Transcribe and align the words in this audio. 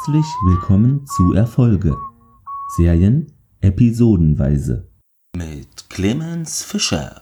Herzlich 0.00 0.32
willkommen 0.46 1.06
zu 1.06 1.34
Erfolge. 1.34 1.94
Serien 2.74 3.34
episodenweise. 3.60 4.88
Mit 5.36 5.90
Clemens 5.90 6.64
Fischer. 6.64 7.20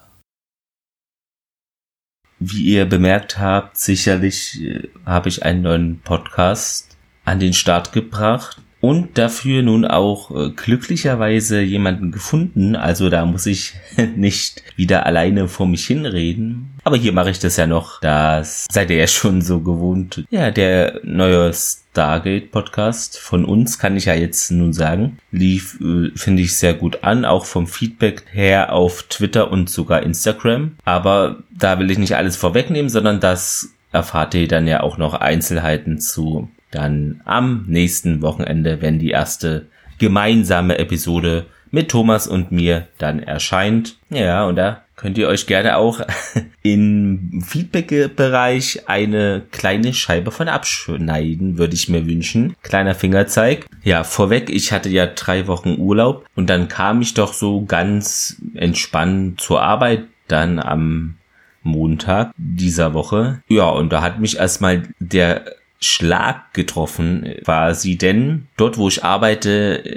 Wie 2.38 2.66
ihr 2.66 2.86
bemerkt 2.86 3.40
habt, 3.40 3.78
sicherlich 3.78 4.62
äh, 4.62 4.90
habe 5.04 5.28
ich 5.28 5.44
einen 5.44 5.62
neuen 5.62 6.00
Podcast 6.02 6.96
an 7.24 7.40
den 7.40 7.52
Start 7.52 7.92
gebracht 7.92 8.62
und 8.80 9.18
dafür 9.18 9.62
nun 9.62 9.84
auch 9.84 10.30
äh, 10.30 10.50
glücklicherweise 10.50 11.60
jemanden 11.60 12.12
gefunden. 12.12 12.76
Also 12.76 13.10
da 13.10 13.24
muss 13.26 13.46
ich 13.46 13.74
nicht 14.16 14.62
wieder 14.76 15.06
alleine 15.06 15.48
vor 15.48 15.66
mich 15.66 15.86
hinreden. 15.86 16.70
Aber 16.84 16.96
hier 16.96 17.12
mache 17.12 17.30
ich 17.30 17.38
das 17.38 17.56
ja 17.56 17.66
noch. 17.66 18.00
Das 18.00 18.66
seid 18.70 18.90
ihr 18.90 18.96
ja 18.96 19.06
schon 19.06 19.42
so 19.42 19.60
gewohnt. 19.60 20.24
Ja, 20.30 20.50
der 20.50 21.00
neue 21.02 21.52
Stargate 21.52 22.50
Podcast 22.50 23.18
von 23.18 23.44
uns 23.44 23.78
kann 23.78 23.96
ich 23.96 24.04
ja 24.04 24.14
jetzt 24.14 24.50
nun 24.52 24.72
sagen. 24.72 25.18
Lief, 25.32 25.80
äh, 25.80 26.10
finde 26.14 26.42
ich, 26.42 26.56
sehr 26.56 26.74
gut 26.74 27.02
an. 27.02 27.24
Auch 27.24 27.44
vom 27.44 27.66
Feedback 27.66 28.24
her 28.32 28.72
auf 28.72 29.02
Twitter 29.04 29.50
und 29.50 29.68
sogar 29.68 30.02
Instagram. 30.02 30.76
Aber 30.84 31.38
da 31.50 31.78
will 31.78 31.90
ich 31.90 31.98
nicht 31.98 32.16
alles 32.16 32.36
vorwegnehmen, 32.36 32.88
sondern 32.88 33.18
das 33.20 33.70
erfahrt 33.90 34.34
ihr 34.34 34.46
dann 34.46 34.66
ja 34.66 34.80
auch 34.82 34.98
noch 34.98 35.14
Einzelheiten 35.14 35.98
zu 35.98 36.48
dann 36.70 37.20
am 37.24 37.64
nächsten 37.66 38.22
Wochenende, 38.22 38.82
wenn 38.82 38.98
die 38.98 39.10
erste 39.10 39.66
gemeinsame 39.98 40.78
Episode 40.78 41.46
mit 41.70 41.90
Thomas 41.90 42.26
und 42.26 42.52
mir 42.52 42.88
dann 42.98 43.20
erscheint. 43.22 43.96
Ja, 44.10 44.46
und 44.46 44.56
da 44.56 44.82
könnt 44.96 45.18
ihr 45.18 45.28
euch 45.28 45.46
gerne 45.46 45.76
auch 45.76 46.00
im 46.62 47.42
Feedback-Bereich 47.46 48.88
eine 48.88 49.42
kleine 49.50 49.94
Scheibe 49.94 50.30
von 50.30 50.48
abschneiden, 50.48 51.58
würde 51.58 51.74
ich 51.74 51.88
mir 51.88 52.06
wünschen. 52.06 52.56
Kleiner 52.62 52.94
Fingerzeig. 52.94 53.66
Ja, 53.82 54.04
vorweg, 54.04 54.50
ich 54.50 54.72
hatte 54.72 54.88
ja 54.88 55.06
drei 55.06 55.46
Wochen 55.46 55.76
Urlaub 55.78 56.26
und 56.34 56.48
dann 56.50 56.68
kam 56.68 57.00
ich 57.00 57.14
doch 57.14 57.32
so 57.32 57.64
ganz 57.64 58.40
entspannt 58.54 59.40
zur 59.40 59.62
Arbeit 59.62 60.04
dann 60.26 60.58
am 60.58 61.14
Montag 61.62 62.32
dieser 62.36 62.94
Woche. 62.94 63.42
Ja, 63.48 63.68
und 63.68 63.92
da 63.92 64.02
hat 64.02 64.20
mich 64.20 64.38
erstmal 64.38 64.84
der 64.98 65.44
Schlag 65.80 66.54
getroffen 66.54 67.34
quasi, 67.44 67.96
denn 67.96 68.48
dort, 68.56 68.78
wo 68.78 68.88
ich 68.88 69.04
arbeite, 69.04 69.50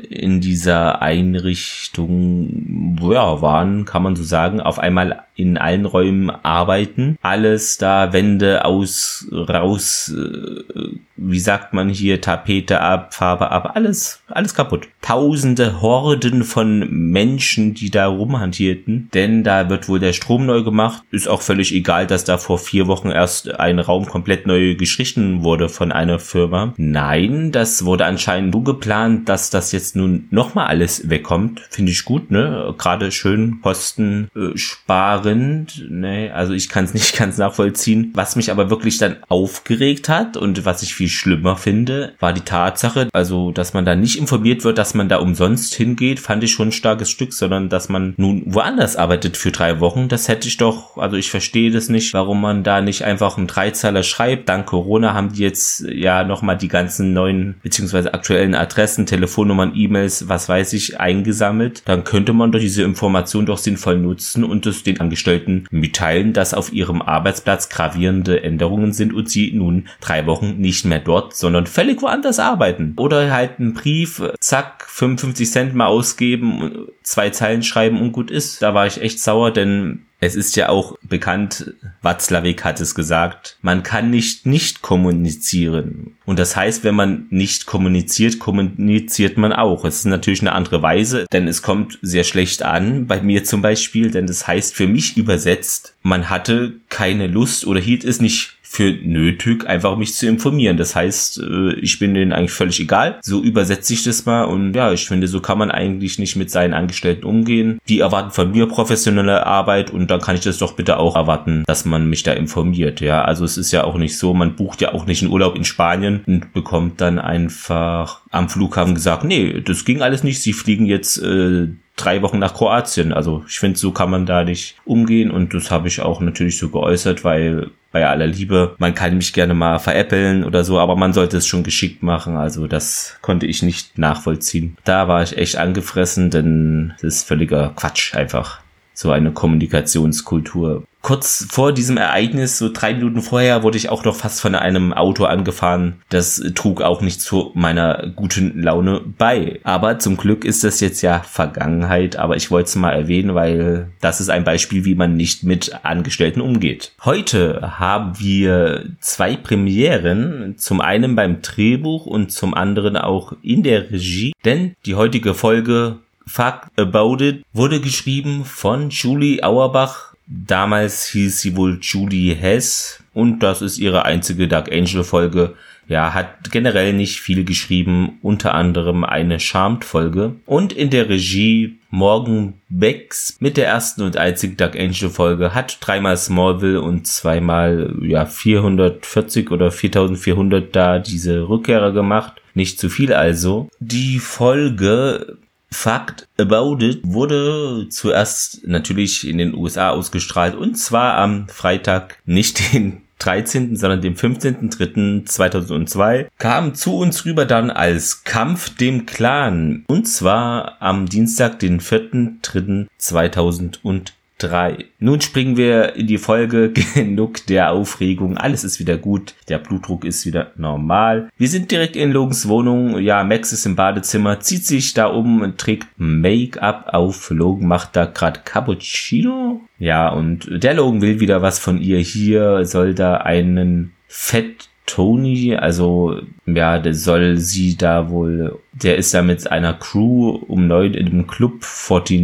in 0.09 0.39
dieser 0.39 1.01
Einrichtung, 1.01 2.99
ja, 3.01 3.41
waren, 3.41 3.85
kann 3.85 4.03
man 4.03 4.15
so 4.15 4.23
sagen, 4.23 4.61
auf 4.61 4.77
einmal 4.77 5.23
in 5.41 5.57
allen 5.57 5.85
Räumen 5.85 6.29
arbeiten. 6.29 7.17
Alles 7.21 7.77
da, 7.77 8.13
Wände 8.13 8.65
aus, 8.65 9.27
raus, 9.31 10.13
äh, 10.15 10.97
wie 11.21 11.39
sagt 11.39 11.73
man 11.73 11.89
hier, 11.89 12.19
Tapete 12.19 12.81
ab, 12.81 13.13
Farbe 13.13 13.51
ab, 13.51 13.71
alles, 13.75 14.21
alles 14.27 14.55
kaputt. 14.55 14.87
Tausende 15.01 15.81
Horden 15.81 16.43
von 16.43 16.89
Menschen, 16.89 17.73
die 17.73 17.91
da 17.91 18.07
rumhantierten, 18.07 19.09
denn 19.13 19.43
da 19.43 19.69
wird 19.69 19.87
wohl 19.87 19.99
der 19.99 20.13
Strom 20.13 20.45
neu 20.45 20.63
gemacht. 20.63 21.03
Ist 21.11 21.27
auch 21.27 21.41
völlig 21.41 21.73
egal, 21.73 22.07
dass 22.07 22.23
da 22.23 22.37
vor 22.37 22.57
vier 22.57 22.87
Wochen 22.87 23.11
erst 23.11 23.59
ein 23.59 23.79
Raum 23.79 24.05
komplett 24.05 24.47
neu 24.47 24.75
gestrichen 24.75 25.43
wurde 25.43 25.69
von 25.69 25.91
einer 25.91 26.19
Firma. 26.19 26.73
Nein, 26.77 27.51
das 27.51 27.85
wurde 27.85 28.05
anscheinend 28.05 28.53
so 28.53 28.61
geplant, 28.61 29.29
dass 29.29 29.49
das 29.49 29.71
jetzt 29.71 29.95
nun 29.95 30.27
nochmal 30.31 30.67
alles 30.67 31.09
wegkommt. 31.09 31.61
Finde 31.69 31.91
ich 31.91 32.03
gut, 32.05 32.31
ne? 32.31 32.73
Gerade 32.77 33.11
schön 33.11 33.59
Kosten 33.61 34.29
äh, 34.35 34.57
sparen 34.57 35.30
sind. 35.31 35.87
Nee, 35.89 36.29
also 36.29 36.53
ich 36.53 36.69
kann 36.69 36.85
es 36.85 36.93
nicht 36.93 37.17
ganz 37.17 37.37
nachvollziehen. 37.37 38.11
Was 38.13 38.35
mich 38.35 38.51
aber 38.51 38.69
wirklich 38.69 38.97
dann 38.97 39.17
aufgeregt 39.29 40.09
hat 40.09 40.37
und 40.37 40.65
was 40.65 40.83
ich 40.83 40.93
viel 40.93 41.07
schlimmer 41.07 41.55
finde, 41.55 42.13
war 42.19 42.33
die 42.33 42.41
Tatsache, 42.41 43.07
also 43.13 43.51
dass 43.51 43.73
man 43.73 43.85
da 43.85 43.95
nicht 43.95 44.17
informiert 44.17 44.63
wird, 44.63 44.77
dass 44.77 44.93
man 44.93 45.09
da 45.09 45.17
umsonst 45.17 45.73
hingeht, 45.73 46.19
fand 46.19 46.43
ich 46.43 46.51
schon 46.51 46.69
ein 46.69 46.73
starkes 46.73 47.09
Stück, 47.09 47.33
sondern 47.33 47.69
dass 47.69 47.89
man 47.89 48.13
nun 48.17 48.43
woanders 48.45 48.95
arbeitet 48.95 49.37
für 49.37 49.51
drei 49.51 49.79
Wochen. 49.79 50.09
Das 50.09 50.27
hätte 50.27 50.47
ich 50.47 50.57
doch, 50.57 50.97
also 50.97 51.15
ich 51.15 51.29
verstehe 51.29 51.71
das 51.71 51.89
nicht, 51.89 52.13
warum 52.13 52.41
man 52.41 52.63
da 52.63 52.81
nicht 52.81 53.03
einfach 53.03 53.37
einen 53.37 53.47
Dreizeiler 53.47 54.03
schreibt. 54.03 54.49
Dank 54.49 54.65
Corona 54.65 55.13
haben 55.13 55.33
die 55.33 55.41
jetzt 55.41 55.85
ja 55.89 56.23
nochmal 56.23 56.57
die 56.57 56.67
ganzen 56.67 57.13
neuen 57.13 57.55
beziehungsweise 57.63 58.13
aktuellen 58.13 58.55
Adressen, 58.55 59.05
Telefonnummern, 59.05 59.73
E-Mails, 59.75 60.27
was 60.27 60.49
weiß 60.49 60.73
ich, 60.73 60.99
eingesammelt. 60.99 61.83
Dann 61.85 62.03
könnte 62.03 62.33
man 62.33 62.51
doch 62.51 62.59
diese 62.59 62.83
Information 62.83 63.45
doch 63.45 63.57
sinnvoll 63.57 63.97
nutzen 63.97 64.43
und 64.43 64.65
es 64.65 64.83
den 64.83 64.99
Angestellten 65.11 65.65
mitteilen, 65.71 66.31
dass 66.31 66.53
auf 66.53 66.71
ihrem 66.71 67.01
Arbeitsplatz 67.01 67.67
gravierende 67.67 68.43
Änderungen 68.43 68.93
sind 68.93 69.13
und 69.13 69.29
sie 69.29 69.51
nun 69.51 69.89
drei 69.99 70.25
Wochen 70.25 70.55
nicht 70.57 70.85
mehr 70.85 70.99
dort, 70.99 71.35
sondern 71.35 71.67
völlig 71.67 72.01
woanders 72.01 72.39
arbeiten. 72.39 72.93
Oder 72.95 73.29
halt 73.29 73.59
einen 73.59 73.73
Brief, 73.73 74.23
zack, 74.39 74.85
55 74.87 75.51
Cent 75.51 75.75
mal 75.75 75.87
ausgeben, 75.87 76.87
zwei 77.03 77.29
Zeilen 77.29 77.61
schreiben 77.61 77.99
und 77.99 78.13
gut 78.13 78.31
ist. 78.31 78.61
Da 78.61 78.73
war 78.73 78.87
ich 78.87 79.01
echt 79.01 79.19
sauer, 79.19 79.51
denn 79.51 80.05
es 80.23 80.35
ist 80.35 80.55
ja 80.55 80.69
auch 80.69 80.97
bekannt, 81.01 81.73
Watzlawick 82.03 82.63
hat 82.63 82.79
es 82.79 82.93
gesagt, 82.93 83.57
man 83.63 83.81
kann 83.81 84.11
nicht 84.11 84.45
nicht 84.45 84.83
kommunizieren. 84.83 86.15
Und 86.25 86.37
das 86.37 86.55
heißt, 86.55 86.83
wenn 86.83 86.93
man 86.93 87.25
nicht 87.31 87.65
kommuniziert, 87.65 88.37
kommuniziert 88.37 89.37
man 89.37 89.51
auch. 89.51 89.83
Es 89.83 89.97
ist 89.97 90.05
natürlich 90.05 90.41
eine 90.41 90.53
andere 90.53 90.83
Weise, 90.83 91.25
denn 91.33 91.47
es 91.47 91.63
kommt 91.63 91.97
sehr 92.03 92.23
schlecht 92.23 92.61
an, 92.61 93.07
bei 93.07 93.19
mir 93.19 93.43
zum 93.43 93.63
Beispiel, 93.63 94.11
denn 94.11 94.27
das 94.27 94.45
heißt 94.47 94.75
für 94.75 94.87
mich 94.87 95.17
übersetzt, 95.17 95.95
man 96.03 96.29
hatte 96.29 96.73
keine 96.89 97.25
Lust 97.25 97.65
oder 97.65 97.79
hielt 97.79 98.03
es 98.03 98.21
nicht 98.21 98.57
für 98.73 98.93
nötig, 99.03 99.67
einfach 99.67 99.97
mich 99.97 100.15
zu 100.15 100.27
informieren. 100.27 100.77
Das 100.77 100.95
heißt, 100.95 101.39
äh, 101.39 101.73
ich 101.73 101.99
bin 101.99 102.13
denen 102.13 102.31
eigentlich 102.31 102.53
völlig 102.53 102.79
egal. 102.79 103.19
So 103.21 103.43
übersetze 103.43 103.91
ich 103.91 104.03
das 104.03 104.25
mal 104.25 104.45
und 104.45 104.73
ja, 104.73 104.93
ich 104.93 105.09
finde, 105.09 105.27
so 105.27 105.41
kann 105.41 105.57
man 105.57 105.71
eigentlich 105.71 106.19
nicht 106.19 106.37
mit 106.37 106.49
seinen 106.49 106.73
Angestellten 106.73 107.25
umgehen. 107.25 107.79
Die 107.89 107.99
erwarten 107.99 108.31
von 108.31 108.51
mir 108.51 108.67
professionelle 108.67 109.45
Arbeit 109.45 109.91
und 109.91 110.09
dann 110.09 110.21
kann 110.21 110.35
ich 110.35 110.43
das 110.43 110.57
doch 110.57 110.71
bitte 110.77 110.99
auch 110.99 111.17
erwarten, 111.17 111.65
dass 111.67 111.83
man 111.83 112.09
mich 112.09 112.23
da 112.23 112.31
informiert. 112.31 113.01
Ja, 113.01 113.25
also 113.25 113.43
es 113.43 113.57
ist 113.57 113.73
ja 113.73 113.83
auch 113.83 113.97
nicht 113.97 114.17
so, 114.17 114.33
man 114.33 114.55
bucht 114.55 114.79
ja 114.79 114.93
auch 114.93 115.05
nicht 115.05 115.21
einen 115.21 115.33
Urlaub 115.33 115.57
in 115.57 115.65
Spanien 115.65 116.21
und 116.25 116.53
bekommt 116.53 117.01
dann 117.01 117.19
einfach 117.19 118.21
am 118.29 118.47
Flughafen 118.47 118.95
gesagt, 118.95 119.25
nee, 119.25 119.59
das 119.59 119.83
ging 119.83 120.01
alles 120.01 120.23
nicht. 120.23 120.41
Sie 120.41 120.53
fliegen 120.53 120.85
jetzt 120.85 121.17
äh, 121.17 121.67
drei 121.97 122.21
Wochen 122.21 122.39
nach 122.39 122.53
Kroatien. 122.53 123.11
Also 123.11 123.43
ich 123.49 123.59
finde, 123.59 123.77
so 123.77 123.91
kann 123.91 124.09
man 124.09 124.25
da 124.25 124.45
nicht 124.45 124.77
umgehen 124.85 125.29
und 125.29 125.53
das 125.53 125.71
habe 125.71 125.89
ich 125.89 126.01
auch 126.01 126.21
natürlich 126.21 126.57
so 126.57 126.69
geäußert, 126.69 127.25
weil 127.25 127.71
bei 127.91 128.07
aller 128.07 128.27
Liebe. 128.27 128.75
Man 128.77 128.95
kann 128.95 129.15
mich 129.15 129.33
gerne 129.33 129.53
mal 129.53 129.79
veräppeln 129.79 130.43
oder 130.43 130.63
so, 130.63 130.79
aber 130.79 130.95
man 130.95 131.13
sollte 131.13 131.37
es 131.37 131.47
schon 131.47 131.63
geschickt 131.63 132.03
machen. 132.03 132.37
Also 132.37 132.67
das 132.67 133.17
konnte 133.21 133.45
ich 133.45 133.63
nicht 133.63 133.97
nachvollziehen. 133.97 134.77
Da 134.83 135.07
war 135.07 135.23
ich 135.23 135.37
echt 135.37 135.57
angefressen, 135.57 136.29
denn 136.29 136.93
das 137.01 137.15
ist 137.15 137.27
völliger 137.27 137.73
Quatsch 137.75 138.15
einfach. 138.15 138.61
So 138.93 139.11
eine 139.11 139.31
Kommunikationskultur 139.31 140.83
kurz 141.01 141.47
vor 141.49 141.73
diesem 141.73 141.97
Ereignis, 141.97 142.57
so 142.57 142.69
drei 142.71 142.93
Minuten 142.93 143.21
vorher, 143.21 143.63
wurde 143.63 143.77
ich 143.77 143.89
auch 143.89 144.03
noch 144.05 144.15
fast 144.15 144.41
von 144.41 144.55
einem 144.55 144.93
Auto 144.93 145.25
angefahren. 145.25 146.01
Das 146.09 146.41
trug 146.55 146.81
auch 146.81 147.01
nicht 147.01 147.21
zu 147.21 147.51
meiner 147.53 148.11
guten 148.15 148.61
Laune 148.61 149.01
bei. 149.17 149.59
Aber 149.63 149.99
zum 149.99 150.17
Glück 150.17 150.45
ist 150.45 150.63
das 150.63 150.79
jetzt 150.79 151.01
ja 151.01 151.19
Vergangenheit, 151.19 152.15
aber 152.15 152.35
ich 152.35 152.51
wollte 152.51 152.67
es 152.67 152.75
mal 152.75 152.91
erwähnen, 152.91 153.35
weil 153.35 153.91
das 153.99 154.21
ist 154.21 154.29
ein 154.29 154.43
Beispiel, 154.43 154.85
wie 154.85 154.95
man 154.95 155.15
nicht 155.15 155.43
mit 155.43 155.83
Angestellten 155.83 156.41
umgeht. 156.41 156.93
Heute 157.03 157.79
haben 157.79 158.19
wir 158.19 158.85
zwei 158.99 159.35
Premieren, 159.35 160.55
zum 160.57 160.81
einen 160.81 161.15
beim 161.15 161.41
Drehbuch 161.41 162.05
und 162.05 162.31
zum 162.31 162.53
anderen 162.53 162.95
auch 162.95 163.33
in 163.41 163.63
der 163.63 163.91
Regie, 163.91 164.33
denn 164.45 164.75
die 164.85 164.95
heutige 164.95 165.33
Folge 165.33 165.99
Fuck 166.27 166.67
About 166.77 167.23
It 167.23 167.43
wurde 167.53 167.81
geschrieben 167.81 168.45
von 168.45 168.89
Julie 168.89 169.43
Auerbach 169.43 170.11
Damals 170.33 171.07
hieß 171.07 171.41
sie 171.41 171.57
wohl 171.57 171.79
Julie 171.81 172.33
Hess 172.33 173.03
und 173.13 173.43
das 173.43 173.61
ist 173.61 173.79
ihre 173.79 174.05
einzige 174.05 174.47
Dark 174.47 174.71
Angel 174.71 175.03
Folge. 175.03 175.55
Ja, 175.89 176.13
hat 176.13 176.51
generell 176.51 176.93
nicht 176.93 177.19
viel 177.19 177.43
geschrieben, 177.43 178.17
unter 178.21 178.53
anderem 178.53 179.03
eine 179.03 179.41
Charmed 179.41 179.83
Folge. 179.83 180.35
Und 180.45 180.71
in 180.71 180.89
der 180.89 181.09
Regie 181.09 181.79
Morgan 181.89 182.53
Becks 182.69 183.35
mit 183.41 183.57
der 183.57 183.67
ersten 183.67 184.03
und 184.03 184.15
einzigen 184.15 184.55
Dark 184.55 184.79
Angel 184.79 185.09
Folge 185.09 185.53
hat 185.53 185.79
dreimal 185.81 186.15
Smallville 186.15 186.81
und 186.81 187.07
zweimal, 187.07 187.93
ja, 188.01 188.25
440 188.25 189.51
oder 189.51 189.69
4400 189.69 190.73
da 190.73 190.99
diese 190.99 191.49
Rückkehrer 191.49 191.91
gemacht. 191.91 192.41
Nicht 192.53 192.79
zu 192.79 192.87
viel 192.87 193.11
also. 193.13 193.67
Die 193.81 194.19
Folge 194.19 195.39
Fact 195.73 196.27
About 196.37 196.77
It 196.81 196.99
wurde 197.03 197.87
zuerst 197.89 198.67
natürlich 198.67 199.27
in 199.27 199.37
den 199.37 199.55
USA 199.55 199.89
ausgestrahlt 199.89 200.55
und 200.55 200.75
zwar 200.75 201.17
am 201.17 201.47
Freitag, 201.47 202.17
nicht 202.25 202.73
den 202.73 203.01
13., 203.19 203.75
sondern 203.75 204.01
dem 204.01 204.15
15.03.2002 204.15 206.27
kam 206.39 206.73
zu 206.73 206.97
uns 206.97 207.23
rüber 207.25 207.45
dann 207.45 207.69
als 207.69 208.23
Kampf 208.23 208.75
dem 208.75 209.05
Clan 209.05 209.85
und 209.87 210.07
zwar 210.07 210.81
am 210.81 211.07
Dienstag, 211.07 211.59
den 211.59 211.79
4.03.2003. 211.79 214.11
3. 214.41 214.85
Nun 214.99 215.21
springen 215.21 215.57
wir 215.57 215.95
in 215.95 216.07
die 216.07 216.17
Folge. 216.17 216.71
Genug 216.95 217.45
der 217.47 217.71
Aufregung. 217.71 218.37
Alles 218.37 218.63
ist 218.63 218.79
wieder 218.79 218.97
gut. 218.97 219.35
Der 219.49 219.59
Blutdruck 219.59 220.05
ist 220.05 220.25
wieder 220.25 220.51
normal. 220.57 221.29
Wir 221.37 221.47
sind 221.47 221.71
direkt 221.71 221.95
in 221.95 222.11
Logans 222.11 222.47
Wohnung. 222.47 222.99
Ja, 222.99 223.23
Max 223.23 223.51
ist 223.53 223.65
im 223.65 223.75
Badezimmer, 223.75 224.39
zieht 224.39 224.65
sich 224.65 224.93
da 224.93 225.07
um 225.07 225.41
und 225.41 225.57
trägt 225.57 225.87
Make-up 225.97 226.89
auf. 226.93 227.29
Logan 227.29 227.67
macht 227.67 227.95
da 227.95 228.05
gerade 228.05 228.41
Cappuccino. 228.43 229.61
Ja, 229.79 230.09
und 230.09 230.47
der 230.51 230.73
Logan 230.73 231.01
will 231.01 231.19
wieder 231.19 231.41
was 231.41 231.59
von 231.59 231.79
ihr. 231.81 231.99
Hier 231.99 232.65
soll 232.65 232.93
da 232.93 233.17
einen 233.17 233.93
Fett 234.07 234.69
Tony, 234.85 235.55
also 235.55 236.19
ja, 236.45 236.77
der 236.77 236.93
soll 236.93 237.37
sie 237.37 237.77
da 237.77 238.09
wohl, 238.09 238.59
der 238.73 238.97
ist 238.97 239.13
da 239.13 239.21
mit 239.21 239.49
einer 239.49 239.73
Crew 239.73 240.31
um 240.47 240.67
neun 240.67 240.93
in 240.95 241.05
dem 241.05 241.27
Club 241.27 241.63
49 241.63 242.21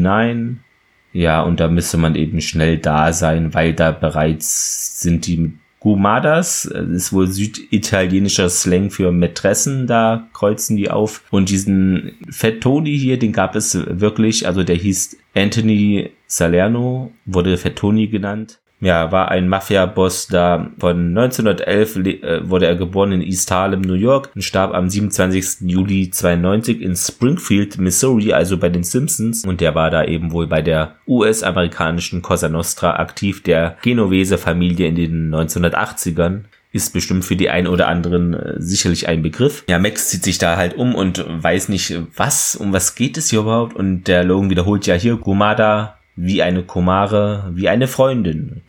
ja, 1.17 1.41
und 1.41 1.59
da 1.59 1.67
müsste 1.67 1.97
man 1.97 2.13
eben 2.13 2.41
schnell 2.41 2.77
da 2.77 3.11
sein, 3.11 3.55
weil 3.55 3.73
da 3.73 3.89
bereits 3.89 5.01
sind 5.01 5.25
die 5.25 5.53
Gumadas, 5.79 6.69
das 6.71 6.87
ist 6.89 7.13
wohl 7.13 7.25
süditalienischer 7.25 8.49
Slang 8.49 8.91
für 8.91 9.11
Mätressen, 9.11 9.87
da 9.87 10.27
kreuzen 10.33 10.77
die 10.77 10.91
auf. 10.91 11.23
Und 11.31 11.49
diesen 11.49 12.11
Fettoni 12.29 12.95
hier, 12.95 13.17
den 13.17 13.33
gab 13.33 13.55
es 13.55 13.75
wirklich, 13.99 14.45
also 14.45 14.63
der 14.63 14.75
hieß 14.75 15.17
Anthony 15.33 16.11
Salerno, 16.27 17.11
wurde 17.25 17.57
Fettoni 17.57 18.09
genannt 18.09 18.59
ja, 18.79 19.11
war 19.11 19.29
ein 19.29 19.47
Mafia-Boss 19.47 20.27
da. 20.27 20.69
Von 20.79 21.17
1911 21.17 21.95
äh, 21.95 22.49
wurde 22.49 22.67
er 22.67 22.75
geboren 22.75 23.11
in 23.11 23.21
East 23.21 23.49
Harlem, 23.49 23.81
New 23.81 23.95
York 23.95 24.29
und 24.35 24.43
starb 24.43 24.73
am 24.73 24.89
27. 24.89 25.67
Juli 25.67 26.11
92 26.11 26.81
in 26.81 26.95
Springfield, 26.95 27.79
Missouri, 27.79 28.33
also 28.33 28.57
bei 28.57 28.69
den 28.69 28.83
Simpsons. 28.83 29.45
Und 29.45 29.61
der 29.61 29.73
war 29.73 29.89
da 29.89 30.03
eben 30.03 30.31
wohl 30.31 30.45
bei 30.45 30.61
der 30.61 30.95
US-amerikanischen 31.07 32.21
Cosa 32.21 32.49
Nostra 32.49 32.97
aktiv, 32.97 33.41
der 33.41 33.77
Genovese-Familie 33.81 34.87
in 34.87 34.95
den 34.95 35.35
1980ern 35.35 36.43
ist 36.73 36.93
bestimmt 36.93 37.25
für 37.25 37.37
die 37.37 37.49
einen 37.49 37.65
oder 37.65 37.87
anderen 37.87 38.33
äh, 38.33 38.55
sicherlich 38.57 39.07
ein 39.07 39.23
Begriff. 39.23 39.63
Ja, 39.67 39.79
Max 39.79 40.09
zieht 40.09 40.23
sich 40.23 40.37
da 40.37 40.57
halt 40.57 40.75
um 40.75 40.93
und 40.93 41.25
weiß 41.27 41.69
nicht, 41.69 41.97
was, 42.15 42.55
um 42.55 42.73
was 42.73 42.93
geht 42.93 43.17
es 43.17 43.31
hier 43.31 43.39
überhaupt. 43.39 43.75
Und 43.75 44.03
der 44.03 44.23
Logan 44.23 44.51
wiederholt 44.51 44.85
ja 44.85 44.93
hier, 44.93 45.15
Gumada, 45.15 45.97
wie 46.15 46.43
eine 46.43 46.63
Komare, 46.63 47.49
wie 47.53 47.69
eine 47.69 47.87
Freundin 47.87 48.61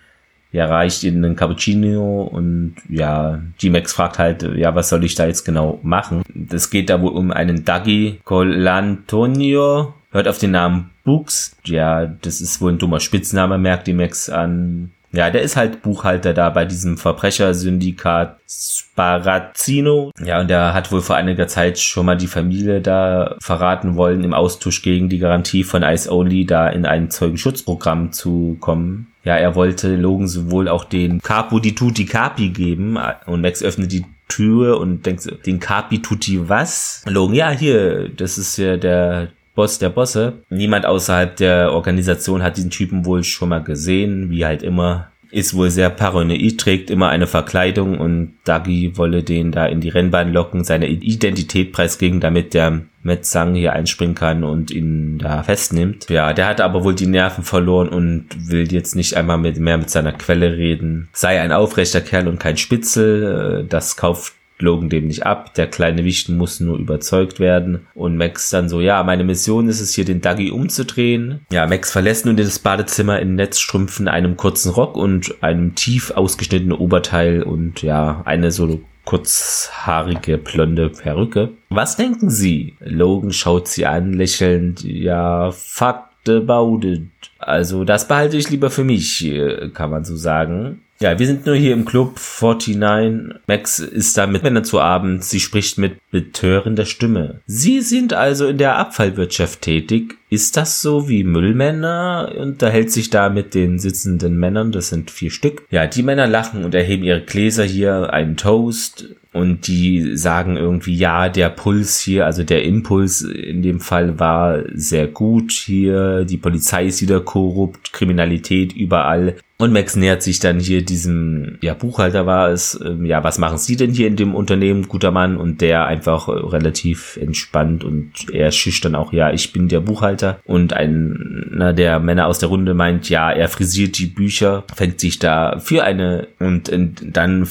ja, 0.51 0.67
reicht 0.67 1.05
ihnen 1.05 1.25
einen 1.25 1.37
Cappuccino 1.37 2.23
und 2.23 2.77
ja, 2.89 3.41
G-Max 3.59 3.93
fragt 3.93 4.19
halt, 4.19 4.43
ja, 4.57 4.75
was 4.75 4.89
soll 4.89 5.05
ich 5.05 5.15
da 5.15 5.27
jetzt 5.27 5.45
genau 5.45 5.79
machen? 5.83 6.23
Das 6.35 6.71
geht 6.71 6.89
da 6.89 7.01
wohl 7.03 7.13
um 7.13 7.31
einen 7.31 7.65
Dagi 7.65 8.21
Colantonio, 8.25 9.95
hört 10.11 10.29
auf 10.29 10.39
den 10.39 10.53
Namen 10.53 10.91
Books, 11.05 11.57
ja, 11.65 12.07
das 12.07 12.41
ist 12.41 12.61
wohl 12.61 12.73
ein 12.73 12.79
dummer 12.79 13.01
Spitzname, 13.01 13.59
merkt 13.59 13.87
die 13.87 13.93
Max 13.93 14.31
an. 14.31 14.93
Ja, 15.11 15.31
der 15.31 15.41
ist 15.41 15.57
halt 15.57 15.81
Buchhalter 15.81 16.35
da 16.35 16.51
bei 16.51 16.67
diesem 16.67 16.99
Verbrechersyndikat 16.99 18.37
Sparazzino. 18.47 20.13
Ja, 20.23 20.39
und 20.39 20.51
der 20.51 20.75
hat 20.75 20.93
wohl 20.93 21.01
vor 21.01 21.17
einiger 21.17 21.49
Zeit 21.49 21.79
schon 21.79 22.05
mal 22.05 22.17
die 22.17 22.27
Familie 22.27 22.83
da 22.83 23.37
verraten 23.41 23.97
wollen, 23.97 24.23
im 24.23 24.35
Austausch 24.35 24.83
gegen 24.83 25.09
die 25.09 25.19
Garantie 25.19 25.65
von 25.65 25.83
Ice 25.83 26.13
Only 26.13 26.45
da 26.45 26.69
in 26.69 26.85
ein 26.85 27.11
Zeugenschutzprogramm 27.11 28.13
zu 28.13 28.59
kommen. 28.61 29.07
Ja, 29.29 29.37
er 29.37 29.55
wollte 29.55 29.95
Logan 29.95 30.27
sowohl 30.27 30.69
auch 30.69 30.85
den 30.85 31.21
Capo 31.21 31.59
di 31.59 31.75
Tutti 31.75 32.07
Capi 32.07 32.49
geben 32.49 32.99
und 33.27 33.43
Max 33.43 33.63
öffnet 33.63 33.93
die 33.93 34.07
Tür 34.27 34.81
und 34.81 35.05
denkt, 35.05 35.29
den 35.45 35.61
Capi 35.61 36.01
Tutti 36.01 36.49
was? 36.49 37.03
Logan, 37.07 37.35
ja, 37.35 37.51
hier, 37.51 38.09
das 38.09 38.39
ist 38.39 38.57
ja 38.57 38.79
der 38.79 39.29
Boss 39.55 39.79
der 39.79 39.91
Bosse. 39.91 40.45
Niemand 40.49 40.87
außerhalb 40.87 41.37
der 41.37 41.73
Organisation 41.75 42.43
hat 42.43 42.57
diesen 42.57 42.71
Typen 42.71 43.05
wohl 43.05 43.23
schon 43.23 43.51
mal 43.51 43.63
gesehen, 43.63 44.31
wie 44.31 44.47
halt 44.47 44.63
immer. 44.63 45.09
Ist 45.31 45.55
wohl 45.55 45.71
sehr 45.71 45.91
paranoid, 45.91 46.59
trägt 46.59 46.91
immer 46.91 47.09
eine 47.11 47.27
Verkleidung 47.27 47.99
und 47.99 48.35
Dagi 48.45 48.97
wolle 48.97 49.23
den 49.23 49.53
da 49.53 49.67
in 49.67 49.81
die 49.81 49.91
Rennbahn 49.91 50.33
locken, 50.33 50.65
seine 50.65 50.89
Identität 50.89 51.73
preisgeben, 51.73 52.21
damit 52.21 52.55
der 52.55 52.83
Metzang 53.03 53.55
hier 53.55 53.73
einspringen 53.73 54.15
kann 54.15 54.45
und 54.45 54.71
ihn 54.71 55.19
da 55.19 55.43
festnimmt. 55.43 56.09
Ja, 56.09 56.33
der 56.33 56.47
hat 56.47 56.61
aber 56.61 56.85
wohl 56.85 56.95
die 56.95 57.07
Nerven 57.07 57.45
verloren 57.45 57.89
und 57.89 58.27
will 58.51 58.73
jetzt 58.73 58.97
nicht 58.97 59.17
einmal 59.17 59.39
mit, 59.39 59.59
mehr 59.59 59.79
mit 59.79 59.91
seiner 59.91 60.13
Quelle 60.13 60.57
reden. 60.57 61.09
Sei 61.13 61.41
ein 61.41 61.53
aufrechter 61.53 62.01
Kerl 62.01 62.29
und 62.29 62.39
kein 62.39 62.57
Spitzel. 62.57 63.65
Äh, 63.65 63.69
das 63.69 63.97
kauft 63.97 64.35
Logan 64.59 64.89
dem 64.89 65.07
nicht 65.07 65.25
ab. 65.25 65.55
Der 65.55 65.67
kleine 65.67 66.05
Wichten 66.05 66.37
muss 66.37 66.61
nur 66.61 66.79
überzeugt 66.79 67.41
werden. 67.41 67.87
Und 67.95 68.17
Max 68.17 68.51
dann 68.51 68.69
so, 68.69 68.81
ja, 68.81 69.03
meine 69.03 69.25
Mission 69.25 69.69
ist 69.69 69.81
es 69.81 69.95
hier, 69.95 70.05
den 70.05 70.21
Duggy 70.21 70.51
umzudrehen. 70.51 71.41
Ja, 71.51 71.67
Max 71.67 71.93
verlässt 71.93 72.27
nun 72.27 72.37
das 72.37 72.59
Badezimmer 72.59 73.21
in 73.21 73.35
Netzstrümpfen, 73.35 74.09
einem 74.09 74.37
kurzen 74.37 74.71
Rock 74.71 74.97
und 74.97 75.43
einem 75.43 75.75
tief 75.75 76.11
ausgeschnittenen 76.11 76.77
Oberteil 76.77 77.43
und 77.43 77.83
ja, 77.83 78.23
eine 78.25 78.51
so 78.51 78.81
kurzhaarige, 79.05 80.37
blonde 80.37 80.91
Perücke. 80.91 81.51
Was 81.71 81.97
denken 81.97 82.29
Sie? 82.29 82.75
Logan 82.81 83.33
schaut 83.33 83.67
sie 83.67 83.87
an, 83.87 84.13
lächelnd, 84.13 84.85
ja, 84.85 85.51
fuck 85.51 86.05
about 86.29 86.87
it. 86.87 87.09
Also, 87.39 87.85
das 87.85 88.07
behalte 88.07 88.37
ich 88.37 88.51
lieber 88.51 88.69
für 88.69 88.85
mich, 88.85 89.33
kann 89.73 89.91
man 89.91 90.05
so 90.05 90.15
sagen. 90.15 90.83
Ja, 91.01 91.17
wir 91.17 91.27
sind 91.27 91.47
nur 91.47 91.55
hier 91.55 91.75
im 91.75 91.85
Club 91.85 92.19
49. 92.19 93.41
Max 93.47 93.79
ist 93.79 94.19
da 94.19 94.27
mit 94.27 94.43
Männern 94.43 94.65
zu 94.65 94.81
Abend. 94.81 95.23
Sie 95.23 95.39
spricht 95.39 95.79
mit 95.79 95.99
betörender 96.11 96.87
Stimme. 96.87 97.41
Sie 97.47 97.83
sind 97.83 98.15
also 98.15 98.49
in 98.49 98.59
der 98.59 98.77
Abfallwirtschaft 98.77 99.63
tätig. 99.63 100.17
Ist 100.29 100.57
das 100.57 100.83
so 100.83 101.09
wie 101.09 101.23
Müllmänner? 101.23 102.33
Unterhält 102.37 102.91
sich 102.91 103.11
da 103.11 103.29
mit 103.29 103.55
den 103.55 103.79
sitzenden 103.79 104.37
Männern. 104.39 104.73
Das 104.73 104.89
sind 104.89 105.13
vier 105.13 105.31
Stück. 105.31 105.63
Ja, 105.71 105.87
die 105.87 106.03
Männer 106.03 106.27
lachen 106.27 106.65
und 106.65 106.75
erheben 106.75 107.05
ihre 107.05 107.23
Gläser 107.23 107.65
hier. 107.65 108.13
Einen 108.13 108.37
Toast. 108.37 109.07
Und 109.39 109.69
die 109.69 110.17
sagen 110.17 110.57
irgendwie, 110.57 110.97
ja, 110.97 111.29
der 111.29 111.49
Puls 111.49 112.01
hier, 112.01 112.27
also 112.27 112.43
der 112.43 112.65
Impuls 112.65 113.23
in 113.23 113.63
dem 113.63 113.79
Fall 113.79 114.19
war 114.19 114.65
sehr 114.75 115.07
gut 115.07 115.53
hier. 115.53 116.25
Die 116.25 116.39
Polizei 116.39 116.87
ist 116.87 117.01
wieder 117.01 117.21
korrupt, 117.21 117.93
Kriminalität 117.93 118.73
überall. 118.73 119.37
Und 119.61 119.73
Max 119.73 119.97
nähert 119.97 120.23
sich 120.23 120.39
dann 120.41 120.61
hier 120.61 120.85
diesem, 120.85 121.59
ja, 121.61 121.75
Buchhalter 121.75 122.27
war 122.27 122.51
es, 122.51 122.79
ähm, 122.85 123.05
ja, 123.05 123.25
was 123.25 123.39
machen 123.39 123.59
Sie 123.59 123.77
denn 123.77 123.93
hier 123.93 124.07
in 124.07 124.15
dem 124.17 124.35
Unternehmen, 124.37 124.87
guter 124.87 125.11
Mann? 125.11 125.37
Und 125.37 125.61
der 125.61 125.87
einfach 125.87 126.29
äh, 126.29 126.33
relativ 126.33 127.17
entspannt 127.21 127.83
und 127.83 128.13
er 128.33 128.53
schüchtern 128.53 128.95
auch, 128.95 129.13
ja, 129.13 129.33
ich 129.33 129.53
bin 129.53 129.69
der 129.69 129.81
Buchhalter. 129.81 130.39
Und 130.45 130.75
einer 130.75 131.73
der 131.73 131.99
Männer 131.99 132.27
aus 132.27 132.39
der 132.39 132.49
Runde 132.49 132.75
meint, 132.75 133.09
ja, 133.09 133.33
er 133.33 133.49
frisiert 133.49 133.99
die 133.99 134.07
Bücher, 134.07 134.65
fängt 134.75 135.01
sich 135.01 135.19
da 135.19 135.59
für 135.59 135.83
eine 135.83 136.29
und, 136.39 136.69
und 136.69 137.17
dann 137.17 137.49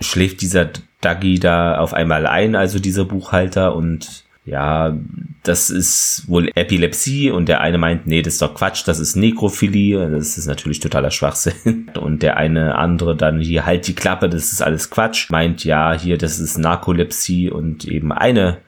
schläft 0.00 0.42
dieser 0.42 0.68
Dagi 1.06 1.38
da 1.38 1.78
auf 1.78 1.94
einmal 1.94 2.26
ein, 2.26 2.56
also 2.56 2.80
dieser 2.80 3.04
Buchhalter. 3.04 3.76
Und 3.76 4.24
ja, 4.44 4.96
das 5.44 5.70
ist 5.70 6.24
wohl 6.26 6.50
Epilepsie. 6.56 7.30
Und 7.30 7.48
der 7.48 7.60
eine 7.60 7.78
meint, 7.78 8.08
nee, 8.08 8.22
das 8.22 8.34
ist 8.34 8.42
doch 8.42 8.54
Quatsch, 8.54 8.82
das 8.86 8.98
ist 8.98 9.14
Nekrophilie, 9.14 10.10
das 10.10 10.36
ist 10.36 10.46
natürlich 10.46 10.80
totaler 10.80 11.12
Schwachsinn. 11.12 11.90
Und 12.00 12.22
der 12.22 12.36
eine 12.36 12.74
andere 12.74 13.16
dann 13.16 13.38
hier 13.38 13.66
halt 13.66 13.86
die 13.86 13.94
Klappe, 13.94 14.28
das 14.28 14.50
ist 14.50 14.62
alles 14.62 14.90
Quatsch, 14.90 15.30
meint 15.30 15.64
ja, 15.64 15.92
hier, 15.92 16.18
das 16.18 16.40
ist 16.40 16.58
Narkolepsie. 16.58 17.50
Und 17.50 17.84
eben 17.84 18.10
eine 18.10 18.58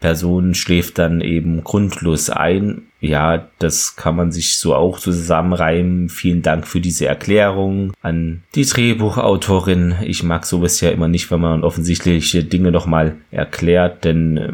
Person 0.00 0.54
schläft 0.54 0.98
dann 0.98 1.20
eben 1.20 1.64
grundlos 1.64 2.30
ein. 2.30 2.82
Ja, 3.00 3.48
das 3.58 3.96
kann 3.96 4.16
man 4.16 4.32
sich 4.32 4.58
so 4.58 4.74
auch 4.74 4.98
zusammenreimen. 4.98 6.08
Vielen 6.08 6.42
Dank 6.42 6.66
für 6.66 6.80
diese 6.80 7.06
Erklärung 7.06 7.92
an 8.00 8.42
die 8.54 8.64
Drehbuchautorin. 8.64 9.96
Ich 10.02 10.22
mag 10.22 10.46
sowas 10.46 10.80
ja 10.80 10.90
immer 10.90 11.08
nicht, 11.08 11.30
wenn 11.30 11.40
man 11.40 11.64
offensichtliche 11.64 12.44
Dinge 12.44 12.70
nochmal 12.70 13.16
erklärt, 13.30 14.04
denn 14.04 14.36
äh, 14.36 14.52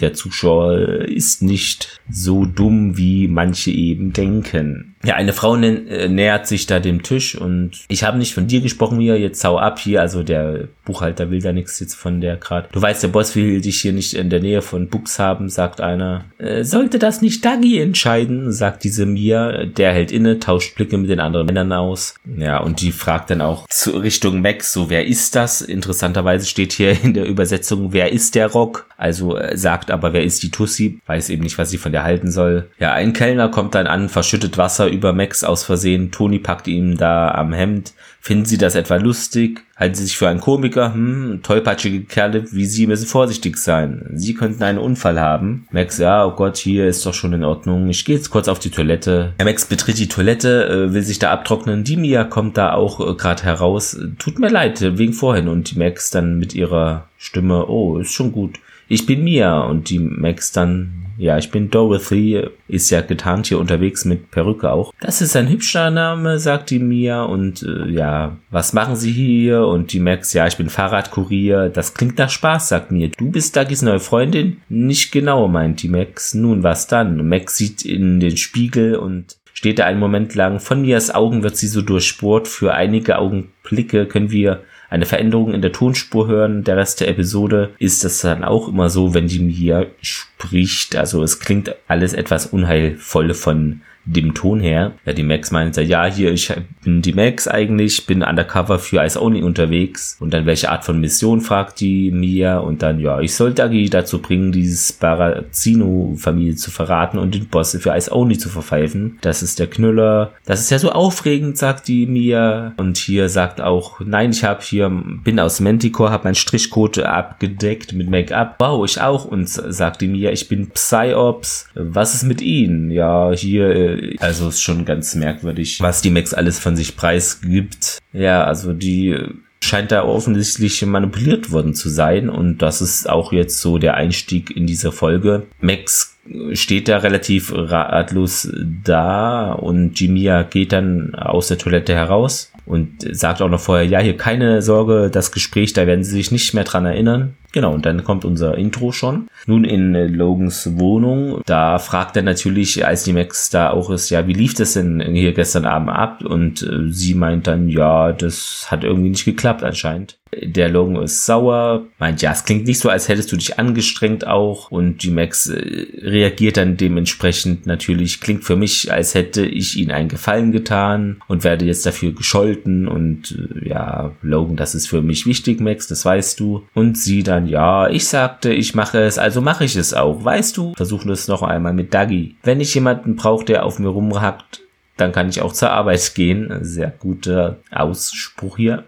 der 0.00 0.14
Zuschauer 0.14 0.78
ist 1.06 1.42
nicht 1.42 2.00
so 2.10 2.44
dumm, 2.44 2.96
wie 2.96 3.28
manche 3.28 3.70
eben 3.70 4.12
denken. 4.12 4.91
Ja, 5.04 5.14
eine 5.14 5.32
Frau 5.32 5.56
äh, 5.56 6.08
nähert 6.08 6.46
sich 6.46 6.66
da 6.66 6.78
dem 6.78 7.02
Tisch 7.02 7.34
und 7.34 7.72
ich 7.88 8.04
habe 8.04 8.18
nicht 8.18 8.34
von 8.34 8.46
dir 8.46 8.60
gesprochen, 8.60 8.98
Mia, 8.98 9.16
jetzt 9.16 9.44
hau 9.44 9.58
ab 9.58 9.78
hier. 9.78 10.00
Also 10.00 10.22
der 10.22 10.68
Buchhalter 10.84 11.30
will 11.30 11.40
da 11.40 11.52
nichts 11.52 11.80
jetzt 11.80 11.94
von 11.94 12.20
der 12.20 12.36
gerade. 12.36 12.68
Du 12.72 12.80
weißt, 12.80 13.02
der 13.02 13.08
Boss 13.08 13.34
will 13.34 13.60
dich 13.60 13.80
hier 13.80 13.92
nicht 13.92 14.14
in 14.14 14.30
der 14.30 14.40
Nähe 14.40 14.62
von 14.62 14.88
Books 14.88 15.18
haben, 15.18 15.48
sagt 15.48 15.80
einer. 15.80 16.24
Äh, 16.38 16.64
sollte 16.64 16.98
das 16.98 17.20
nicht 17.20 17.44
Dagi 17.44 17.80
entscheiden, 17.80 18.52
sagt 18.52 18.84
diese 18.84 19.06
Mia. 19.06 19.64
Der 19.64 19.92
hält 19.92 20.12
inne, 20.12 20.38
tauscht 20.38 20.76
Blicke 20.76 20.96
mit 20.98 21.10
den 21.10 21.20
anderen 21.20 21.46
Männern 21.46 21.72
aus. 21.72 22.14
Ja, 22.36 22.58
und 22.58 22.80
die 22.80 22.92
fragt 22.92 23.30
dann 23.30 23.40
auch 23.40 23.66
zu 23.68 23.92
Richtung 23.98 24.40
Max, 24.40 24.72
so 24.72 24.88
wer 24.88 25.06
ist 25.06 25.34
das? 25.34 25.62
Interessanterweise 25.62 26.46
steht 26.46 26.72
hier 26.72 27.02
in 27.02 27.14
der 27.14 27.26
Übersetzung, 27.26 27.92
wer 27.92 28.12
ist 28.12 28.34
der 28.34 28.48
Rock? 28.48 28.86
Also 28.96 29.36
äh, 29.36 29.56
sagt 29.56 29.90
aber, 29.90 30.12
wer 30.12 30.22
ist 30.22 30.44
die 30.44 30.50
Tussi? 30.50 31.00
Weiß 31.06 31.28
eben 31.30 31.42
nicht, 31.42 31.58
was 31.58 31.70
sie 31.70 31.78
von 31.78 31.90
der 31.90 32.04
halten 32.04 32.30
soll. 32.30 32.70
Ja, 32.78 32.92
ein 32.92 33.12
Kellner 33.12 33.48
kommt 33.48 33.74
dann 33.74 33.88
an, 33.88 34.08
verschüttet 34.08 34.58
Wasser 34.58 34.91
über 34.92 35.12
Max 35.12 35.44
aus 35.44 35.64
Versehen. 35.64 36.10
Toni 36.10 36.38
packt 36.38 36.68
ihm 36.68 36.96
da 36.96 37.30
am 37.32 37.52
Hemd. 37.52 37.92
Finden 38.20 38.44
Sie 38.44 38.56
das 38.56 38.76
etwa 38.76 38.96
lustig? 38.96 39.64
Halten 39.76 39.96
Sie 39.96 40.04
sich 40.04 40.16
für 40.16 40.28
einen 40.28 40.38
Komiker? 40.38 40.94
Hm, 40.94 41.40
tollpatschige 41.42 42.04
Kerle 42.04 42.44
wie 42.52 42.66
Sie 42.66 42.86
müssen 42.86 43.08
vorsichtig 43.08 43.56
sein. 43.56 44.10
Sie 44.14 44.34
könnten 44.34 44.62
einen 44.62 44.78
Unfall 44.78 45.18
haben. 45.18 45.66
Max, 45.72 45.98
ja, 45.98 46.24
oh 46.24 46.30
Gott, 46.30 46.56
hier 46.56 46.86
ist 46.86 47.04
doch 47.04 47.14
schon 47.14 47.32
in 47.32 47.42
Ordnung. 47.42 47.88
Ich 47.88 48.04
gehe 48.04 48.14
jetzt 48.14 48.30
kurz 48.30 48.46
auf 48.46 48.60
die 48.60 48.70
Toilette. 48.70 49.32
Max 49.42 49.64
betritt 49.64 49.98
die 49.98 50.06
Toilette, 50.06 50.68
äh, 50.68 50.94
will 50.94 51.02
sich 51.02 51.18
da 51.18 51.32
abtrocknen. 51.32 51.82
Die 51.82 51.96
Mia 51.96 52.22
kommt 52.22 52.56
da 52.56 52.74
auch 52.74 53.00
äh, 53.00 53.14
gerade 53.14 53.42
heraus. 53.42 53.98
Tut 54.20 54.38
mir 54.38 54.50
leid, 54.50 54.80
wegen 54.98 55.14
vorhin. 55.14 55.48
Und 55.48 55.72
die 55.72 55.78
Max 55.80 56.10
dann 56.10 56.38
mit 56.38 56.54
ihrer 56.54 57.08
Stimme, 57.18 57.66
oh, 57.66 57.98
ist 57.98 58.12
schon 58.12 58.30
gut. 58.30 58.60
Ich 58.86 59.04
bin 59.04 59.24
Mia. 59.24 59.62
Und 59.62 59.90
die 59.90 59.98
Max 59.98 60.52
dann, 60.52 61.06
ja, 61.22 61.38
ich 61.38 61.52
bin 61.52 61.70
Dorothy, 61.70 62.42
ist 62.66 62.90
ja 62.90 63.00
getarnt 63.00 63.46
hier 63.46 63.60
unterwegs 63.60 64.04
mit 64.04 64.32
Perücke 64.32 64.72
auch. 64.72 64.92
Das 65.00 65.22
ist 65.22 65.36
ein 65.36 65.48
hübscher 65.48 65.92
Name, 65.92 66.40
sagt 66.40 66.70
die 66.70 66.80
Mia. 66.80 67.22
Und 67.22 67.62
äh, 67.62 67.88
ja, 67.90 68.36
was 68.50 68.72
machen 68.72 68.96
Sie 68.96 69.12
hier? 69.12 69.64
Und 69.68 69.92
die 69.92 70.00
Max, 70.00 70.32
ja, 70.32 70.48
ich 70.48 70.56
bin 70.56 70.68
Fahrradkurier. 70.68 71.68
Das 71.68 71.94
klingt 71.94 72.18
nach 72.18 72.28
Spaß, 72.28 72.70
sagt 72.70 72.90
mir. 72.90 73.10
Du 73.10 73.30
bist 73.30 73.54
Dagis 73.54 73.82
neue 73.82 74.00
Freundin? 74.00 74.62
Nicht 74.68 75.12
genau, 75.12 75.46
meint 75.46 75.84
die 75.84 75.88
Max. 75.88 76.34
Nun, 76.34 76.64
was 76.64 76.88
dann? 76.88 77.28
Max 77.28 77.56
sieht 77.56 77.84
in 77.84 78.18
den 78.18 78.36
Spiegel 78.36 78.96
und 78.96 79.36
steht 79.52 79.78
da 79.78 79.84
einen 79.84 80.00
Moment 80.00 80.34
lang. 80.34 80.58
Von 80.58 80.82
Mias 80.82 81.14
Augen 81.14 81.44
wird 81.44 81.56
sie 81.56 81.68
so 81.68 81.82
durchbohrt. 81.82 82.48
Für 82.48 82.74
einige 82.74 83.18
Augenblicke 83.18 84.06
können 84.06 84.32
wir 84.32 84.62
eine 84.92 85.06
Veränderung 85.06 85.54
in 85.54 85.62
der 85.62 85.72
Tonspur 85.72 86.26
hören. 86.26 86.64
Der 86.64 86.76
Rest 86.76 87.00
der 87.00 87.08
Episode 87.08 87.70
ist 87.78 88.04
das 88.04 88.20
dann 88.20 88.44
auch 88.44 88.68
immer 88.68 88.90
so, 88.90 89.14
wenn 89.14 89.26
die 89.26 89.38
Mia 89.38 89.86
spricht. 90.02 90.96
Also 90.96 91.22
es 91.22 91.40
klingt 91.40 91.74
alles 91.88 92.12
etwas 92.12 92.44
unheilvoll 92.44 93.32
von 93.32 93.80
dem 94.04 94.34
Ton 94.34 94.60
her. 94.60 94.92
Ja, 95.04 95.12
die 95.12 95.22
Max 95.22 95.50
meinte, 95.50 95.82
ja, 95.82 96.06
hier, 96.06 96.32
ich 96.32 96.52
bin 96.84 97.02
die 97.02 97.12
Max 97.12 97.46
eigentlich, 97.46 98.06
bin 98.06 98.22
undercover 98.22 98.78
für 98.78 99.04
Ice 99.04 99.20
Only 99.20 99.42
unterwegs. 99.42 100.16
Und 100.20 100.34
dann, 100.34 100.46
welche 100.46 100.70
Art 100.70 100.84
von 100.84 101.00
Mission, 101.00 101.40
fragt 101.40 101.80
die 101.80 102.10
Mia. 102.10 102.58
Und 102.58 102.82
dann, 102.82 102.98
ja, 103.00 103.20
ich 103.20 103.34
soll 103.34 103.52
Dagi 103.52 103.88
dazu 103.88 104.20
bringen, 104.20 104.52
dieses 104.52 104.92
Barazino-Familie 104.92 106.56
zu 106.56 106.70
verraten 106.70 107.18
und 107.18 107.34
den 107.34 107.46
Boss 107.46 107.76
für 107.80 107.96
Ice 107.96 108.12
Only 108.12 108.38
zu 108.38 108.48
verpfeifen. 108.48 109.18
Das 109.20 109.42
ist 109.42 109.58
der 109.58 109.68
Knüller. 109.68 110.32
Das 110.44 110.60
ist 110.60 110.70
ja 110.70 110.78
so 110.78 110.90
aufregend, 110.90 111.56
sagt 111.56 111.88
die 111.88 112.06
Mia. 112.06 112.74
Und 112.76 112.96
hier 112.98 113.28
sagt 113.28 113.60
auch, 113.60 114.00
nein, 114.00 114.30
ich 114.30 114.44
habe 114.44 114.62
hier, 114.62 114.90
bin 115.24 115.38
aus 115.38 115.60
Manticore, 115.60 116.10
habe 116.10 116.24
meinen 116.24 116.34
Strichcode 116.34 117.00
abgedeckt 117.00 117.92
mit 117.92 118.10
Make-up. 118.10 118.56
Wow, 118.58 118.84
ich 118.84 119.00
auch. 119.00 119.24
Und 119.24 119.48
sagt 119.48 120.00
die 120.00 120.08
Mia, 120.08 120.30
ich 120.30 120.48
bin 120.48 120.70
Psyops. 120.70 121.68
Was 121.74 122.14
ist 122.14 122.24
mit 122.24 122.40
Ihnen? 122.40 122.90
Ja, 122.90 123.30
hier, 123.32 123.91
äh, 123.98 124.16
also 124.20 124.48
ist 124.48 124.62
schon 124.62 124.84
ganz 124.84 125.14
merkwürdig, 125.14 125.80
was 125.80 126.02
die 126.02 126.10
Max 126.10 126.34
alles 126.34 126.58
von 126.58 126.76
sich 126.76 126.96
preisgibt. 126.96 127.98
Ja, 128.12 128.44
also 128.44 128.72
die 128.72 129.16
scheint 129.62 129.92
da 129.92 130.04
offensichtlich 130.04 130.84
manipuliert 130.84 131.52
worden 131.52 131.74
zu 131.74 131.88
sein 131.88 132.28
und 132.28 132.58
das 132.58 132.82
ist 132.82 133.08
auch 133.08 133.32
jetzt 133.32 133.60
so 133.60 133.78
der 133.78 133.94
Einstieg 133.94 134.54
in 134.56 134.66
diese 134.66 134.90
Folge. 134.90 135.44
Max 135.60 136.16
steht 136.52 136.88
da 136.88 136.98
relativ 136.98 137.52
ratlos 137.54 138.48
da 138.84 139.52
und 139.52 139.98
Jimia 139.98 140.42
geht 140.42 140.72
dann 140.72 141.14
aus 141.14 141.48
der 141.48 141.58
Toilette 141.58 141.94
heraus 141.94 142.52
und 142.66 143.06
sagt 143.10 143.42
auch 143.42 143.48
noch 143.48 143.60
vorher, 143.60 143.86
ja, 143.86 143.98
hier 144.00 144.16
keine 144.16 144.62
Sorge, 144.62 145.10
das 145.12 145.32
Gespräch, 145.32 145.72
da 145.72 145.86
werden 145.86 146.04
sie 146.04 146.12
sich 146.12 146.30
nicht 146.30 146.54
mehr 146.54 146.64
dran 146.64 146.86
erinnern. 146.86 147.34
Genau, 147.52 147.74
und 147.74 147.84
dann 147.84 148.02
kommt 148.02 148.24
unser 148.24 148.56
Intro 148.56 148.92
schon. 148.92 149.28
Nun 149.46 149.64
in 149.64 149.94
äh, 149.94 150.06
Logans 150.06 150.78
Wohnung, 150.78 151.42
da 151.44 151.78
fragt 151.78 152.16
er 152.16 152.22
natürlich, 152.22 152.84
als 152.86 153.04
die 153.04 153.12
Max 153.12 153.50
da 153.50 153.70
auch 153.70 153.90
ist, 153.90 154.08
ja, 154.10 154.26
wie 154.26 154.32
lief 154.32 154.54
das 154.54 154.72
denn 154.72 155.00
hier 155.12 155.32
gestern 155.34 155.66
Abend 155.66 155.90
ab? 155.90 156.24
Und 156.24 156.62
äh, 156.62 156.90
sie 156.90 157.14
meint 157.14 157.46
dann, 157.46 157.68
ja, 157.68 158.12
das 158.12 158.66
hat 158.70 158.84
irgendwie 158.84 159.10
nicht 159.10 159.24
geklappt 159.24 159.62
anscheinend. 159.62 160.18
Der 160.40 160.70
Logan 160.70 161.02
ist 161.02 161.26
sauer, 161.26 161.84
meint, 161.98 162.22
ja, 162.22 162.32
es 162.32 162.44
klingt 162.44 162.64
nicht 162.64 162.78
so, 162.78 162.88
als 162.88 163.08
hättest 163.08 163.30
du 163.32 163.36
dich 163.36 163.58
angestrengt 163.58 164.26
auch. 164.26 164.70
Und 164.70 165.02
die 165.02 165.10
Max 165.10 165.48
äh, 165.48 165.86
reagiert 166.00 166.56
dann 166.56 166.78
dementsprechend 166.78 167.66
natürlich, 167.66 168.20
klingt 168.20 168.44
für 168.44 168.56
mich, 168.56 168.90
als 168.90 169.14
hätte 169.14 169.44
ich 169.44 169.76
ihnen 169.76 169.90
einen 169.90 170.08
Gefallen 170.08 170.52
getan 170.52 171.20
und 171.28 171.44
werde 171.44 171.66
jetzt 171.66 171.84
dafür 171.84 172.12
gescholten. 172.12 172.88
Und 172.88 173.46
ja, 173.62 174.12
Logan, 174.22 174.56
das 174.56 174.74
ist 174.74 174.88
für 174.88 175.02
mich 175.02 175.26
wichtig, 175.26 175.60
Max, 175.60 175.86
das 175.86 176.04
weißt 176.04 176.40
du. 176.40 176.62
Und 176.72 176.96
sie 176.96 177.22
dann, 177.22 177.41
ja, 177.46 177.88
ich 177.88 178.06
sagte, 178.08 178.52
ich 178.52 178.74
mache 178.74 179.00
es, 179.02 179.18
also 179.18 179.40
mache 179.40 179.64
ich 179.64 179.76
es 179.76 179.94
auch, 179.94 180.24
weißt 180.24 180.56
du? 180.56 180.74
Versuchen 180.76 181.10
es 181.10 181.28
noch 181.28 181.42
einmal 181.42 181.72
mit 181.72 181.94
Dagi. 181.94 182.36
Wenn 182.42 182.60
ich 182.60 182.74
jemanden 182.74 183.16
brauche, 183.16 183.44
der 183.44 183.64
auf 183.64 183.78
mir 183.78 183.88
rumhackt, 183.88 184.60
dann 184.96 185.12
kann 185.12 185.28
ich 185.28 185.42
auch 185.42 185.52
zur 185.52 185.70
Arbeit 185.70 186.14
gehen. 186.14 186.58
Sehr 186.62 186.90
guter 186.90 187.56
Ausspruch 187.70 188.56
hier. 188.56 188.84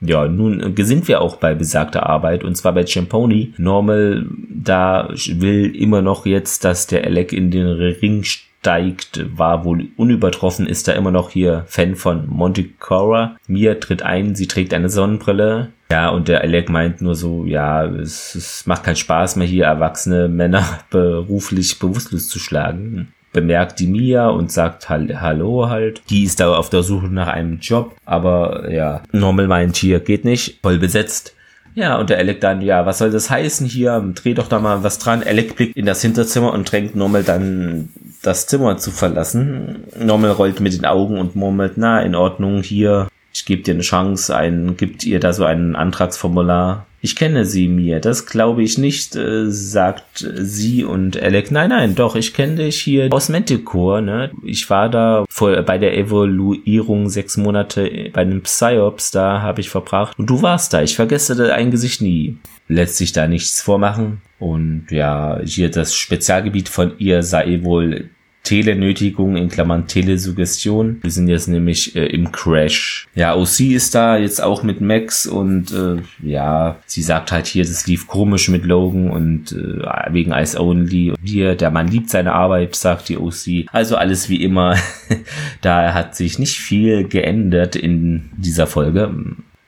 Ja, 0.00 0.26
nun 0.26 0.74
sind 0.76 1.06
wir 1.06 1.20
auch 1.20 1.36
bei 1.36 1.54
besagter 1.54 2.06
Arbeit 2.06 2.42
und 2.42 2.56
zwar 2.56 2.72
bei 2.72 2.84
Champoni. 2.84 3.54
Normal, 3.56 4.26
da 4.48 5.08
will 5.12 5.76
immer 5.76 6.02
noch 6.02 6.26
jetzt, 6.26 6.64
dass 6.64 6.88
der 6.88 7.04
Alec 7.04 7.32
in 7.32 7.52
den 7.52 7.68
Ring 7.68 8.24
steigt, 8.62 9.36
war 9.36 9.64
wohl 9.64 9.88
unübertroffen, 9.96 10.68
ist 10.68 10.86
da 10.86 10.92
immer 10.92 11.10
noch 11.10 11.30
hier 11.30 11.64
Fan 11.66 11.96
von 11.96 12.28
Monty 12.28 12.74
Cora. 12.78 13.36
Mia 13.48 13.74
tritt 13.74 14.02
ein, 14.02 14.36
sie 14.36 14.46
trägt 14.46 14.72
eine 14.72 14.88
Sonnenbrille. 14.88 15.70
Ja, 15.90 16.10
und 16.10 16.28
der 16.28 16.42
Alec 16.42 16.68
meint 16.68 17.02
nur 17.02 17.16
so, 17.16 17.44
ja, 17.44 17.84
es, 17.84 18.36
es 18.36 18.64
macht 18.66 18.84
keinen 18.84 18.94
Spaß 18.94 19.34
mehr 19.34 19.48
hier, 19.48 19.64
erwachsene 19.64 20.28
Männer 20.28 20.64
beruflich 20.90 21.80
bewusstlos 21.80 22.28
zu 22.28 22.38
schlagen 22.38 23.12
bemerkt 23.32 23.80
die 23.80 23.86
Mia 23.86 24.28
und 24.28 24.52
sagt 24.52 24.90
Hallo 24.90 25.70
halt. 25.70 26.02
Die 26.10 26.24
ist 26.24 26.38
da 26.38 26.54
auf 26.54 26.68
der 26.68 26.82
Suche 26.82 27.06
nach 27.06 27.28
einem 27.28 27.60
Job, 27.60 27.96
aber 28.04 28.70
ja, 28.70 29.02
Normal 29.10 29.48
meint 29.48 29.76
hier 29.76 30.00
geht 30.00 30.26
nicht, 30.26 30.58
voll 30.60 30.78
besetzt. 30.78 31.34
Ja, 31.74 31.98
und 31.98 32.10
der 32.10 32.18
Alec 32.18 32.40
dann, 32.40 32.60
ja, 32.60 32.84
was 32.84 32.98
soll 32.98 33.10
das 33.10 33.30
heißen 33.30 33.66
hier? 33.66 34.12
Dreh 34.14 34.34
doch 34.34 34.48
da 34.48 34.58
mal 34.58 34.82
was 34.82 34.98
dran. 34.98 35.22
Alec 35.22 35.56
blickt 35.56 35.76
in 35.76 35.86
das 35.86 36.02
Hinterzimmer 36.02 36.52
und 36.52 36.70
drängt 36.70 36.94
Normal 36.94 37.24
dann, 37.24 37.88
das 38.22 38.46
Zimmer 38.46 38.76
zu 38.76 38.90
verlassen. 38.90 39.84
Normal 39.98 40.32
rollt 40.32 40.60
mit 40.60 40.74
den 40.74 40.84
Augen 40.84 41.18
und 41.18 41.34
murmelt, 41.34 41.72
na, 41.76 42.00
in 42.02 42.14
Ordnung, 42.14 42.62
hier, 42.62 43.08
ich 43.32 43.46
gebe 43.46 43.62
dir 43.62 43.74
eine 43.74 43.82
Chance, 43.82 44.36
ein, 44.36 44.76
gibt 44.76 45.04
ihr 45.04 45.18
da 45.18 45.32
so 45.32 45.44
ein 45.44 45.74
Antragsformular. 45.74 46.86
Ich 47.04 47.16
kenne 47.16 47.44
sie 47.44 47.66
mir, 47.66 47.98
das 47.98 48.26
glaube 48.26 48.62
ich 48.62 48.78
nicht, 48.78 49.16
äh, 49.16 49.50
sagt 49.50 50.24
sie 50.34 50.84
und 50.84 51.20
Alec. 51.20 51.50
Nein, 51.50 51.70
nein, 51.70 51.96
doch, 51.96 52.14
ich 52.14 52.32
kenne 52.32 52.54
dich 52.54 52.80
hier 52.80 53.08
aus 53.12 53.28
Manticore, 53.28 54.00
ne? 54.00 54.30
Ich 54.44 54.70
war 54.70 54.88
da 54.88 55.24
vor, 55.28 55.60
bei 55.62 55.78
der 55.78 55.98
Evaluierung 55.98 57.08
sechs 57.08 57.36
Monate 57.36 58.10
bei 58.12 58.24
den 58.24 58.42
Psyops, 58.42 59.10
da 59.10 59.42
habe 59.42 59.60
ich 59.60 59.68
verbracht. 59.68 60.16
Und 60.16 60.30
du 60.30 60.42
warst 60.42 60.74
da, 60.74 60.80
ich 60.80 60.94
vergesse 60.94 61.34
dein 61.34 61.72
Gesicht 61.72 62.02
nie. 62.02 62.38
Lässt 62.68 62.98
sich 62.98 63.12
da 63.12 63.26
nichts 63.26 63.60
vormachen. 63.60 64.22
Und 64.38 64.86
ja, 64.90 65.40
hier 65.44 65.72
das 65.72 65.96
Spezialgebiet 65.96 66.68
von 66.68 66.92
ihr 66.98 67.24
sei 67.24 67.64
wohl 67.64 68.10
Telenötigung 68.42 69.36
in 69.36 69.48
Klammern 69.48 69.86
Telesuggestion. 69.86 70.98
Wir 71.02 71.10
sind 71.10 71.28
jetzt 71.28 71.48
nämlich 71.48 71.94
äh, 71.94 72.06
im 72.06 72.32
Crash. 72.32 73.06
Ja, 73.14 73.34
OC 73.36 73.60
ist 73.60 73.94
da 73.94 74.16
jetzt 74.16 74.42
auch 74.42 74.62
mit 74.62 74.80
Max 74.80 75.26
und 75.26 75.72
äh, 75.72 76.02
ja, 76.26 76.76
sie 76.86 77.02
sagt 77.02 77.30
halt 77.30 77.46
hier, 77.46 77.64
das 77.64 77.86
lief 77.86 78.06
komisch 78.06 78.48
mit 78.48 78.64
Logan 78.64 79.10
und 79.10 79.52
äh, 79.52 80.12
wegen 80.12 80.32
Ice 80.32 80.60
Only. 80.60 81.10
Und 81.10 81.18
hier, 81.24 81.54
der 81.54 81.70
Mann 81.70 81.88
liebt 81.88 82.10
seine 82.10 82.32
Arbeit, 82.32 82.74
sagt 82.74 83.08
die 83.08 83.18
OC. 83.18 83.68
Also 83.72 83.96
alles 83.96 84.28
wie 84.28 84.42
immer. 84.42 84.76
da 85.60 85.94
hat 85.94 86.16
sich 86.16 86.38
nicht 86.38 86.58
viel 86.58 87.06
geändert 87.06 87.76
in 87.76 88.30
dieser 88.36 88.66
Folge. 88.66 89.14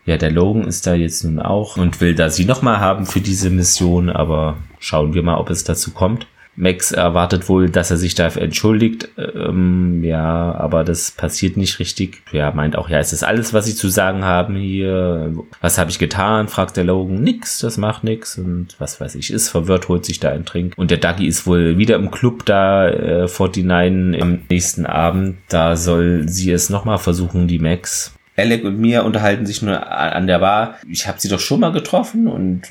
Ja, 0.06 0.18
der 0.18 0.30
Logan 0.30 0.66
ist 0.66 0.86
da 0.86 0.94
jetzt 0.94 1.24
nun 1.24 1.38
auch 1.38 1.76
und 1.78 2.00
will 2.00 2.14
da 2.14 2.28
sie 2.28 2.44
nochmal 2.44 2.78
haben 2.78 3.06
für 3.06 3.20
diese 3.20 3.48
Mission, 3.48 4.10
aber 4.10 4.58
schauen 4.78 5.14
wir 5.14 5.22
mal, 5.22 5.38
ob 5.38 5.48
es 5.48 5.64
dazu 5.64 5.92
kommt. 5.92 6.26
Max 6.56 6.92
erwartet 6.92 7.48
wohl, 7.48 7.68
dass 7.68 7.90
er 7.90 7.96
sich 7.96 8.14
dafür 8.14 8.42
entschuldigt. 8.42 9.08
Ähm, 9.16 10.04
ja, 10.04 10.54
aber 10.54 10.84
das 10.84 11.10
passiert 11.10 11.56
nicht 11.56 11.78
richtig. 11.78 12.22
Ja, 12.32 12.52
meint 12.52 12.76
auch, 12.76 12.88
ja, 12.88 13.00
ist 13.00 13.12
das 13.12 13.22
alles, 13.22 13.52
was 13.52 13.66
sie 13.66 13.74
zu 13.74 13.88
sagen 13.88 14.24
haben 14.24 14.56
hier? 14.56 15.32
Was 15.60 15.78
habe 15.78 15.90
ich 15.90 15.98
getan? 15.98 16.48
fragt 16.48 16.76
der 16.76 16.84
Logan. 16.84 17.22
Nix, 17.22 17.58
das 17.58 17.76
macht 17.76 18.04
nix. 18.04 18.38
Und 18.38 18.76
was 18.78 19.00
weiß 19.00 19.14
ich, 19.16 19.32
ist 19.32 19.48
verwirrt, 19.48 19.88
holt 19.88 20.04
sich 20.04 20.20
da 20.20 20.30
ein 20.30 20.44
Trink. 20.44 20.74
Und 20.76 20.90
der 20.90 20.98
Dougie 20.98 21.26
ist 21.26 21.46
wohl 21.46 21.78
wieder 21.78 21.96
im 21.96 22.10
Club 22.10 22.44
da, 22.44 22.88
äh, 22.88 23.28
49 23.28 24.22
am 24.22 24.38
nächsten 24.48 24.86
Abend. 24.86 25.36
Da 25.48 25.76
soll 25.76 26.28
sie 26.28 26.50
es 26.52 26.70
nochmal 26.70 26.98
versuchen, 26.98 27.48
die 27.48 27.58
Max. 27.58 28.14
Alec 28.36 28.64
und 28.64 28.78
mir 28.78 29.04
unterhalten 29.04 29.46
sich 29.46 29.62
nur 29.62 29.90
an 29.90 30.26
der 30.26 30.38
Bar. 30.38 30.76
Ich 30.88 31.06
habe 31.06 31.20
sie 31.20 31.28
doch 31.28 31.40
schon 31.40 31.60
mal 31.60 31.72
getroffen 31.72 32.26
und 32.26 32.62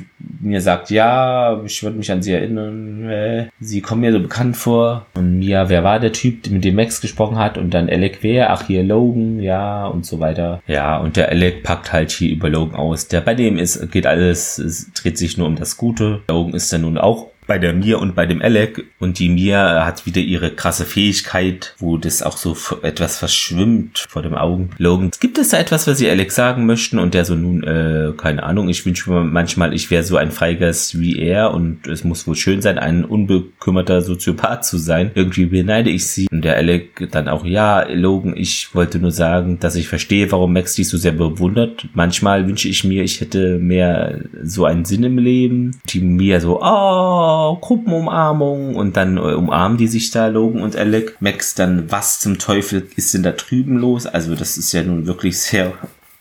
mir 0.41 0.61
sagt, 0.61 0.89
ja, 0.89 1.61
ich 1.63 1.81
würde 1.83 1.97
mich 1.97 2.11
an 2.11 2.21
sie 2.21 2.33
erinnern. 2.33 3.09
Äh, 3.09 3.47
sie 3.59 3.81
kommen 3.81 4.01
mir 4.01 4.11
so 4.11 4.19
bekannt 4.19 4.57
vor. 4.57 5.05
Und 5.13 5.39
Mia, 5.39 5.69
wer 5.69 5.83
war 5.83 5.99
der 5.99 6.11
Typ, 6.11 6.49
mit 6.49 6.63
dem 6.63 6.75
Max 6.75 7.01
gesprochen 7.01 7.37
hat? 7.37 7.57
Und 7.57 7.73
dann 7.73 7.89
Alec, 7.89 8.19
wer? 8.21 8.51
Ach, 8.51 8.67
hier 8.67 8.83
Logan, 8.83 9.39
ja, 9.39 9.85
und 9.87 10.05
so 10.05 10.19
weiter. 10.19 10.61
Ja, 10.67 10.97
und 10.97 11.15
der 11.15 11.29
Alec 11.29 11.63
packt 11.63 11.93
halt 11.93 12.11
hier 12.11 12.31
über 12.31 12.49
Logan 12.49 12.75
aus. 12.75 13.07
Der 13.07 13.21
bei 13.21 13.33
dem 13.33 13.57
ist, 13.57 13.91
geht 13.91 14.05
alles, 14.05 14.57
es 14.57 14.91
dreht 14.93 15.17
sich 15.17 15.37
nur 15.37 15.47
um 15.47 15.55
das 15.55 15.77
Gute. 15.77 16.21
Logan 16.27 16.53
ist 16.53 16.71
dann 16.73 16.81
nun 16.81 16.97
auch 16.97 17.32
bei 17.47 17.57
der 17.59 17.73
Mia 17.73 17.97
und 17.97 18.15
bei 18.15 18.25
dem 18.25 18.41
Alec. 18.41 18.85
Und 18.99 19.19
die 19.19 19.29
Mia 19.29 19.85
hat 19.85 20.05
wieder 20.05 20.21
ihre 20.21 20.51
krasse 20.51 20.85
Fähigkeit, 20.85 21.75
wo 21.79 21.97
das 21.97 22.21
auch 22.21 22.37
so 22.37 22.55
etwas 22.81 23.17
verschwimmt 23.17 24.05
vor 24.09 24.21
dem 24.21 24.35
Augen. 24.35 24.71
Logan, 24.77 25.11
gibt 25.19 25.37
es 25.37 25.49
da 25.49 25.57
etwas, 25.57 25.87
was 25.87 25.97
sie 25.97 26.09
Alec 26.09 26.31
sagen 26.31 26.65
möchten? 26.65 26.99
Und 26.99 27.13
der 27.13 27.25
so, 27.25 27.35
nun, 27.35 27.63
äh, 27.63 28.13
keine 28.17 28.43
Ahnung, 28.43 28.69
ich 28.69 28.85
wünsche 28.85 29.09
mir 29.11 29.23
manchmal, 29.23 29.73
ich 29.73 29.91
wäre 29.91 30.03
so 30.03 30.17
ein 30.17 30.31
Freigeist 30.31 30.99
wie 30.99 31.19
er 31.19 31.53
und 31.53 31.87
es 31.87 32.03
muss 32.03 32.27
wohl 32.27 32.35
schön 32.35 32.61
sein, 32.61 32.77
ein 32.77 33.05
unbekümmerter 33.05 34.01
Soziopath 34.01 34.65
zu 34.65 34.77
sein. 34.77 35.11
Irgendwie 35.15 35.45
beneide 35.45 35.89
ich 35.89 36.07
sie. 36.07 36.27
Und 36.31 36.43
der 36.43 36.55
Alec 36.55 37.09
dann 37.11 37.27
auch, 37.27 37.45
ja, 37.45 37.83
Logan, 37.89 38.35
ich 38.35 38.73
wollte 38.73 38.99
nur 38.99 39.11
sagen, 39.11 39.59
dass 39.59 39.75
ich 39.75 39.87
verstehe, 39.87 40.31
warum 40.31 40.53
Max 40.53 40.75
dich 40.75 40.87
so 40.87 40.97
sehr 40.97 41.11
bewundert. 41.11 41.87
Manchmal 41.93 42.47
wünsche 42.47 42.69
ich 42.69 42.83
mir, 42.83 43.03
ich 43.03 43.21
hätte 43.21 43.59
mehr 43.59 44.21
so 44.43 44.65
einen 44.65 44.85
Sinn 44.85 45.03
im 45.03 45.17
Leben. 45.17 45.79
Die 45.89 45.99
Mia 45.99 46.39
so, 46.39 46.61
oh, 46.61 47.32
Gruppenumarmung. 47.59 48.75
Und 48.75 48.97
dann 48.97 49.17
äh, 49.17 49.21
umarmen 49.21 49.77
die 49.77 49.87
sich 49.87 50.11
da, 50.11 50.27
Logan 50.27 50.61
und 50.61 50.75
Alec. 50.75 51.17
Max 51.19 51.55
dann, 51.55 51.91
was 51.91 52.19
zum 52.19 52.39
Teufel 52.39 52.87
ist 52.95 53.13
denn 53.13 53.23
da 53.23 53.31
drüben 53.31 53.77
los? 53.77 54.05
Also 54.05 54.35
das 54.35 54.57
ist 54.57 54.71
ja 54.73 54.83
nun 54.83 55.05
wirklich 55.05 55.39
sehr 55.39 55.73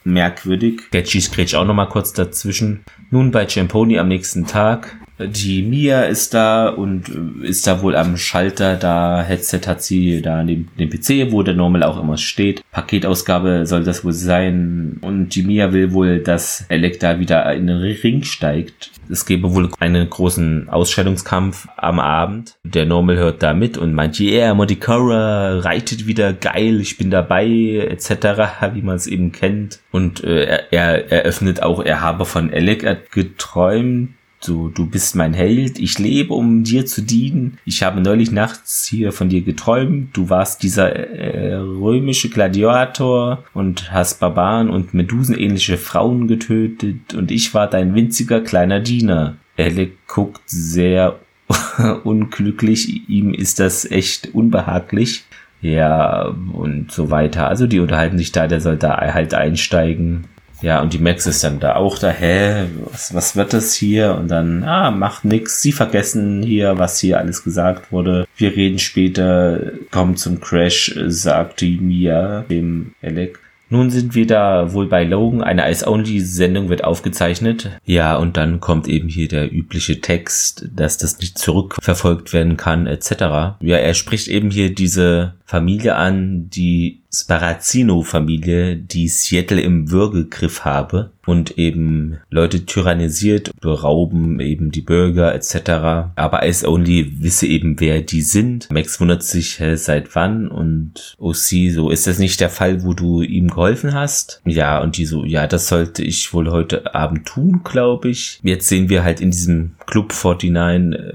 merkwürdig. 0.04 0.82
Sketchy 0.88 1.20
scratch 1.20 1.54
auch 1.54 1.64
nochmal 1.64 1.88
kurz 1.88 2.12
dazwischen. 2.12 2.84
Nun 3.10 3.30
bei 3.30 3.48
Champoni 3.48 3.98
am 3.98 4.08
nächsten 4.08 4.46
Tag 4.46 4.96
die 5.26 5.62
Mia 5.62 6.02
ist 6.02 6.34
da 6.34 6.68
und 6.68 7.08
äh, 7.08 7.46
ist 7.46 7.66
da 7.66 7.82
wohl 7.82 7.96
am 7.96 8.16
Schalter. 8.16 8.76
Da 8.76 9.22
Headset 9.22 9.60
hat 9.66 9.82
sie 9.82 10.22
da 10.22 10.42
neben 10.42 10.68
dem 10.78 10.90
PC, 10.90 11.32
wo 11.32 11.42
der 11.42 11.54
Normal 11.54 11.82
auch 11.82 12.00
immer 12.00 12.16
steht. 12.16 12.62
Paketausgabe 12.72 13.66
soll 13.66 13.84
das 13.84 14.04
wohl 14.04 14.12
sein. 14.12 14.98
Und 15.00 15.34
die 15.34 15.42
Mia 15.42 15.72
will 15.72 15.92
wohl, 15.92 16.20
dass 16.20 16.66
Alec 16.68 17.00
da 17.00 17.18
wieder 17.18 17.52
in 17.54 17.66
den 17.66 17.78
Ring 17.78 18.22
steigt. 18.22 18.90
Es 19.12 19.26
gäbe 19.26 19.54
wohl 19.54 19.68
einen 19.78 20.08
großen 20.08 20.70
Ausstellungskampf 20.70 21.68
am 21.76 22.00
Abend. 22.00 22.56
Der 22.64 22.86
Normal 22.86 23.18
hört 23.18 23.42
da 23.42 23.52
mit 23.52 23.76
und 23.76 23.92
meint, 23.92 24.18
yeah, 24.18 24.54
Modicora 24.54 25.58
reitet 25.58 26.06
wieder 26.06 26.32
geil, 26.32 26.80
ich 26.80 26.96
bin 26.96 27.10
dabei, 27.10 27.46
etc., 27.90 28.10
wie 28.72 28.80
man 28.80 28.96
es 28.96 29.06
eben 29.06 29.30
kennt. 29.30 29.80
Und 29.90 30.24
äh, 30.24 30.44
er, 30.44 30.70
er 30.70 31.10
eröffnet 31.10 31.62
auch, 31.62 31.84
er 31.84 32.00
habe 32.00 32.24
von 32.24 32.50
Alec 32.50 33.12
geträumt 33.12 34.14
so, 34.44 34.68
du 34.68 34.86
bist 34.86 35.14
mein 35.14 35.34
Held, 35.34 35.78
ich 35.78 35.98
lebe, 35.98 36.34
um 36.34 36.64
dir 36.64 36.84
zu 36.84 37.02
dienen. 37.02 37.58
Ich 37.64 37.82
habe 37.82 38.00
neulich 38.00 38.32
nachts 38.32 38.84
hier 38.84 39.12
von 39.12 39.28
dir 39.28 39.42
geträumt. 39.42 40.16
Du 40.16 40.30
warst 40.30 40.62
dieser 40.62 40.94
äh, 40.94 41.54
römische 41.54 42.28
Gladiator 42.28 43.44
und 43.54 43.92
hast 43.92 44.18
Barbaren 44.18 44.68
und 44.68 44.94
Medusenähnliche 44.94 45.78
Frauen 45.78 46.26
getötet 46.26 47.14
und 47.14 47.30
ich 47.30 47.54
war 47.54 47.68
dein 47.68 47.94
winziger 47.94 48.40
kleiner 48.40 48.80
Diener. 48.80 49.36
Alec 49.56 50.06
guckt 50.08 50.42
sehr 50.46 51.20
unglücklich, 52.04 53.08
ihm 53.08 53.34
ist 53.34 53.60
das 53.60 53.88
echt 53.90 54.34
unbehaglich. 54.34 55.24
Ja, 55.60 56.34
und 56.52 56.90
so 56.90 57.10
weiter. 57.10 57.46
Also 57.46 57.68
die 57.68 57.78
unterhalten 57.78 58.18
sich 58.18 58.32
da, 58.32 58.48
der 58.48 58.60
soll 58.60 58.76
da 58.76 58.96
halt 58.96 59.32
einsteigen. 59.32 60.24
Ja, 60.62 60.80
und 60.80 60.92
die 60.92 60.98
Max 60.98 61.26
ist 61.26 61.44
dann 61.44 61.60
da 61.60 61.76
auch 61.76 61.98
da, 61.98 62.10
hä, 62.10 62.66
was, 62.90 63.14
was 63.14 63.36
wird 63.36 63.52
das 63.52 63.74
hier? 63.74 64.14
Und 64.14 64.28
dann, 64.28 64.62
ah, 64.64 64.90
macht 64.90 65.24
nix, 65.24 65.60
sie 65.60 65.72
vergessen 65.72 66.42
hier, 66.42 66.78
was 66.78 67.00
hier 67.00 67.18
alles 67.18 67.44
gesagt 67.44 67.92
wurde. 67.92 68.26
Wir 68.36 68.56
reden 68.56 68.78
später, 68.78 69.72
kommen 69.90 70.16
zum 70.16 70.40
Crash, 70.40 70.94
sagt 71.06 71.60
die 71.60 71.78
Mia, 71.78 72.44
dem 72.48 72.94
Alec. 73.02 73.38
Nun 73.72 73.88
sind 73.88 74.14
wir 74.14 74.26
da 74.26 74.74
wohl 74.74 74.86
bei 74.86 75.02
Logan. 75.02 75.42
Eine 75.42 75.70
Ice-Only-Sendung 75.70 76.68
wird 76.68 76.84
aufgezeichnet. 76.84 77.70
Ja, 77.86 78.16
und 78.16 78.36
dann 78.36 78.60
kommt 78.60 78.86
eben 78.86 79.08
hier 79.08 79.28
der 79.28 79.50
übliche 79.50 80.02
Text, 80.02 80.68
dass 80.76 80.98
das 80.98 81.18
nicht 81.20 81.38
zurückverfolgt 81.38 82.34
werden 82.34 82.58
kann, 82.58 82.86
etc. 82.86 83.12
Ja, 83.60 83.78
er 83.78 83.94
spricht 83.94 84.28
eben 84.28 84.50
hier 84.50 84.74
diese 84.74 85.36
Familie 85.46 85.96
an, 85.96 86.50
die 86.50 87.01
Sparazzino-Familie, 87.14 88.76
die 88.76 89.06
Seattle 89.06 89.60
im 89.60 89.90
Würgegriff 89.90 90.64
habe 90.64 91.10
und 91.26 91.58
eben 91.58 92.18
Leute 92.30 92.64
tyrannisiert, 92.64 93.50
berauben 93.60 94.40
eben 94.40 94.70
die 94.70 94.80
Bürger 94.80 95.34
etc. 95.34 96.14
Aber 96.16 96.46
Ice 96.46 96.66
Only 96.66 97.22
wisse 97.22 97.46
eben, 97.46 97.78
wer 97.80 98.00
die 98.00 98.22
sind. 98.22 98.70
Max 98.70 98.98
wundert 98.98 99.22
sich, 99.22 99.60
hä, 99.60 99.76
seit 99.76 100.14
wann 100.14 100.48
und 100.48 101.14
OC, 101.18 101.70
so 101.70 101.90
ist 101.90 102.06
das 102.06 102.18
nicht 102.18 102.40
der 102.40 102.50
Fall, 102.50 102.82
wo 102.82 102.94
du 102.94 103.20
ihm 103.20 103.48
geholfen 103.48 103.92
hast? 103.92 104.40
Ja, 104.46 104.80
und 104.80 104.96
die 104.96 105.04
so, 105.04 105.24
ja, 105.24 105.46
das 105.46 105.68
sollte 105.68 106.02
ich 106.02 106.32
wohl 106.32 106.50
heute 106.50 106.94
Abend 106.94 107.26
tun, 107.26 107.60
glaube 107.62 108.08
ich. 108.08 108.40
Jetzt 108.42 108.68
sehen 108.68 108.88
wir 108.88 109.04
halt 109.04 109.20
in 109.20 109.30
diesem 109.30 109.72
Club 109.86 110.14
49 110.14 110.98
äh, 110.98 111.12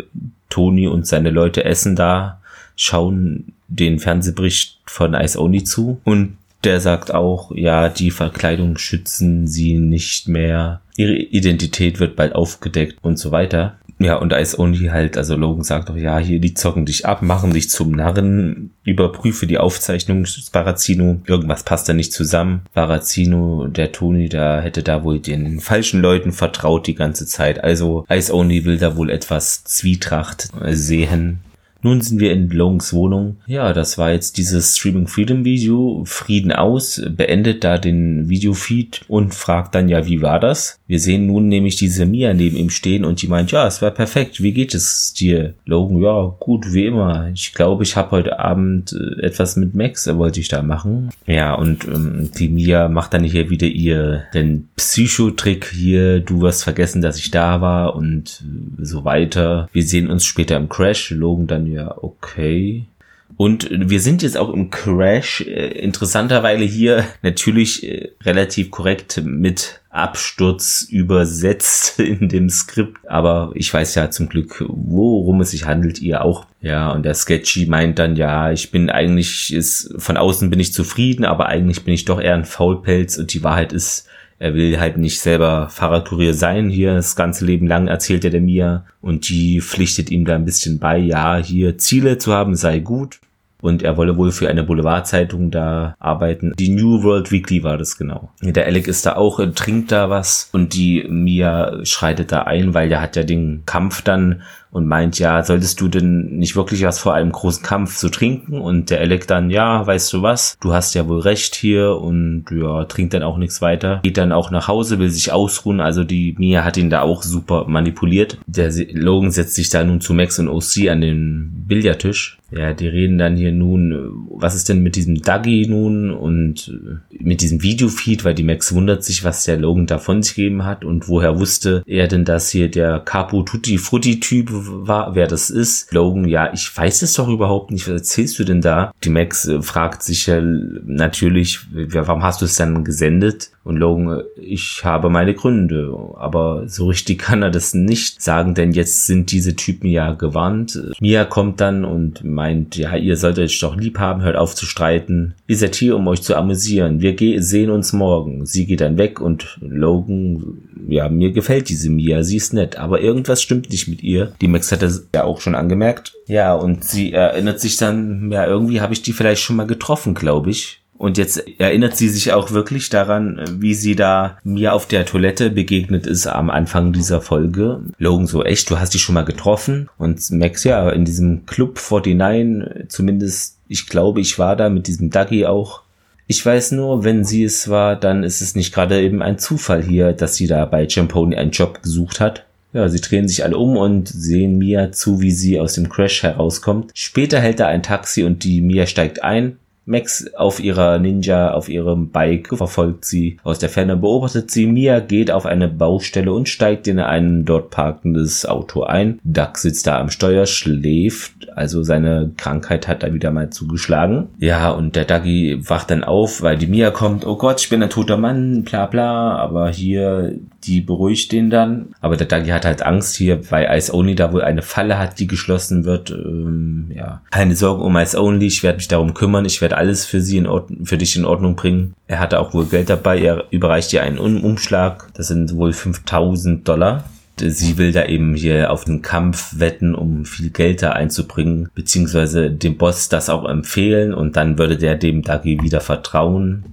Tony 0.50 0.88
und 0.88 1.08
seine 1.08 1.32
Leute 1.32 1.66
essen 1.66 1.96
da, 1.96 2.40
schauen 2.76 3.54
den 3.68 4.00
Fernsehbericht 4.00 4.80
von 4.86 5.14
Ice 5.14 5.40
Only 5.40 5.64
zu 5.64 6.00
und 6.04 6.38
der 6.64 6.80
sagt 6.80 7.14
auch, 7.14 7.52
ja, 7.54 7.90
die 7.90 8.12
Verkleidung 8.12 8.78
schützen 8.78 9.48
sie 9.48 9.78
nicht 9.78 10.28
mehr, 10.28 10.82
ihre 10.96 11.16
Identität 11.16 12.00
wird 12.00 12.16
bald 12.16 12.34
aufgedeckt 12.34 12.98
und 13.02 13.18
so 13.18 13.32
weiter. 13.32 13.78
Ja, 14.00 14.16
und 14.16 14.32
Ice 14.32 14.60
Only 14.60 14.88
halt, 14.88 15.18
also 15.18 15.36
Logan 15.36 15.64
sagt 15.64 15.90
doch, 15.90 15.98
ja, 15.98 16.20
hier, 16.20 16.40
die 16.40 16.54
zocken 16.54 16.86
dich 16.86 17.08
ab, 17.08 17.24
machen 17.24 17.54
dich 17.54 17.72
zum 17.72 17.92
Narren, 17.92 18.72
überprüfe 18.84 19.48
die 19.48 19.58
Aufzeichnung, 19.58 20.28
Barazino, 20.52 21.22
irgendwas 21.26 21.64
passt 21.64 21.90
da 21.90 21.94
nicht 21.94 22.14
zusammen. 22.14 22.62
Barazino, 22.76 23.68
der 23.68 23.92
Tony, 23.92 24.30
da 24.30 24.62
hätte 24.62 24.84
da 24.84 25.04
wohl 25.04 25.20
den 25.20 25.60
falschen 25.60 26.00
Leuten 26.00 26.32
vertraut 26.32 26.86
die 26.86 26.94
ganze 26.94 27.26
Zeit. 27.26 27.64
Also 27.64 28.06
Ice 28.08 28.32
Only 28.32 28.66
will 28.66 28.78
da 28.78 28.96
wohl 28.98 29.10
etwas 29.10 29.64
Zwietracht 29.64 30.50
sehen. 30.70 31.40
Nun 31.88 32.02
sind 32.02 32.20
wir 32.20 32.34
in 32.34 32.50
Longs 32.50 32.92
Wohnung. 32.92 33.38
Ja, 33.48 33.72
das 33.72 33.98
war 33.98 34.12
jetzt 34.12 34.38
dieses 34.38 34.76
Streaming 34.76 35.08
Freedom 35.08 35.46
Video. 35.46 36.04
Frieden 36.06 36.52
aus, 36.52 37.02
beendet 37.16 37.64
da 37.64 37.78
den 37.78 38.28
Videofeed 38.28 39.06
und 39.08 39.34
fragt 39.34 39.74
dann 39.74 39.88
ja, 39.88 40.06
wie 40.06 40.22
war 40.22 40.42
das? 40.42 40.82
Wir 40.86 41.00
sehen 41.00 41.28
nun 41.28 41.48
nämlich 41.48 41.78
diese 41.78 42.06
Mia 42.06 42.34
neben 42.34 42.58
ihm 42.58 42.72
stehen 42.72 43.06
und 43.06 43.22
die 43.22 43.30
meint, 43.30 43.54
ja, 43.54 43.66
es 43.66 43.82
war 43.82 43.92
perfekt. 43.92 44.44
Wie 44.44 44.52
geht 44.52 44.74
es 44.74 45.14
dir? 45.14 45.54
Logan, 45.66 46.02
ja, 46.02 46.36
gut, 46.42 46.74
wie 46.74 46.88
immer. 46.88 47.30
Ich 47.34 47.54
glaube, 47.54 47.84
ich 47.84 47.96
habe 47.96 48.12
heute 48.12 48.38
Abend 48.38 48.92
äh, 48.92 49.22
etwas 49.26 49.56
mit 49.56 49.74
Max, 49.74 50.08
äh, 50.08 50.18
wollte 50.18 50.42
ich 50.42 50.50
da 50.50 50.64
machen. 50.64 51.12
Ja, 51.26 51.54
und 51.54 51.86
ähm, 51.86 52.32
die 52.38 52.50
Mia 52.50 52.90
macht 52.90 53.14
dann 53.14 53.24
hier 53.24 53.50
wieder 53.50 53.68
ihr 53.68 54.24
den 54.34 54.68
Psychotrick 54.76 55.72
hier. 55.74 56.20
Du 56.20 56.42
wirst 56.42 56.66
vergessen, 56.66 57.02
dass 57.02 57.18
ich 57.18 57.32
da 57.32 57.62
war 57.62 57.96
und 57.96 58.44
äh, 58.44 58.84
so 58.84 59.06
weiter. 59.06 59.70
Wir 59.72 59.84
sehen 59.84 60.10
uns 60.10 60.26
später 60.26 60.58
im 60.58 60.68
Crash. 60.68 61.12
Logan 61.12 61.48
dann 61.48 61.77
ja, 61.77 61.77
okay. 61.86 62.88
Und 63.36 63.70
wir 63.72 64.00
sind 64.00 64.24
jetzt 64.24 64.38
auch 64.38 64.52
im 64.52 64.70
Crash, 64.70 65.42
äh, 65.42 65.68
interessanterweise 65.80 66.64
hier 66.64 67.04
natürlich 67.22 67.84
äh, 67.84 68.12
relativ 68.24 68.72
korrekt 68.72 69.22
mit 69.24 69.82
Absturz 69.90 70.88
übersetzt 70.90 72.00
in 72.00 72.30
dem 72.30 72.50
Skript. 72.50 72.98
Aber 73.08 73.52
ich 73.54 73.72
weiß 73.74 73.96
ja 73.96 74.10
zum 74.10 74.30
Glück, 74.30 74.64
worum 74.68 75.42
es 75.42 75.52
sich 75.52 75.66
handelt, 75.66 76.02
ihr 76.02 76.24
auch. 76.24 76.46
Ja, 76.62 76.92
und 76.92 77.04
der 77.04 77.14
Sketchy 77.14 77.66
meint 77.68 78.00
dann, 78.00 78.16
ja, 78.16 78.52
ich 78.52 78.72
bin 78.72 78.90
eigentlich, 78.90 79.54
ist, 79.54 79.94
von 79.98 80.18
außen 80.18 80.50
bin 80.50 80.60
ich 80.60 80.74
zufrieden, 80.74 81.26
aber 81.26 81.48
eigentlich 81.48 81.84
bin 81.84 81.94
ich 81.94 82.06
doch 82.06 82.20
eher 82.20 82.34
ein 82.34 82.46
Faulpelz 82.46 83.18
und 83.18 83.34
die 83.34 83.44
Wahrheit 83.44 83.74
ist, 83.74 84.08
er 84.40 84.54
will 84.54 84.80
halt 84.80 84.98
nicht 84.98 85.20
selber 85.20 85.70
Fahrradkurier 85.70 86.34
sein 86.34 86.70
hier 86.70 86.94
das 86.96 87.16
ganze 87.16 87.46
Leben 87.46 87.68
lang, 87.68 87.88
erzählt 87.88 88.24
er 88.24 88.30
der 88.30 88.42
Mia. 88.42 88.86
Und 89.02 89.30
die 89.30 89.62
pflichtet 89.62 90.12
ihm 90.12 90.26
da 90.26 90.36
ein 90.36 90.46
bisschen 90.46 90.80
bei, 90.80 90.98
ja, 90.98 91.38
hier 91.38 91.78
Ziele 91.78 92.18
zu 92.18 92.34
haben 92.34 92.56
sei 92.56 92.80
gut. 92.80 93.20
Und 93.60 93.82
er 93.82 93.98
wolle 93.98 94.18
wohl 94.18 94.32
für 94.32 94.48
eine 94.48 94.64
Boulevardzeitung 94.64 95.50
da 95.50 95.96
arbeiten. 95.98 96.54
Die 96.60 96.70
New 96.70 97.02
World 97.02 97.32
Weekly 97.32 97.64
war 97.64 97.80
das 97.80 97.98
genau. 97.98 98.30
Der 98.44 98.68
Alec 98.68 98.88
ist 98.88 99.08
da 99.08 99.16
auch, 99.16 99.40
trinkt 99.56 99.92
da 99.92 100.12
was 100.12 100.50
und 100.54 100.76
die 100.76 101.04
Mia 101.10 101.84
schreitet 101.84 102.32
da 102.32 102.44
ein, 102.44 102.76
weil 102.76 102.88
der 102.88 103.02
hat 103.02 103.16
ja 103.16 103.24
den 103.24 103.64
Kampf 103.66 104.04
dann 104.04 104.44
und 104.72 104.88
meint, 104.88 105.20
ja, 105.20 105.44
solltest 105.44 105.80
du 105.82 105.88
denn 105.88 106.38
nicht 106.38 106.56
wirklich 106.56 106.84
was 106.84 107.00
vor 107.00 107.14
einem 107.14 107.32
großen 107.32 107.64
Kampf 107.64 107.98
zu 107.98 108.10
trinken? 108.10 108.60
Und 108.60 108.90
der 108.90 109.00
Alec 109.00 109.28
dann, 109.28 109.50
ja, 109.50 109.86
weißt 109.86 110.14
du 110.14 110.22
was, 110.22 110.58
du 110.60 110.74
hast 110.74 110.94
ja 110.94 111.08
wohl 111.08 111.20
recht 111.20 111.56
hier 111.56 111.98
und 111.98 112.46
ja, 112.52 112.86
trinkt 112.86 113.14
dann 113.14 113.24
auch 113.24 113.38
nichts 113.38 113.62
weiter. 113.62 114.00
Geht 114.04 114.18
dann 114.18 114.32
auch 114.32 114.52
nach 114.52 114.68
Hause, 114.68 115.00
will 115.00 115.10
sich 115.10 115.32
ausruhen. 115.32 115.80
Also 115.80 116.04
die 116.04 116.36
Mia 116.38 116.64
hat 116.64 116.78
ihn 116.78 116.90
da 116.90 117.02
auch 117.02 117.24
super 117.24 117.66
manipuliert. 117.68 118.38
Der 118.46 118.72
Logan 118.92 119.32
setzt 119.32 119.56
sich 119.56 119.70
da 119.70 119.84
nun 119.84 120.02
zu 120.02 120.14
Max 120.14 120.40
und 120.40 120.50
OC 120.50 120.90
an 120.90 121.02
den 121.02 121.66
Billardtisch. 121.68 122.38
Ja, 122.50 122.74
die 122.74 122.88
reden 122.88 123.18
dann 123.18 123.36
hier 123.36 123.52
nun, 123.52 124.28
was 124.30 124.56
ist 124.56 124.70
denn 124.70 124.82
mit 124.82 124.96
diesem 124.96 125.22
Dougie 125.22 125.68
nun 125.68 126.12
und 126.12 126.80
mit 127.20 127.42
diesem 127.42 127.62
Videofeed, 127.62 128.24
weil 128.24 128.36
die 128.36 128.44
Max 128.44 128.74
wundert 128.74 129.04
sich, 129.04 129.26
was 129.26 129.44
der 129.44 129.58
Logan 129.58 129.86
da 129.86 129.98
von 129.98 130.24
sich 130.24 130.36
gegeben 130.36 130.64
hat 130.64 130.86
und 130.86 131.10
woher 131.10 131.40
wusste 131.40 131.84
er 131.86 132.08
denn, 132.08 132.24
dass 132.24 132.50
hier 132.50 132.72
der 132.72 133.00
Capo 133.00 133.44
Tutti 133.44 133.78
Frutti 133.78 134.22
Typ 134.22 134.50
war, 134.70 135.16
wer 135.16 135.28
das 135.28 135.50
ist. 135.50 135.94
Logan, 135.94 136.26
ja, 136.26 136.52
ich 136.54 136.76
weiß 136.76 137.02
es 137.02 137.14
doch 137.14 137.28
überhaupt 137.28 137.72
nicht. 137.72 137.88
Was 137.88 137.94
erzählst 137.94 138.40
du 138.40 138.44
denn 138.44 138.62
da? 138.62 138.92
Die 139.04 139.10
Max 139.10 139.48
äh, 139.48 139.62
fragt 139.62 140.04
sich 140.04 140.28
ja 140.28 140.42
natürlich, 140.42 141.60
warum 141.72 142.24
hast 142.24 142.42
du 142.42 142.46
es 142.46 142.56
dann 142.56 142.84
gesendet? 142.84 143.52
Und 143.68 143.76
Logan, 143.76 144.24
ich 144.38 144.86
habe 144.86 145.10
meine 145.10 145.34
Gründe, 145.34 145.94
aber 146.16 146.70
so 146.70 146.88
richtig 146.88 147.20
kann 147.20 147.42
er 147.42 147.52
das 147.52 147.74
nicht 147.74 148.22
sagen, 148.22 148.56
denn 148.56 148.72
jetzt 148.72 149.08
sind 149.08 149.30
diese 149.34 149.58
Typen 149.58 149.88
ja 149.90 150.14
gewarnt. 150.14 150.82
Mia 151.02 151.26
kommt 151.26 151.60
dann 151.60 151.84
und 151.84 152.24
meint, 152.24 152.78
ja, 152.78 152.96
ihr 152.96 153.18
solltet 153.18 153.44
euch 153.44 153.60
doch 153.60 153.76
lieb 153.76 154.00
haben, 154.00 154.22
hört 154.22 154.38
auf 154.38 154.56
zu 154.56 154.66
streiten. 154.66 155.34
Ihr 155.48 155.58
seid 155.58 155.76
hier, 155.76 155.98
um 155.98 156.08
euch 156.08 156.22
zu 156.22 156.38
amüsieren. 156.38 157.02
Wir 157.02 157.44
sehen 157.44 157.70
uns 157.70 157.92
morgen. 157.92 158.46
Sie 158.46 158.66
geht 158.66 158.80
dann 158.80 158.98
weg 158.98 159.20
und 159.20 159.58
Logan, 159.60 160.60
ja, 160.88 161.10
mir 161.10 161.34
gefällt 161.34 161.68
diese 161.68 161.90
Mia, 161.90 162.24
sie 162.24 162.38
ist 162.38 162.54
nett, 162.54 162.78
aber 162.78 163.02
irgendwas 163.02 163.42
stimmt 163.42 163.70
nicht 163.70 163.90
mit 163.90 164.02
ihr. 164.02 164.32
Die 164.40 164.48
Max 164.48 164.72
hat 164.72 164.82
das 164.82 165.08
ja 165.14 165.26
auch 165.26 165.42
schon 165.42 165.56
angemerkt. 165.56 166.14
Ja, 166.28 166.54
und 166.56 166.86
sie 166.86 167.12
erinnert 167.12 167.60
sich 167.60 167.76
dann, 167.76 168.32
ja, 168.32 168.46
irgendwie 168.48 168.80
habe 168.80 168.94
ich 168.94 169.02
die 169.02 169.12
vielleicht 169.12 169.42
schon 169.42 169.58
mal 169.58 169.68
getroffen, 169.68 170.14
glaube 170.14 170.52
ich. 170.52 170.80
Und 170.98 171.18
jetzt 171.18 171.44
erinnert 171.60 171.96
sie 171.96 172.10
sich 172.10 172.34
auch 172.34 172.52
wirklich 172.52 172.90
daran, 172.90 173.44
wie 173.60 173.76
sie 173.76 173.96
da 173.96 174.38
mir 174.44 174.74
auf 174.74 174.88
der 174.88 175.06
Toilette 175.06 175.52
begegnet 175.52 176.08
ist 176.08 176.26
am 176.26 176.50
Anfang 176.50 176.92
dieser 176.92 177.22
Folge. 177.22 177.82
Logan 178.00 178.26
so, 178.26 178.44
echt, 178.44 178.70
du 178.70 178.80
hast 178.80 178.94
dich 178.94 179.02
schon 179.02 179.14
mal 179.14 179.26
getroffen? 179.26 179.90
Und 179.98 180.20
Max, 180.32 180.64
ja, 180.64 180.90
in 180.90 181.06
diesem 181.06 181.46
Club 181.46 181.80
49, 181.80 182.90
zumindest, 182.90 183.58
ich 183.68 183.88
glaube, 183.88 184.22
ich 184.22 184.40
war 184.40 184.56
da 184.56 184.70
mit 184.70 184.88
diesem 184.88 185.12
Dougie 185.12 185.46
auch. 185.46 185.82
Ich 186.26 186.44
weiß 186.46 186.72
nur, 186.72 187.04
wenn 187.04 187.24
sie 187.24 187.44
es 187.44 187.70
war, 187.70 187.96
dann 187.96 188.24
ist 188.24 188.42
es 188.42 188.56
nicht 188.56 188.74
gerade 188.74 189.00
eben 189.00 189.22
ein 189.22 189.38
Zufall 189.38 189.84
hier, 189.84 190.14
dass 190.14 190.36
sie 190.36 190.48
da 190.48 190.66
bei 190.66 190.90
Champoni 190.90 191.36
einen 191.36 191.52
Job 191.52 191.84
gesucht 191.84 192.20
hat. 192.20 192.46
Ja, 192.74 192.90
sie 192.90 193.00
drehen 193.00 193.28
sich 193.28 193.44
alle 193.44 193.58
um 193.58 193.78
und 193.78 194.10
sehen 194.10 194.58
Mia 194.58 194.92
zu, 194.92 195.22
wie 195.22 195.32
sie 195.32 195.60
aus 195.60 195.74
dem 195.74 195.90
Crash 195.90 196.24
herauskommt. 196.24 196.92
Später 196.94 197.40
hält 197.40 197.60
er 197.60 197.68
ein 197.68 197.82
Taxi 197.82 198.24
und 198.24 198.44
die 198.44 198.62
Mia 198.62 198.88
steigt 198.88 199.24
ein. 199.24 199.58
Max 199.88 200.26
auf 200.36 200.60
ihrer 200.60 201.00
Ninja, 201.00 201.52
auf 201.52 201.70
ihrem 201.70 202.10
Bike 202.10 202.50
verfolgt 202.56 203.06
sie. 203.06 203.38
Aus 203.44 203.58
der 203.58 203.70
Ferne 203.70 203.96
beobachtet 203.96 204.52
sie. 204.52 204.68
Mia 204.68 205.00
geht 205.00 205.32
auf 205.32 205.46
eine 205.46 205.70
Baustelle 205.70 206.34
und 206.34 206.50
steigt 206.50 206.88
in 206.88 207.00
ein 207.00 207.46
dort 207.46 207.70
parkendes 207.70 208.46
Auto 208.46 208.84
ein. 208.84 209.20
Duck 209.24 209.58
sitzt 209.58 209.88
da 209.88 210.00
am 210.00 210.10
Steuer, 210.10 210.46
schläft. 210.46 211.50
Also 211.56 211.84
seine 211.84 212.32
Krankheit 212.36 212.88
hat 212.88 213.02
da 213.02 213.14
wieder 213.14 213.32
mal 213.32 213.50
zugeschlagen. 213.50 214.28
Ja, 214.40 214.72
und 214.72 214.98
der 214.98 215.06
Duggy 215.06 215.62
wacht 215.68 215.90
dann 215.90 216.04
auf, 216.04 216.42
weil 216.42 216.58
die 216.58 216.68
Mia 216.68 216.92
kommt. 216.92 217.26
Oh 217.26 217.38
Gott, 217.38 217.62
ich 217.62 217.70
bin 217.70 217.82
ein 217.82 217.90
toter 217.90 218.18
Mann, 218.18 218.64
bla 218.64 218.88
bla. 218.88 219.38
Aber 219.38 219.70
hier, 219.70 220.38
die 220.68 220.82
beruhigt 220.82 221.32
den 221.32 221.50
dann. 221.50 221.88
Aber 222.02 222.18
der 222.18 222.28
Duggy 222.28 222.50
hat 222.50 222.66
halt 222.66 222.84
Angst 222.84 223.16
hier, 223.16 223.50
weil 223.52 223.68
Ice 223.78 223.94
Only 223.94 224.16
da 224.16 224.34
wohl 224.34 224.42
eine 224.42 224.62
Falle 224.62 225.00
hat, 225.00 225.20
die 225.20 225.28
geschlossen 225.28 225.86
wird. 225.86 226.12
Ähm, 226.12 226.92
ja, 226.94 227.22
keine 227.32 227.56
Sorgen 227.56 227.82
um 227.82 227.96
Ice 227.98 228.22
Only. 228.22 228.48
Ich 228.48 228.64
werde 228.64 228.78
mich 228.78 228.88
darum 228.88 229.14
kümmern. 229.14 229.46
Ich 229.46 229.62
werde 229.62 229.78
alles 229.78 230.06
für 230.06 230.22
sie 230.22 230.38
in 230.38 230.48
für 230.84 230.98
dich 230.98 231.16
in 231.16 231.26
Ordnung 231.26 231.56
bringen. 231.56 231.94
Er 232.08 232.20
hatte 232.20 232.40
auch 232.40 232.54
wohl 232.54 232.66
Geld 232.66 232.90
dabei. 232.90 233.20
Er 233.20 233.46
überreicht 233.52 233.94
ihr 233.94 234.04
einen 234.04 234.18
Umschlag. 234.18 235.10
Das 235.14 235.28
sind 235.28 235.56
wohl 235.56 235.74
5000 235.74 236.68
Dollar. 236.68 237.06
Sie 237.40 237.78
will 237.78 237.92
da 237.92 238.06
eben 238.06 238.34
hier 238.34 238.72
auf 238.72 238.86
den 238.86 239.04
Kampf 239.04 239.60
wetten, 239.60 239.94
um 239.94 240.26
viel 240.26 240.50
Geld 240.50 240.82
da 240.82 240.94
einzubringen, 240.94 241.70
beziehungsweise 241.76 242.50
dem 242.50 242.78
Boss 242.78 243.10
das 243.10 243.30
auch 243.30 243.48
empfehlen 243.48 244.14
und 244.14 244.36
dann 244.36 244.58
würde 244.58 244.76
der 244.76 244.96
dem 244.96 245.22
Dagi 245.22 245.62
wieder 245.62 245.80
vertrauen. 245.80 246.64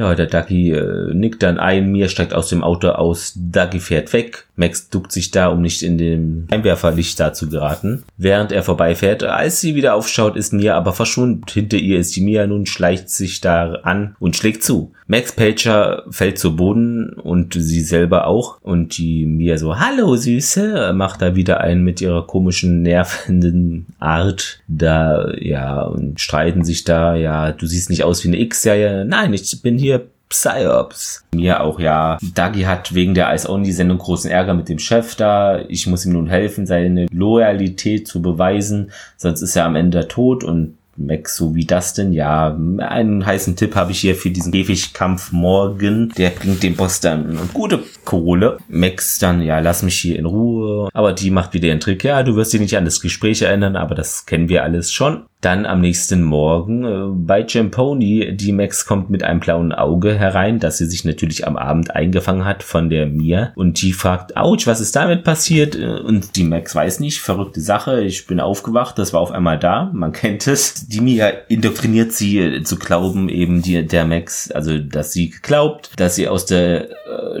Ja, 0.00 0.14
der 0.14 0.28
Ducky 0.28 0.72
äh, 0.72 1.12
nickt 1.12 1.42
dann 1.42 1.58
ein, 1.58 1.92
Mia 1.92 2.08
steigt 2.08 2.32
aus 2.32 2.48
dem 2.48 2.64
Auto 2.64 2.88
aus, 2.88 3.34
Ducky 3.36 3.80
fährt 3.80 4.10
weg, 4.14 4.46
Max 4.56 4.88
duckt 4.88 5.12
sich 5.12 5.30
da, 5.30 5.48
um 5.48 5.60
nicht 5.60 5.82
in 5.82 5.98
den 5.98 6.48
Einwerferlicht 6.50 7.20
da 7.20 7.34
zu 7.34 7.50
geraten. 7.50 8.04
Während 8.16 8.50
er 8.50 8.62
vorbeifährt, 8.62 9.24
als 9.24 9.60
sie 9.60 9.74
wieder 9.74 9.94
aufschaut, 9.94 10.36
ist 10.36 10.54
Mia 10.54 10.74
aber 10.74 10.94
verschwunden. 10.94 11.42
Hinter 11.52 11.76
ihr 11.76 11.98
ist 11.98 12.16
die 12.16 12.22
Mia 12.22 12.46
nun, 12.46 12.64
schleicht 12.64 13.10
sich 13.10 13.42
da 13.42 13.74
an 13.82 14.16
und 14.20 14.36
schlägt 14.36 14.62
zu. 14.62 14.92
Max 15.10 15.32
Pager 15.32 16.04
fällt 16.08 16.38
zu 16.38 16.54
Boden 16.54 17.14
und 17.14 17.54
sie 17.54 17.80
selber 17.80 18.28
auch. 18.28 18.58
Und 18.62 18.96
die 18.96 19.26
Mia 19.26 19.58
so, 19.58 19.80
hallo 19.80 20.14
Süße, 20.14 20.92
macht 20.94 21.20
da 21.20 21.34
wieder 21.34 21.60
einen 21.60 21.82
mit 21.82 22.00
ihrer 22.00 22.28
komischen, 22.28 22.82
nervenden 22.82 23.86
Art 23.98 24.60
da, 24.68 25.32
ja, 25.36 25.82
und 25.82 26.20
streiten 26.20 26.62
sich 26.62 26.84
da, 26.84 27.16
ja, 27.16 27.50
du 27.50 27.66
siehst 27.66 27.90
nicht 27.90 28.04
aus 28.04 28.22
wie 28.22 28.28
eine 28.28 28.38
X-Serie. 28.38 29.04
Nein, 29.04 29.34
ich 29.34 29.60
bin 29.62 29.78
hier 29.78 30.06
Psyops. 30.28 31.24
Mir 31.34 31.60
auch, 31.60 31.80
ja. 31.80 32.16
Dagi 32.34 32.62
hat 32.62 32.94
wegen 32.94 33.14
der 33.14 33.34
Ice 33.34 33.50
Only 33.50 33.72
Sendung 33.72 33.98
großen 33.98 34.30
Ärger 34.30 34.54
mit 34.54 34.68
dem 34.68 34.78
Chef 34.78 35.16
da. 35.16 35.58
Ich 35.66 35.88
muss 35.88 36.06
ihm 36.06 36.12
nun 36.12 36.28
helfen, 36.28 36.66
seine 36.66 37.06
Loyalität 37.10 38.06
zu 38.06 38.22
beweisen, 38.22 38.92
sonst 39.16 39.42
ist 39.42 39.56
er 39.56 39.64
am 39.64 39.74
Ende 39.74 40.06
tot 40.06 40.44
und 40.44 40.76
Max, 41.00 41.36
so 41.36 41.54
wie 41.54 41.64
das 41.64 41.94
denn? 41.94 42.12
Ja, 42.12 42.56
einen 42.78 43.24
heißen 43.24 43.56
Tipp 43.56 43.74
habe 43.74 43.92
ich 43.92 44.00
hier 44.00 44.14
für 44.14 44.30
diesen 44.30 44.52
Käfigkampf 44.52 45.32
morgen. 45.32 46.12
Der 46.16 46.30
bringt 46.30 46.62
dem 46.62 46.76
Boss 46.76 47.00
dann 47.00 47.38
gute 47.54 47.82
Kohle. 48.04 48.58
Max 48.68 49.18
dann, 49.18 49.42
ja, 49.42 49.60
lass 49.60 49.82
mich 49.82 49.96
hier 49.96 50.18
in 50.18 50.26
Ruhe. 50.26 50.88
Aber 50.92 51.12
die 51.12 51.30
macht 51.30 51.54
wieder 51.54 51.68
ihren 51.68 51.80
Trick. 51.80 52.04
Ja, 52.04 52.22
du 52.22 52.36
wirst 52.36 52.52
dich 52.52 52.60
nicht 52.60 52.76
an 52.76 52.84
das 52.84 53.00
Gespräch 53.00 53.42
erinnern, 53.42 53.76
aber 53.76 53.94
das 53.94 54.26
kennen 54.26 54.48
wir 54.48 54.62
alles 54.62 54.92
schon. 54.92 55.24
Dann 55.40 55.64
am 55.64 55.80
nächsten 55.80 56.22
Morgen 56.22 56.84
äh, 56.84 57.06
bei 57.12 57.46
Jamponi, 57.48 58.36
die 58.36 58.52
Max 58.52 58.84
kommt 58.84 59.08
mit 59.08 59.22
einem 59.22 59.40
blauen 59.40 59.72
Auge 59.72 60.14
herein, 60.14 60.58
das 60.58 60.78
sie 60.78 60.86
sich 60.86 61.04
natürlich 61.04 61.46
am 61.46 61.56
Abend 61.56 61.96
eingefangen 61.96 62.44
hat 62.44 62.62
von 62.62 62.90
der 62.90 63.06
Mia. 63.06 63.52
Und 63.54 63.80
die 63.80 63.94
fragt, 63.94 64.36
ouch, 64.36 64.66
was 64.66 64.80
ist 64.80 64.96
damit 64.96 65.24
passiert? 65.24 65.76
Äh, 65.76 66.00
und 66.00 66.36
die 66.36 66.44
Max 66.44 66.74
weiß 66.74 67.00
nicht, 67.00 67.20
verrückte 67.20 67.60
Sache, 67.60 68.02
ich 68.02 68.26
bin 68.26 68.38
aufgewacht, 68.38 68.98
das 68.98 69.12
war 69.12 69.20
auf 69.20 69.30
einmal 69.30 69.58
da, 69.58 69.90
man 69.94 70.12
kennt 70.20 70.46
es. 70.46 70.86
Die 70.86 71.00
Mia 71.00 71.28
indoktriniert 71.48 72.12
sie 72.12 72.38
äh, 72.38 72.62
zu 72.62 72.76
glauben, 72.76 73.28
eben 73.28 73.62
die, 73.62 73.86
der 73.86 74.04
Max, 74.04 74.50
also 74.50 74.78
dass 74.78 75.12
sie 75.12 75.30
glaubt, 75.30 75.98
dass 75.98 76.16
sie 76.16 76.28
aus 76.28 76.46
der 76.46 76.88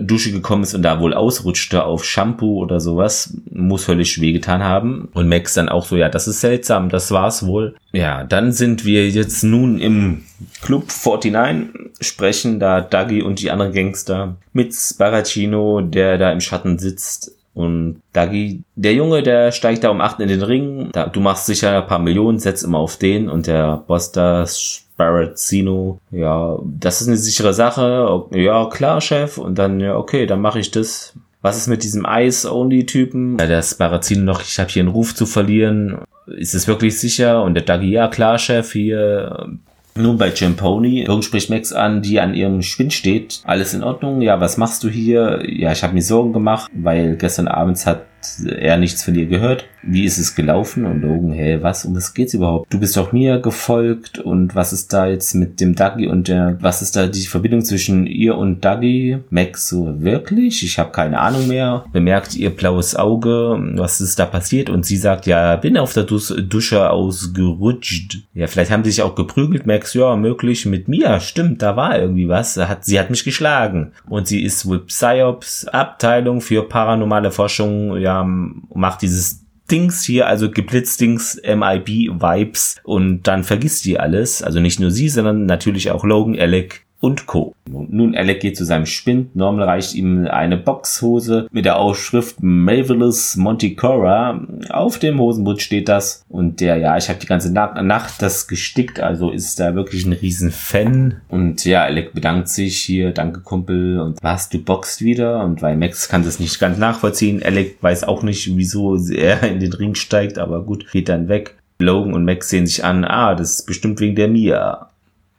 Dusche 0.00 0.32
gekommen 0.32 0.62
ist 0.62 0.74
und 0.74 0.82
da 0.82 1.00
wohl 1.00 1.14
ausrutschte 1.14 1.84
auf 1.84 2.04
Shampoo 2.04 2.60
oder 2.60 2.80
sowas, 2.80 3.36
muss 3.50 3.84
völlig 3.84 4.20
wehgetan 4.20 4.62
haben. 4.62 5.08
Und 5.12 5.28
Max 5.28 5.54
dann 5.54 5.68
auch 5.68 5.84
so, 5.84 5.96
ja, 5.96 6.08
das 6.08 6.28
ist 6.28 6.40
seltsam, 6.40 6.88
das 6.88 7.10
war's 7.10 7.46
wohl. 7.46 7.76
Ja, 7.92 8.24
dann 8.24 8.52
sind 8.52 8.84
wir 8.84 9.08
jetzt 9.08 9.42
nun 9.42 9.78
im 9.78 10.22
Club 10.62 10.84
49, 10.90 11.90
sprechen 12.00 12.60
da 12.60 12.80
Dagi 12.80 13.22
und 13.22 13.40
die 13.40 13.50
anderen 13.50 13.72
Gangster 13.72 14.36
mit 14.52 14.74
Sparacino, 14.74 15.80
der 15.80 16.18
da 16.18 16.30
im 16.32 16.40
Schatten 16.40 16.78
sitzt. 16.78 17.32
Und 17.52 18.00
Dagi, 18.12 18.62
der 18.76 18.94
Junge, 18.94 19.22
der 19.22 19.50
steigt 19.50 19.82
da 19.82 19.90
um 19.90 20.00
8 20.00 20.20
in 20.20 20.28
den 20.28 20.42
Ring. 20.42 20.90
Da, 20.92 21.06
du 21.06 21.20
machst 21.20 21.46
sicher 21.46 21.82
ein 21.82 21.86
paar 21.88 21.98
Millionen, 21.98 22.38
setz 22.38 22.62
immer 22.62 22.78
auf 22.78 22.96
den. 22.96 23.28
Und 23.28 23.48
der 23.48 23.82
Boss 23.88 24.12
da, 24.12 24.46
Sparacino, 24.46 25.98
ja, 26.12 26.58
das 26.62 27.00
ist 27.00 27.08
eine 27.08 27.16
sichere 27.16 27.52
Sache. 27.52 28.24
Ja, 28.30 28.66
klar, 28.66 29.00
Chef. 29.00 29.36
Und 29.36 29.58
dann, 29.58 29.80
ja, 29.80 29.96
okay, 29.96 30.26
dann 30.26 30.40
mache 30.40 30.60
ich 30.60 30.70
das. 30.70 31.14
Was 31.42 31.56
ist 31.56 31.66
mit 31.66 31.82
diesem 31.82 32.06
Ice-Only-Typen? 32.08 33.38
Ja, 33.40 33.46
der 33.46 33.62
Sparacino 33.62 34.22
noch, 34.22 34.42
ich 34.42 34.58
habe 34.60 34.70
hier 34.70 34.82
einen 34.82 34.92
Ruf 34.92 35.14
zu 35.14 35.26
verlieren 35.26 35.98
ist 36.26 36.54
es 36.54 36.68
wirklich 36.68 36.98
sicher? 36.98 37.42
Und 37.42 37.54
der 37.54 37.64
Dagi, 37.64 37.90
ja 37.90 38.08
klar, 38.08 38.38
Chef, 38.38 38.72
hier. 38.72 39.48
Nun 39.96 40.18
bei 40.18 40.32
Jamponi, 40.32 41.04
Jürgen 41.04 41.22
spricht 41.22 41.50
Max 41.50 41.72
an, 41.72 42.00
die 42.00 42.20
an 42.20 42.32
ihrem 42.32 42.62
Spind 42.62 42.92
steht. 42.92 43.40
Alles 43.44 43.74
in 43.74 43.82
Ordnung? 43.82 44.22
Ja, 44.22 44.40
was 44.40 44.56
machst 44.56 44.84
du 44.84 44.88
hier? 44.88 45.42
Ja, 45.44 45.72
ich 45.72 45.82
habe 45.82 45.94
mir 45.94 46.02
Sorgen 46.02 46.32
gemacht, 46.32 46.70
weil 46.72 47.16
gestern 47.16 47.48
abends 47.48 47.86
hat 47.86 48.06
er 48.46 48.76
nichts 48.76 49.02
von 49.02 49.14
dir 49.14 49.26
gehört. 49.26 49.66
Wie 49.82 50.04
ist 50.04 50.18
es 50.18 50.34
gelaufen? 50.34 50.84
Und 50.84 51.00
Logan, 51.00 51.32
hey, 51.32 51.62
was, 51.62 51.84
um 51.84 51.96
was 51.96 52.12
geht's 52.12 52.34
überhaupt? 52.34 52.72
Du 52.72 52.78
bist 52.78 52.96
doch 52.96 53.12
mir 53.12 53.38
gefolgt 53.38 54.18
und 54.18 54.54
was 54.54 54.72
ist 54.72 54.92
da 54.92 55.06
jetzt 55.06 55.34
mit 55.34 55.60
dem 55.60 55.74
Dougie 55.74 56.06
und 56.06 56.28
der, 56.28 56.58
was 56.60 56.82
ist 56.82 56.96
da 56.96 57.06
die 57.06 57.26
Verbindung 57.26 57.62
zwischen 57.64 58.06
ihr 58.06 58.36
und 58.36 58.64
Dougie? 58.64 59.18
Max 59.30 59.68
so, 59.68 60.02
wirklich? 60.02 60.62
Ich 60.62 60.78
habe 60.78 60.92
keine 60.92 61.18
Ahnung 61.20 61.48
mehr. 61.48 61.84
Bemerkt 61.92 62.36
ihr 62.36 62.50
blaues 62.50 62.94
Auge, 62.94 63.58
was 63.76 64.00
ist 64.00 64.18
da 64.18 64.26
passiert? 64.26 64.68
Und 64.68 64.84
sie 64.84 64.96
sagt, 64.96 65.26
ja, 65.26 65.56
bin 65.56 65.78
auf 65.78 65.94
der 65.94 66.04
dus 66.04 66.34
Dusche 66.48 66.90
ausgerutscht. 66.90 68.18
Ja, 68.34 68.46
vielleicht 68.46 68.70
haben 68.70 68.84
sie 68.84 68.90
sich 68.90 69.02
auch 69.02 69.14
geprügelt. 69.14 69.66
Max, 69.66 69.94
ja, 69.94 70.14
möglich 70.16 70.66
mit 70.66 70.88
mir. 70.88 71.20
Stimmt, 71.20 71.62
da 71.62 71.76
war 71.76 71.98
irgendwie 71.98 72.28
was. 72.28 72.56
Hat, 72.56 72.84
sie 72.84 73.00
hat 73.00 73.10
mich 73.10 73.24
geschlagen. 73.24 73.92
Und 74.08 74.28
sie 74.28 74.42
ist 74.42 74.66
wohl 74.66 74.80
Psyops, 74.80 75.66
Abteilung 75.68 76.40
für 76.40 76.68
paranormale 76.68 77.30
Forschung, 77.30 77.96
ja, 77.96 78.09
ja, 78.10 78.24
macht 78.24 79.02
dieses 79.02 79.46
Dings 79.70 80.02
hier, 80.02 80.26
also 80.26 80.50
Geblitzdings, 80.50 81.40
MIB-Vibes 81.44 82.80
und 82.82 83.22
dann 83.22 83.44
vergisst 83.44 83.84
die 83.84 84.00
alles. 84.00 84.42
Also 84.42 84.58
nicht 84.58 84.80
nur 84.80 84.90
sie, 84.90 85.08
sondern 85.08 85.46
natürlich 85.46 85.92
auch 85.92 86.04
Logan, 86.04 86.36
Alec, 86.38 86.86
und 87.00 87.26
Co. 87.26 87.54
Nun, 87.66 88.14
Alec 88.14 88.40
geht 88.40 88.56
zu 88.56 88.64
seinem 88.64 88.86
Spind. 88.86 89.34
Norman 89.34 89.62
reicht 89.62 89.94
ihm 89.94 90.26
eine 90.26 90.56
Boxhose 90.56 91.48
mit 91.50 91.64
der 91.64 91.78
Aufschrift 91.78 92.42
Marvelous 92.42 93.36
Monticora. 93.36 94.46
Auf 94.68 94.98
dem 94.98 95.18
Hosenbund 95.18 95.62
steht 95.62 95.88
das. 95.88 96.24
Und 96.28 96.60
der, 96.60 96.76
ja, 96.76 96.96
ich 96.96 97.08
habe 97.08 97.18
die 97.18 97.26
ganze 97.26 97.52
Nacht 97.52 98.20
das 98.20 98.48
gestickt, 98.48 99.00
also 99.00 99.30
ist 99.30 99.58
da 99.58 99.74
wirklich 99.74 100.04
ein 100.04 100.12
riesen 100.12 100.50
Fan. 100.50 101.20
Und 101.28 101.64
ja, 101.64 101.84
Alec 101.84 102.12
bedankt 102.12 102.48
sich 102.48 102.78
hier, 102.78 103.12
danke 103.12 103.40
Kumpel. 103.40 103.98
Und 104.00 104.18
was, 104.22 104.50
du 104.50 104.58
boxt 104.58 105.02
wieder? 105.02 105.42
Und 105.42 105.62
weil 105.62 105.76
Max 105.76 106.08
kann 106.08 106.24
das 106.24 106.38
nicht 106.38 106.60
ganz 106.60 106.76
nachvollziehen. 106.78 107.42
Alec 107.42 107.82
weiß 107.82 108.04
auch 108.04 108.22
nicht, 108.22 108.56
wieso 108.56 108.96
er 108.96 109.42
in 109.44 109.60
den 109.60 109.72
Ring 109.72 109.94
steigt, 109.94 110.38
aber 110.38 110.62
gut, 110.64 110.90
geht 110.92 111.08
dann 111.08 111.28
weg. 111.28 111.56
Logan 111.78 112.12
und 112.12 112.26
Max 112.26 112.50
sehen 112.50 112.66
sich 112.66 112.84
an, 112.84 113.04
ah, 113.04 113.34
das 113.34 113.60
ist 113.60 113.66
bestimmt 113.66 114.00
wegen 114.00 114.14
der 114.14 114.28
Mia. 114.28 114.89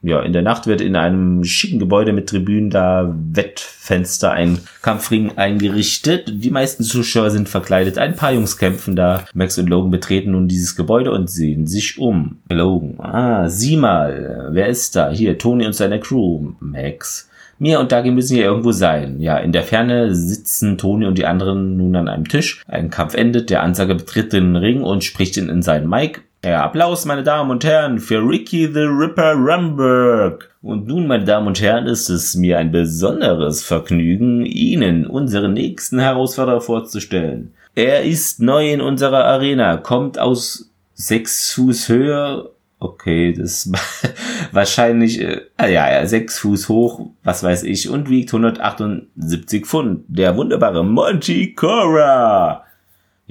Ja, 0.02 0.20
in 0.20 0.32
der 0.32 0.42
Nacht 0.42 0.66
wird 0.66 0.80
in 0.80 0.96
einem 0.96 1.44
schicken 1.44 1.78
Gebäude 1.78 2.12
mit 2.12 2.28
Tribünen 2.28 2.70
da 2.70 3.14
Wettfenster 3.32 4.32
ein 4.32 4.58
Kampfring 4.82 5.38
eingerichtet. 5.38 6.32
Die 6.42 6.50
meisten 6.50 6.82
Zuschauer 6.82 7.30
sind 7.30 7.48
verkleidet. 7.48 7.98
Ein 7.98 8.16
paar 8.16 8.32
Jungs 8.32 8.58
kämpfen 8.58 8.96
da. 8.96 9.24
Max 9.32 9.58
und 9.58 9.68
Logan 9.68 9.92
betreten 9.92 10.32
nun 10.32 10.48
dieses 10.48 10.74
Gebäude 10.74 11.12
und 11.12 11.30
sehen 11.30 11.68
sich 11.68 11.98
um. 11.98 12.38
Logan, 12.50 12.98
ah, 12.98 13.48
sieh 13.48 13.76
mal, 13.76 14.48
wer 14.50 14.66
ist 14.66 14.96
da? 14.96 15.10
Hier, 15.10 15.38
Tony 15.38 15.66
und 15.66 15.74
seine 15.74 16.00
Crew. 16.00 16.52
Max. 16.58 17.28
Mia 17.60 17.78
und 17.78 17.92
Dagi 17.92 18.10
müssen 18.10 18.34
hier 18.34 18.46
irgendwo 18.46 18.72
sein. 18.72 19.20
Ja, 19.20 19.38
in 19.38 19.52
der 19.52 19.62
Ferne 19.62 20.16
sitzen 20.16 20.78
Tony 20.78 21.06
und 21.06 21.16
die 21.16 21.26
anderen 21.26 21.76
nun 21.76 21.94
an 21.94 22.08
einem 22.08 22.26
Tisch. 22.26 22.64
Ein 22.66 22.90
Kampf 22.90 23.14
endet, 23.14 23.50
der 23.50 23.62
Ansager 23.62 23.94
betritt 23.94 24.32
den 24.32 24.56
Ring 24.56 24.82
und 24.82 25.04
spricht 25.04 25.36
in, 25.36 25.48
in 25.48 25.62
seinen 25.62 25.88
Mic. 25.88 26.22
Ja, 26.44 26.64
Applaus, 26.64 27.04
meine 27.04 27.22
Damen 27.22 27.52
und 27.52 27.64
Herren, 27.64 28.00
für 28.00 28.18
Ricky 28.18 28.66
the 28.66 28.80
Ripper 28.80 29.34
Rumberg. 29.34 30.50
Und 30.60 30.88
nun, 30.88 31.06
meine 31.06 31.24
Damen 31.24 31.46
und 31.46 31.60
Herren, 31.60 31.86
ist 31.86 32.08
es 32.08 32.34
mir 32.34 32.58
ein 32.58 32.72
besonderes 32.72 33.62
Vergnügen, 33.62 34.44
Ihnen 34.44 35.06
unseren 35.06 35.52
nächsten 35.52 36.00
Herausforderer 36.00 36.60
vorzustellen. 36.60 37.54
Er 37.76 38.02
ist 38.02 38.40
neu 38.40 38.72
in 38.72 38.80
unserer 38.80 39.24
Arena, 39.24 39.76
kommt 39.76 40.18
aus 40.18 40.68
sechs 40.94 41.52
Fuß 41.52 41.88
Höhe. 41.88 42.50
Okay, 42.80 43.32
das 43.34 43.70
wahrscheinlich, 44.50 45.20
äh, 45.20 45.42
ja, 45.60 45.92
ja, 45.92 46.04
sechs 46.06 46.40
Fuß 46.40 46.68
hoch, 46.68 47.10
was 47.22 47.44
weiß 47.44 47.62
ich, 47.62 47.88
und 47.88 48.10
wiegt 48.10 48.30
178 48.30 49.64
Pfund. 49.64 50.06
Der 50.08 50.36
wunderbare 50.36 50.84
Monty 50.84 51.54
Cora. 51.54 52.64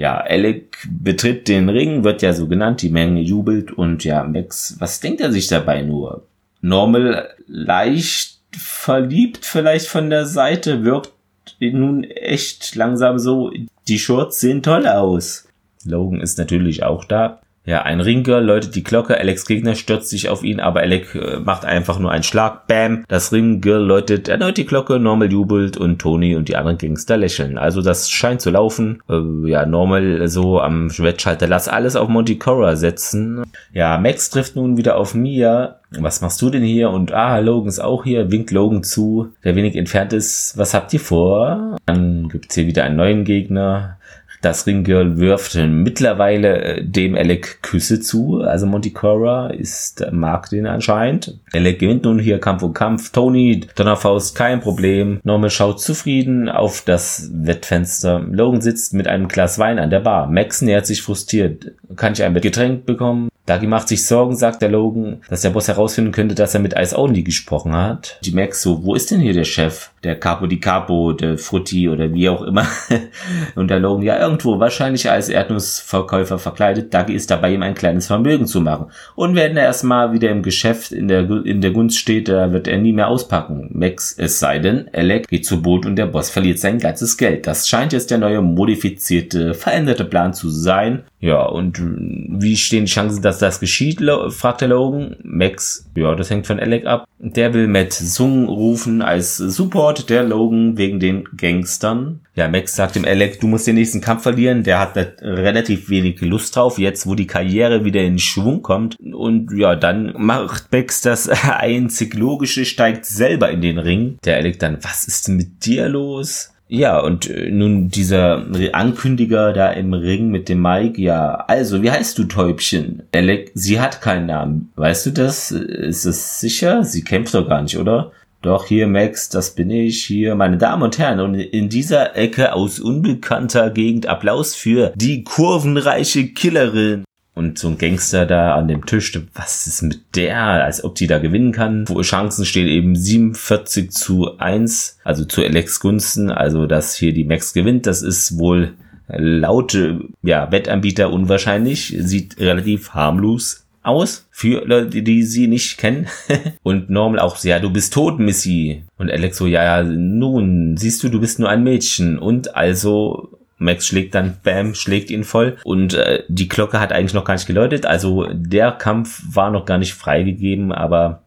Ja, 0.02 0.18
Alec 0.18 0.88
betritt 0.90 1.48
den 1.48 1.70
Ring, 1.70 2.04
wird 2.04 2.24
ja 2.24 2.34
so 2.34 2.48
genannt, 2.48 2.82
die 2.82 2.90
Menge 2.90 3.22
jubelt 3.22 3.72
und 3.72 4.04
ja, 4.04 4.24
Max, 4.24 4.76
was 4.80 5.00
denkt 5.00 5.22
er 5.22 5.32
sich 5.32 5.46
dabei 5.46 5.84
nur? 5.84 6.26
Normal 6.60 7.36
leicht 7.46 8.40
verliebt 8.52 9.46
vielleicht 9.46 9.86
von 9.86 10.10
der 10.10 10.26
Seite, 10.26 10.84
wirkt 10.84 11.14
nun 11.60 12.04
echt 12.04 12.74
langsam 12.76 13.20
so, 13.20 13.52
die 13.88 14.00
Shorts 14.00 14.40
sehen 14.40 14.64
toll 14.64 14.88
aus. 14.88 15.48
Logan 15.86 16.20
ist 16.20 16.40
natürlich 16.40 16.82
auch 16.82 17.06
da. 17.06 17.40
Ja, 17.64 17.84
ein 17.84 18.02
Ringgirl 18.02 18.44
läutet 18.44 18.74
die 18.74 18.84
Glocke, 18.84 19.18
Alex 19.18 19.46
Gegner 19.46 19.76
stürzt 19.76 20.10
sich 20.10 20.30
auf 20.30 20.44
ihn, 20.44 20.60
aber 20.60 20.80
Alec 20.80 21.14
äh, 21.14 21.40
macht 21.40 21.64
einfach 21.64 22.00
nur 22.00 22.12
einen 22.12 22.24
Schlag, 22.24 22.66
bam, 22.66 23.04
das 23.08 23.32
Ringgirl 23.32 23.84
läutet 23.84 24.28
erneut 24.28 24.58
die 24.58 24.66
Glocke, 24.66 25.00
Normal 25.00 25.32
jubelt 25.32 25.78
und 25.78 26.00
Tony 26.00 26.36
und 26.36 26.50
die 26.50 26.56
anderen 26.56 26.80
Gangster 26.80 27.18
lächeln. 27.18 27.60
Also 27.60 27.84
das 27.84 28.10
scheint 28.10 28.42
zu 28.42 28.50
laufen. 28.50 29.04
Äh, 29.08 29.50
ja, 29.50 29.68
Normal 29.68 30.28
so 30.28 30.60
am 30.60 30.90
Wettschalter, 30.90 31.48
lass 31.48 31.68
alles 31.68 31.96
auf 31.96 32.10
Monty 32.10 32.40
Cora 32.40 32.76
setzen. 32.76 33.44
Ja, 33.74 34.00
Max 34.00 34.32
trifft 34.32 34.56
nun 34.56 34.78
wieder 34.78 34.98
auf 34.98 35.14
Mia. 35.14 35.78
Was 36.00 36.22
machst 36.22 36.42
du 36.42 36.50
denn 36.50 36.64
hier? 36.64 36.90
Und 36.90 37.12
ah, 37.12 37.38
Logan 37.40 37.68
ist 37.68 37.80
auch 37.80 38.06
hier, 38.06 38.32
winkt 38.32 38.52
Logan 38.52 38.82
zu, 38.82 39.34
der 39.44 39.56
wenig 39.56 39.76
entfernt 39.76 40.14
ist. 40.14 40.58
Was 40.58 40.74
habt 40.74 40.94
ihr 40.94 41.02
vor? 41.02 41.78
Dann 41.86 42.30
gibt's 42.30 42.56
hier 42.56 42.66
wieder 42.66 42.86
einen 42.86 42.96
neuen 42.96 43.26
Gegner. 43.26 43.98
Das 44.42 44.66
Ringgirl 44.66 45.18
wirft 45.18 45.56
mittlerweile 45.56 46.62
äh, 46.64 46.84
dem 46.84 47.16
Alec 47.16 47.62
Küsse 47.62 48.00
zu. 48.00 48.42
Also 48.42 48.66
Monticora 48.66 49.52
ist, 49.52 50.02
äh, 50.02 50.12
mag 50.12 50.50
den 50.50 50.66
anscheinend. 50.66 51.40
Alec 51.54 51.80
gewinnt 51.80 52.04
nun 52.04 52.20
hier 52.20 52.40
Kampf 52.40 52.64
um 52.64 52.74
Kampf. 52.74 53.12
Tony, 53.12 53.62
Donnerfaust, 53.76 54.36
kein 54.36 54.60
Problem. 54.60 55.20
Norman 55.24 55.52
schaut 55.52 55.80
zufrieden 55.80 56.50
auf 56.50 56.82
das 56.84 57.30
Wettfenster. 57.34 58.20
Logan 58.20 58.62
sitzt 58.62 58.94
mit 58.94 59.08
einem 59.08 59.28
Glas 59.28 59.60
Wein 59.60 59.78
an 59.78 59.92
der 59.92 60.00
Bar. 60.00 60.28
Max 60.28 60.62
nähert 60.62 60.88
sich 60.88 61.04
frustriert. 61.04 61.72
Kann 61.96 62.14
ich 62.14 62.24
ein 62.24 62.34
Getränk 62.34 62.86
bekommen? 62.86 63.30
Dagi 63.46 63.68
macht 63.68 63.90
sich 63.90 64.06
Sorgen, 64.06 64.36
sagt 64.36 64.62
der 64.62 64.70
Logan, 64.70 65.22
dass 65.30 65.42
der 65.42 65.50
Boss 65.50 65.68
herausfinden 65.68 66.12
könnte, 66.12 66.36
dass 66.36 66.54
er 66.54 66.62
mit 66.62 66.74
Ice 66.78 66.98
Only 66.98 67.24
gesprochen 67.24 67.76
hat. 67.76 68.20
Die 68.24 68.32
Max 68.32 68.62
so, 68.62 68.84
wo 68.84 68.96
ist 68.96 69.12
denn 69.12 69.20
hier 69.20 69.34
der 69.34 69.44
Chef? 69.44 69.91
Der 70.04 70.20
Capo 70.20 70.48
di 70.48 70.60
Capo, 70.60 71.14
der 71.14 71.38
Frutti 71.38 71.88
oder 71.88 72.12
wie 72.14 72.28
auch 72.28 72.42
immer. 72.42 72.66
Und 73.56 73.70
der 73.70 73.80
Logan, 73.80 74.04
ja, 74.04 74.20
irgendwo, 74.20 74.60
wahrscheinlich 74.60 75.10
als 75.10 75.30
Erdnussverkäufer 75.30 76.40
verkleidet. 76.40 76.94
Dagi 76.94 77.14
ist 77.14 77.30
dabei, 77.30 77.54
ihm 77.54 77.62
ein 77.62 77.76
kleines 77.76 78.08
Vermögen 78.08 78.48
zu 78.48 78.62
machen. 78.62 78.88
Und 79.16 79.36
wenn 79.36 79.56
er 79.58 79.66
erstmal 79.66 80.14
wieder 80.14 80.30
im 80.30 80.42
Geschäft 80.42 80.92
in 80.92 81.08
der, 81.08 81.30
in 81.46 81.62
der 81.62 81.72
Gunst 81.72 82.00
steht, 82.00 82.28
da 82.28 82.52
wird 82.52 82.68
er 82.68 82.78
nie 82.78 82.94
mehr 82.94 83.10
auspacken. 83.10 83.70
Max, 83.74 84.16
es 84.18 84.40
sei 84.40 84.60
denn, 84.60 84.90
Alec 84.94 85.28
geht 85.28 85.46
zu 85.46 85.62
Boot 85.62 85.86
und 85.86 85.96
der 85.96 86.08
Boss 86.08 86.30
verliert 86.30 86.60
sein 86.60 86.80
ganzes 86.80 87.18
Geld. 87.18 87.46
Das 87.46 87.68
scheint 87.68 87.94
jetzt 87.94 88.12
der 88.12 88.18
neue 88.18 88.42
modifizierte, 88.42 89.54
veränderte 89.54 90.06
Plan 90.06 90.34
zu 90.34 90.50
sein. 90.50 91.04
Ja, 91.20 91.44
und 91.44 91.80
wie 91.80 92.58
stehen 92.58 92.86
die 92.86 92.92
Chancen, 92.92 93.22
dass 93.22 93.38
das 93.38 93.60
geschieht, 93.60 94.02
fragt 94.30 94.62
der 94.62 94.70
Logan. 94.70 95.16
Max, 95.24 95.88
ja, 95.96 96.16
das 96.16 96.30
hängt 96.32 96.48
von 96.48 96.60
Alec 96.60 96.86
ab. 96.86 97.06
Der 97.20 97.54
will 97.54 97.68
Matt 97.68 97.94
Sung 97.94 98.48
rufen 98.48 99.04
als 99.04 99.38
Support 99.38 99.91
der 99.94 100.24
Logan 100.24 100.78
wegen 100.78 101.00
den 101.00 101.26
Gangstern. 101.36 102.22
Ja, 102.36 102.48
Max 102.48 102.76
sagt 102.76 102.96
dem 102.96 103.06
Alec, 103.06 103.40
du 103.40 103.48
musst 103.48 103.68
den 103.68 103.76
nächsten 103.76 104.02
Kampf 104.02 104.24
verlieren. 104.24 104.64
Der 104.64 104.80
hat 104.80 104.96
relativ 105.22 105.90
wenig 105.90 106.22
Lust 106.22 106.56
drauf, 106.56 106.80
jetzt 106.80 107.06
wo 107.06 107.16
die 107.16 107.28
Karriere 107.28 107.84
wieder 107.86 108.02
in 108.02 108.20
Schwung 108.20 108.62
kommt. 108.62 108.98
Und 109.00 109.52
ja, 109.54 109.76
dann 109.76 110.14
macht 110.18 110.72
Max 110.72 111.02
das 111.02 111.30
einzig 111.44 112.14
Logische, 112.14 112.66
steigt 112.66 113.06
selber 113.06 113.52
in 113.52 113.62
den 113.62 113.78
Ring. 113.78 114.18
Der 114.24 114.38
Alec 114.38 114.60
dann, 114.60 114.78
was 114.82 115.06
ist 115.06 115.28
denn 115.28 115.38
mit 115.38 115.66
dir 115.66 115.90
los? 115.90 116.52
Ja, 116.74 117.02
und 117.02 117.30
äh, 117.30 117.52
nun 117.52 117.90
dieser 117.90 118.46
Ankündiger 118.72 119.52
da 119.52 119.72
im 119.72 119.94
Ring 119.94 120.30
mit 120.30 120.48
dem 120.48 120.62
Mike, 120.62 121.02
ja, 121.02 121.36
also, 121.48 121.84
wie 121.84 121.92
heißt 121.92 122.18
du, 122.18 122.24
Täubchen? 122.24 123.04
Alec, 123.14 123.52
sie 123.54 123.82
hat 123.82 124.00
keinen 124.00 124.28
Namen. 124.28 124.72
Weißt 124.78 125.06
du 125.06 125.12
das? 125.12 125.52
Ist 125.52 126.06
es 126.06 126.40
sicher? 126.40 126.86
Sie 126.86 127.04
kämpft 127.04 127.34
doch 127.34 127.50
gar 127.50 127.62
nicht, 127.62 127.78
oder? 127.78 128.14
Doch, 128.42 128.66
hier, 128.66 128.88
Max, 128.88 129.30
das 129.30 129.54
bin 129.54 129.70
ich, 129.70 130.04
hier, 130.04 130.34
meine 130.34 130.58
Damen 130.58 130.82
und 130.82 130.98
Herren. 130.98 131.20
Und 131.20 131.36
in 131.36 131.70
dieser 131.70 132.16
Ecke 132.16 132.54
aus 132.54 132.80
unbekannter 132.80 133.70
Gegend 133.70 134.08
Applaus 134.08 134.56
für 134.56 134.92
die 134.96 135.24
kurvenreiche 135.24 136.28
Killerin. 136.28 137.04
Und 137.36 137.60
so 137.60 137.68
ein 137.68 137.78
Gangster 137.78 138.26
da 138.26 138.56
an 138.56 138.68
dem 138.68 138.86
Tisch, 138.86 139.18
was 139.36 139.68
ist 139.68 139.84
mit 139.84 140.16
der, 140.16 140.42
als 140.42 140.84
ob 140.84 140.96
die 140.96 141.08
da 141.08 141.20
gewinnen 141.20 141.52
kann? 141.52 141.88
Wo 141.88 142.02
Chancen 142.02 142.46
stehen 142.46 142.68
eben 142.68 142.96
47 142.96 143.92
zu 143.92 144.38
1, 144.38 145.00
also 145.04 145.24
zu 145.24 145.44
Alex 145.44 145.80
Gunsten, 145.80 146.32
also 146.32 146.66
dass 146.66 146.96
hier 146.96 147.14
die 147.14 147.24
Max 147.24 147.54
gewinnt, 147.54 147.86
das 147.86 148.02
ist 148.02 148.38
wohl 148.38 148.74
laut 149.08 149.78
ja, 150.24 150.52
Wettanbieter 150.52 151.12
unwahrscheinlich, 151.12 151.96
sieht 152.00 152.40
relativ 152.40 152.94
harmlos 152.94 153.66
aus 153.84 154.28
für 154.32 154.66
Leute, 154.66 155.04
die 155.04 155.24
sie 155.24 155.48
nicht 155.48 155.78
kennen. 155.78 156.08
und 156.64 156.90
Normal 156.90 157.20
auch, 157.20 157.42
ja, 157.44 157.60
du 157.60 157.72
bist 157.72 157.94
tot, 157.94 158.20
Missy. 158.20 158.84
Und 158.98 159.12
Alex 159.12 159.38
so, 159.38 159.48
ja, 159.48 159.64
ja, 159.64 159.84
nun, 159.84 160.78
siehst 160.78 161.04
du, 161.04 161.10
du 161.10 161.20
bist 161.20 161.40
nur 161.40 161.50
ein 161.50 161.64
Mädchen. 161.64 162.20
Und 162.20 162.56
also 162.56 163.38
Max 163.58 163.86
schlägt 163.86 164.16
dann, 164.16 164.38
bam, 164.44 164.74
schlägt 164.76 165.12
ihn 165.12 165.24
voll. 165.24 165.58
Und 165.64 165.94
äh, 165.94 166.24
die 166.28 166.48
Glocke 166.48 166.80
hat 166.80 166.92
eigentlich 166.92 167.14
noch 167.14 167.26
gar 167.26 167.36
nicht 167.36 167.48
geläutet. 167.48 167.86
Also 167.86 168.28
der 168.32 168.72
Kampf 168.72 169.22
war 169.32 169.52
noch 169.52 169.66
gar 169.66 169.78
nicht 169.78 169.94
freigegeben, 169.94 170.72
aber 170.72 171.24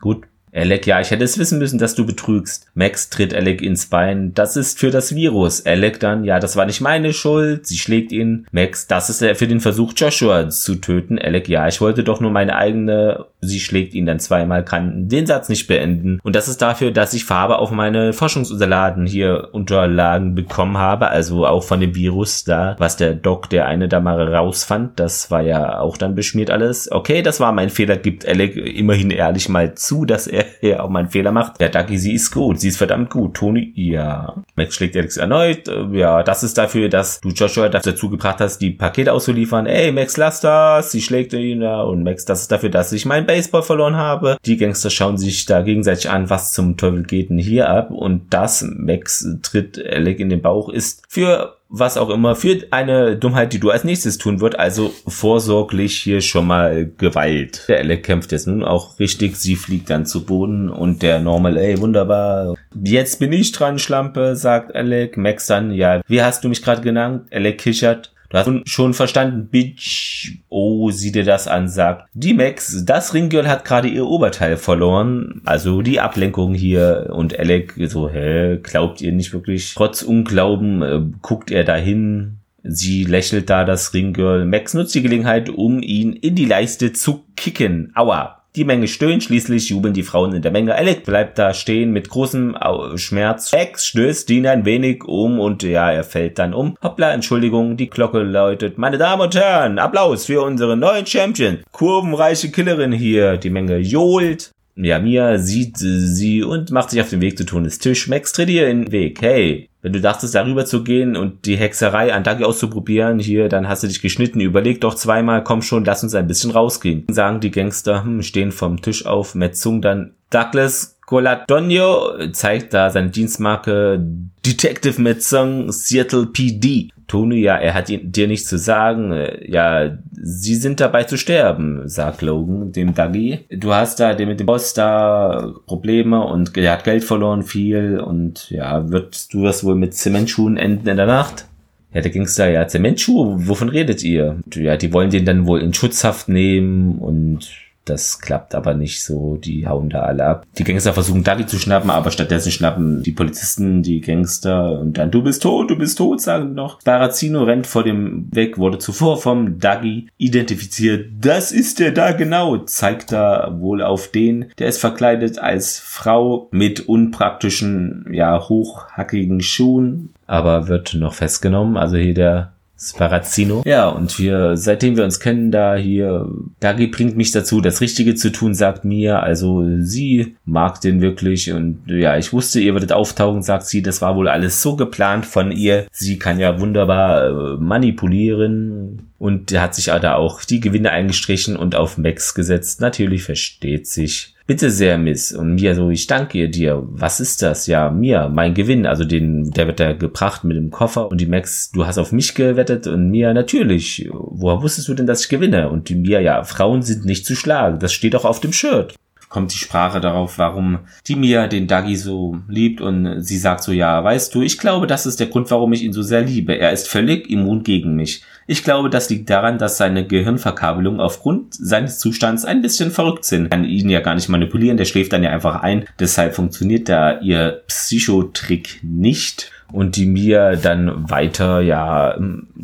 gut, 0.00 0.24
Alec, 0.54 0.86
ja, 0.86 1.00
ich 1.00 1.10
hätte 1.10 1.24
es 1.24 1.36
wissen 1.36 1.58
müssen, 1.58 1.78
dass 1.78 1.96
du 1.96 2.06
betrügst. 2.06 2.68
Max 2.74 3.10
tritt 3.10 3.34
Alec 3.34 3.60
ins 3.60 3.86
Bein. 3.86 4.34
Das 4.34 4.56
ist 4.56 4.78
für 4.78 4.90
das 4.90 5.14
Virus. 5.14 5.66
Alec 5.66 5.98
dann, 5.98 6.22
ja, 6.22 6.38
das 6.38 6.54
war 6.54 6.64
nicht 6.64 6.80
meine 6.80 7.12
Schuld. 7.12 7.66
Sie 7.66 7.76
schlägt 7.76 8.12
ihn. 8.12 8.46
Max, 8.52 8.86
das 8.86 9.10
ist 9.10 9.24
für 9.36 9.48
den 9.48 9.60
Versuch, 9.60 9.92
Joshua 9.96 10.48
zu 10.50 10.76
töten. 10.76 11.18
Alec, 11.18 11.48
ja, 11.48 11.66
ich 11.66 11.80
wollte 11.80 12.04
doch 12.04 12.20
nur 12.20 12.30
meine 12.30 12.54
eigene. 12.54 13.26
Sie 13.46 13.60
schlägt 13.60 13.94
ihn 13.94 14.06
dann 14.06 14.20
zweimal, 14.20 14.64
kann 14.64 15.08
den 15.08 15.26
Satz 15.26 15.48
nicht 15.48 15.66
beenden. 15.66 16.20
Und 16.22 16.36
das 16.36 16.48
ist 16.48 16.62
dafür, 16.62 16.90
dass 16.90 17.14
ich 17.14 17.24
Farbe 17.24 17.58
auf 17.58 17.70
meine 17.70 18.12
Forschungsunterlagen 18.12 19.06
hier 19.06 19.48
Unterlagen 19.52 20.34
bekommen 20.34 20.78
habe. 20.78 21.08
Also 21.08 21.46
auch 21.46 21.64
von 21.64 21.80
dem 21.80 21.94
Virus 21.94 22.44
da, 22.44 22.76
was 22.78 22.96
der 22.96 23.14
Doc, 23.14 23.50
der 23.50 23.66
eine 23.66 23.88
da 23.88 24.00
mal 24.00 24.34
rausfand. 24.34 24.98
Das 25.00 25.30
war 25.30 25.42
ja 25.42 25.78
auch 25.78 25.96
dann 25.96 26.14
beschmiert 26.14 26.50
alles. 26.50 26.90
Okay, 26.90 27.22
das 27.22 27.40
war 27.40 27.52
mein 27.52 27.70
Fehler. 27.70 27.96
Gibt 27.96 28.26
Alec 28.26 28.56
immerhin 28.56 29.10
ehrlich 29.10 29.48
mal 29.48 29.74
zu, 29.74 30.04
dass 30.04 30.26
er 30.26 30.44
ja 30.60 30.80
auch 30.80 30.88
mal 30.88 31.08
Fehler 31.08 31.32
macht. 31.32 31.60
Ja, 31.60 31.68
Ducky, 31.68 31.98
sie 31.98 32.14
ist 32.14 32.30
gut. 32.30 32.60
Sie 32.60 32.68
ist 32.68 32.78
verdammt 32.78 33.10
gut. 33.10 33.34
Tony, 33.34 33.72
ja. 33.76 34.42
Max 34.56 34.74
schlägt 34.74 34.96
Alex 34.96 35.16
erneut. 35.16 35.68
Äh, 35.68 35.86
ja, 35.92 36.22
das 36.22 36.42
ist 36.42 36.58
dafür, 36.58 36.88
dass 36.88 37.20
du 37.20 37.30
Joshua 37.30 37.68
dazu 37.68 38.10
gebracht 38.10 38.40
hast, 38.40 38.58
die 38.58 38.70
Pakete 38.70 39.12
auszuliefern. 39.12 39.66
Ey, 39.66 39.92
Max, 39.92 40.16
lass 40.16 40.40
das. 40.40 40.92
Sie 40.92 41.00
schlägt 41.00 41.32
ihn 41.32 41.60
da. 41.60 41.82
Und 41.82 42.02
Max, 42.02 42.24
das 42.24 42.42
ist 42.42 42.52
dafür, 42.52 42.70
dass 42.70 42.92
ich 42.92 43.06
meinen 43.06 43.26
Baseball 43.34 43.64
verloren 43.64 43.96
habe. 43.96 44.36
Die 44.46 44.56
Gangster 44.56 44.90
schauen 44.90 45.18
sich 45.18 45.44
da 45.44 45.62
gegenseitig 45.62 46.08
an, 46.08 46.30
was 46.30 46.52
zum 46.52 46.76
Teufel 46.76 47.02
geht 47.02 47.30
denn 47.30 47.38
hier 47.38 47.68
ab. 47.68 47.90
Und 47.90 48.32
das, 48.32 48.62
Max 48.62 49.26
tritt 49.42 49.84
Alec 49.84 50.20
in 50.20 50.28
den 50.28 50.40
Bauch, 50.40 50.68
ist 50.68 51.02
für 51.08 51.56
was 51.68 51.96
auch 51.96 52.10
immer, 52.10 52.36
für 52.36 52.62
eine 52.70 53.16
Dummheit, 53.16 53.52
die 53.52 53.58
du 53.58 53.70
als 53.70 53.82
nächstes 53.82 54.18
tun 54.18 54.40
wird. 54.40 54.56
Also 54.56 54.92
vorsorglich 55.08 55.96
hier 55.96 56.20
schon 56.20 56.46
mal 56.46 56.88
Gewalt. 56.96 57.64
Der 57.66 57.78
Alec 57.78 58.04
kämpft 58.04 58.30
jetzt 58.30 58.46
nun 58.46 58.62
auch 58.62 59.00
richtig. 59.00 59.34
Sie 59.34 59.56
fliegt 59.56 59.90
dann 59.90 60.06
zu 60.06 60.24
Boden 60.24 60.70
und 60.70 61.02
der 61.02 61.18
Normal, 61.18 61.56
ey, 61.56 61.80
wunderbar. 61.80 62.54
Jetzt 62.80 63.18
bin 63.18 63.32
ich 63.32 63.50
dran, 63.50 63.80
Schlampe, 63.80 64.36
sagt 64.36 64.76
Alec. 64.76 65.16
Max 65.16 65.48
dann, 65.48 65.72
ja, 65.72 66.02
wie 66.06 66.22
hast 66.22 66.44
du 66.44 66.48
mich 66.48 66.62
gerade 66.62 66.82
genannt? 66.82 67.26
Alec 67.32 67.58
kichert. 67.58 68.13
Du 68.34 68.40
hast 68.40 68.68
schon 68.68 68.94
verstanden, 68.94 69.46
Bitch. 69.48 70.38
Oh, 70.48 70.90
sieh 70.90 71.12
dir 71.12 71.22
das 71.22 71.46
an, 71.46 71.68
sagt 71.68 72.08
die 72.14 72.34
Max. 72.34 72.84
Das 72.84 73.14
Ringgirl 73.14 73.48
hat 73.48 73.64
gerade 73.64 73.86
ihr 73.86 74.06
Oberteil 74.06 74.56
verloren. 74.56 75.40
Also 75.44 75.82
die 75.82 76.00
Ablenkung 76.00 76.52
hier. 76.52 77.10
Und 77.12 77.38
Alec 77.38 77.74
so, 77.86 78.10
hä, 78.10 78.58
glaubt 78.60 79.00
ihr 79.00 79.12
nicht 79.12 79.32
wirklich? 79.32 79.74
Trotz 79.74 80.02
Unglauben 80.02 80.82
äh, 80.82 81.00
guckt 81.22 81.52
er 81.52 81.62
dahin. 81.62 82.38
Sie 82.64 83.04
lächelt 83.04 83.50
da 83.50 83.64
das 83.64 83.94
Ringgirl. 83.94 84.46
Max 84.46 84.74
nutzt 84.74 84.96
die 84.96 85.02
Gelegenheit, 85.02 85.48
um 85.48 85.80
ihn 85.80 86.12
in 86.12 86.34
die 86.34 86.46
Leiste 86.46 86.92
zu 86.92 87.22
kicken. 87.36 87.92
Aua. 87.94 88.43
Die 88.56 88.64
Menge 88.64 88.86
stöhnt, 88.86 89.24
schließlich 89.24 89.70
jubeln 89.70 89.94
die 89.94 90.04
Frauen 90.04 90.32
in 90.32 90.42
der 90.42 90.52
Menge. 90.52 90.76
Alec 90.76 91.04
bleibt 91.04 91.38
da 91.40 91.52
stehen 91.52 91.90
mit 91.90 92.08
großem 92.08 92.56
Schmerz. 92.94 93.50
Max 93.52 93.84
stößt 93.84 94.30
ihn 94.30 94.46
ein 94.46 94.64
wenig 94.64 95.02
um 95.02 95.40
und 95.40 95.64
ja, 95.64 95.90
er 95.90 96.04
fällt 96.04 96.38
dann 96.38 96.54
um. 96.54 96.76
Hoppla, 96.80 97.12
Entschuldigung, 97.12 97.76
die 97.76 97.90
Glocke 97.90 98.20
läutet. 98.20 98.78
Meine 98.78 98.96
Damen 98.96 99.22
und 99.22 99.34
Herren, 99.34 99.80
Applaus 99.80 100.26
für 100.26 100.42
unsere 100.42 100.76
neuen 100.76 101.04
Champion. 101.04 101.58
Kurvenreiche 101.72 102.52
Killerin 102.52 102.92
hier. 102.92 103.38
Die 103.38 103.50
Menge 103.50 103.78
johlt. 103.78 104.52
Ja, 104.76 105.00
Mia 105.00 105.38
sieht 105.38 105.76
sie 105.78 106.44
und 106.44 106.70
macht 106.70 106.90
sich 106.90 107.00
auf 107.00 107.10
den 107.10 107.20
Weg 107.20 107.36
zu 107.36 107.44
Tonis 107.44 107.80
Tisch. 107.80 108.06
Max 108.06 108.32
tritt 108.32 108.50
ihr 108.50 108.68
in 108.68 108.84
den 108.84 108.92
Weg. 108.92 109.20
Hey, 109.20 109.68
wenn 109.84 109.92
du 109.92 110.00
dachtest, 110.00 110.34
darüber 110.34 110.64
zu 110.64 110.82
gehen 110.82 111.14
und 111.14 111.44
die 111.44 111.58
Hexerei 111.58 112.14
an 112.14 112.24
Dagi 112.24 112.42
auszuprobieren, 112.42 113.18
hier, 113.18 113.50
dann 113.50 113.68
hast 113.68 113.82
du 113.82 113.86
dich 113.86 114.00
geschnitten. 114.00 114.40
Überleg 114.40 114.80
doch 114.80 114.94
zweimal, 114.94 115.44
komm 115.44 115.60
schon, 115.60 115.84
lass 115.84 116.02
uns 116.02 116.14
ein 116.14 116.26
bisschen 116.26 116.52
rausgehen. 116.52 117.04
Sagen 117.10 117.40
die 117.40 117.50
Gangster, 117.50 118.02
hm, 118.02 118.22
stehen 118.22 118.50
vom 118.50 118.80
Tisch 118.80 119.04
auf, 119.04 119.34
Metzung 119.34 119.82
dann 119.82 120.14
Douglas 120.30 120.98
Coladonio 121.04 122.30
zeigt 122.32 122.72
da 122.72 122.88
seine 122.88 123.10
Dienstmarke 123.10 124.02
Detective 124.44 125.02
Metzung 125.02 125.70
Seattle 125.70 126.26
PD. 126.26 126.88
Tony, 127.06 127.40
ja, 127.40 127.56
er 127.56 127.74
hat 127.74 127.88
dir 127.88 128.28
nichts 128.28 128.48
zu 128.48 128.58
sagen. 128.58 129.12
Äh, 129.12 129.50
ja, 129.50 129.98
sie 130.12 130.54
sind 130.54 130.80
dabei 130.80 131.04
zu 131.04 131.18
sterben, 131.18 131.88
sagt 131.88 132.22
Logan 132.22 132.72
dem 132.72 132.94
Dougie. 132.94 133.40
Du 133.50 133.72
hast 133.72 134.00
da 134.00 134.14
mit 134.16 134.40
dem 134.40 134.46
Boss 134.46 134.74
da 134.74 135.52
Probleme 135.66 136.24
und 136.24 136.56
er 136.56 136.72
hat 136.72 136.84
Geld 136.84 137.04
verloren 137.04 137.42
viel 137.42 138.00
und 138.00 138.50
ja, 138.50 138.90
wird 138.90 139.32
du 139.32 139.42
wirst 139.42 139.64
wohl 139.64 139.74
mit 139.74 139.94
Zementschuhen 139.94 140.56
enden 140.56 140.88
in 140.88 140.96
der 140.96 141.06
Nacht? 141.06 141.46
Ja, 141.92 142.00
der 142.00 142.10
Gangster, 142.10 142.50
ja, 142.50 142.66
Zementschuhe, 142.66 143.46
wovon 143.46 143.68
redet 143.68 144.02
ihr? 144.02 144.38
Ja, 144.52 144.76
die 144.76 144.92
wollen 144.92 145.10
den 145.10 145.24
dann 145.24 145.46
wohl 145.46 145.60
in 145.60 145.72
Schutzhaft 145.72 146.28
nehmen 146.28 146.98
und 146.98 147.50
das 147.84 148.20
klappt 148.20 148.54
aber 148.54 148.74
nicht 148.74 149.02
so. 149.02 149.36
Die 149.36 149.66
hauen 149.66 149.90
da 149.90 150.02
alle 150.02 150.24
ab. 150.24 150.46
Die 150.58 150.64
Gangster 150.64 150.94
versuchen 150.94 151.24
Dagi 151.24 151.46
zu 151.46 151.58
schnappen, 151.58 151.90
aber 151.90 152.10
stattdessen 152.10 152.50
schnappen 152.50 153.02
die 153.02 153.12
Polizisten 153.12 153.82
die 153.82 154.00
Gangster 154.00 154.80
und 154.80 154.98
dann 154.98 155.10
du 155.10 155.22
bist 155.22 155.42
tot, 155.42 155.70
du 155.70 155.76
bist 155.76 155.98
tot, 155.98 156.20
sagen 156.20 156.54
noch. 156.54 156.82
Barazino 156.82 157.44
rennt 157.44 157.66
vor 157.66 157.84
dem 157.84 158.28
weg, 158.32 158.58
wurde 158.58 158.78
zuvor 158.78 159.20
vom 159.20 159.58
Dagi 159.58 160.08
identifiziert. 160.16 161.10
Das 161.20 161.52
ist 161.52 161.78
der 161.78 161.92
da 161.92 162.12
genau, 162.12 162.58
zeigt 162.58 163.12
da 163.12 163.54
wohl 163.58 163.82
auf 163.82 164.08
den. 164.08 164.46
Der 164.58 164.68
ist 164.68 164.78
verkleidet 164.78 165.38
als 165.38 165.78
Frau 165.78 166.48
mit 166.50 166.88
unpraktischen, 166.88 168.06
ja, 168.12 168.48
hochhackigen 168.48 169.40
Schuhen, 169.40 170.14
aber 170.26 170.68
wird 170.68 170.94
noch 170.94 171.14
festgenommen. 171.14 171.76
Also 171.76 171.96
hier 171.96 172.14
der 172.14 172.53
Sparazzino. 172.76 173.62
Ja, 173.64 173.88
und 173.88 174.18
wir, 174.18 174.56
seitdem 174.56 174.96
wir 174.96 175.04
uns 175.04 175.20
kennen, 175.20 175.50
da 175.50 175.76
hier, 175.76 176.28
Dagi 176.60 176.88
bringt 176.88 177.16
mich 177.16 177.30
dazu, 177.30 177.60
das 177.60 177.80
Richtige 177.80 178.14
zu 178.14 178.32
tun, 178.32 178.54
sagt 178.54 178.84
mir. 178.84 179.22
Also 179.22 179.64
sie 179.80 180.36
mag 180.44 180.80
den 180.80 181.00
wirklich 181.00 181.52
und 181.52 181.82
ja, 181.86 182.16
ich 182.18 182.32
wusste, 182.32 182.60
ihr 182.60 182.74
würdet 182.74 182.92
auftauchen, 182.92 183.42
sagt 183.42 183.66
sie. 183.66 183.82
Das 183.82 184.02
war 184.02 184.16
wohl 184.16 184.28
alles 184.28 184.60
so 184.60 184.76
geplant 184.76 185.24
von 185.24 185.52
ihr. 185.52 185.86
Sie 185.92 186.18
kann 186.18 186.40
ja 186.40 186.60
wunderbar 186.60 187.26
äh, 187.26 187.56
manipulieren 187.58 189.10
und 189.18 189.56
hat 189.58 189.74
sich 189.74 189.86
da 189.86 190.14
auch 190.16 190.44
die 190.44 190.60
Gewinne 190.60 190.90
eingestrichen 190.90 191.56
und 191.56 191.76
auf 191.76 191.96
Max 191.96 192.34
gesetzt. 192.34 192.80
Natürlich 192.80 193.22
versteht 193.22 193.86
sich. 193.86 194.33
Bitte 194.46 194.70
sehr, 194.70 194.98
Miss. 194.98 195.32
Und 195.32 195.54
Mia 195.54 195.74
so, 195.74 195.88
ich 195.88 196.06
danke 196.06 196.50
dir. 196.50 196.82
Was 196.86 197.18
ist 197.18 197.40
das? 197.40 197.66
Ja, 197.66 197.90
Mia, 197.90 198.28
mein 198.28 198.52
Gewinn. 198.52 198.84
Also 198.84 199.04
den, 199.04 199.50
der 199.50 199.66
wird 199.66 199.80
da 199.80 199.94
gebracht 199.94 200.44
mit 200.44 200.58
dem 200.58 200.70
Koffer. 200.70 201.10
Und 201.10 201.18
die 201.20 201.26
Max, 201.26 201.70
du 201.70 201.86
hast 201.86 201.96
auf 201.96 202.12
mich 202.12 202.34
gewettet. 202.34 202.86
Und 202.86 203.10
Mia, 203.10 203.32
natürlich. 203.32 204.06
Woher 204.12 204.60
wusstest 204.60 204.88
du 204.88 204.94
denn, 204.94 205.06
dass 205.06 205.22
ich 205.22 205.28
gewinne? 205.30 205.70
Und 205.70 205.88
die 205.88 205.94
Mia, 205.94 206.20
ja, 206.20 206.44
Frauen 206.44 206.82
sind 206.82 207.06
nicht 207.06 207.24
zu 207.24 207.34
schlagen. 207.34 207.78
Das 207.78 207.94
steht 207.94 208.14
auch 208.14 208.26
auf 208.26 208.40
dem 208.40 208.52
Shirt 208.52 208.94
kommt 209.28 209.52
die 209.52 209.58
Sprache 209.58 210.00
darauf, 210.00 210.38
warum 210.38 210.80
die 211.06 211.16
Mia 211.16 211.46
den 211.46 211.66
Dagi 211.66 211.96
so 211.96 212.38
liebt 212.48 212.80
und 212.80 213.22
sie 213.22 213.38
sagt 213.38 213.62
so, 213.62 213.72
ja, 213.72 214.02
weißt 214.02 214.34
du, 214.34 214.42
ich 214.42 214.58
glaube, 214.58 214.86
das 214.86 215.06
ist 215.06 215.20
der 215.20 215.26
Grund, 215.26 215.50
warum 215.50 215.72
ich 215.72 215.82
ihn 215.82 215.92
so 215.92 216.02
sehr 216.02 216.22
liebe. 216.22 216.58
Er 216.58 216.72
ist 216.72 216.88
völlig 216.88 217.28
immun 217.30 217.62
gegen 217.62 217.96
mich. 217.96 218.22
Ich 218.46 218.62
glaube, 218.62 218.90
das 218.90 219.08
liegt 219.08 219.30
daran, 219.30 219.58
dass 219.58 219.78
seine 219.78 220.06
Gehirnverkabelungen 220.06 221.00
aufgrund 221.00 221.54
seines 221.54 221.98
Zustands 221.98 222.44
ein 222.44 222.62
bisschen 222.62 222.90
verrückt 222.90 223.24
sind. 223.24 223.50
Kann 223.50 223.64
ihn 223.64 223.88
ja 223.88 224.00
gar 224.00 224.14
nicht 224.14 224.28
manipulieren, 224.28 224.76
der 224.76 224.84
schläft 224.84 225.12
dann 225.12 225.22
ja 225.22 225.30
einfach 225.30 225.62
ein. 225.62 225.86
Deshalb 225.98 226.34
funktioniert 226.34 226.88
da 226.88 227.20
ihr 227.20 227.62
Psychotrick 227.66 228.80
nicht 228.82 229.50
und 229.74 229.96
die 229.96 230.06
mir 230.06 230.56
dann 230.56 231.10
weiter 231.10 231.60
ja 231.60 232.16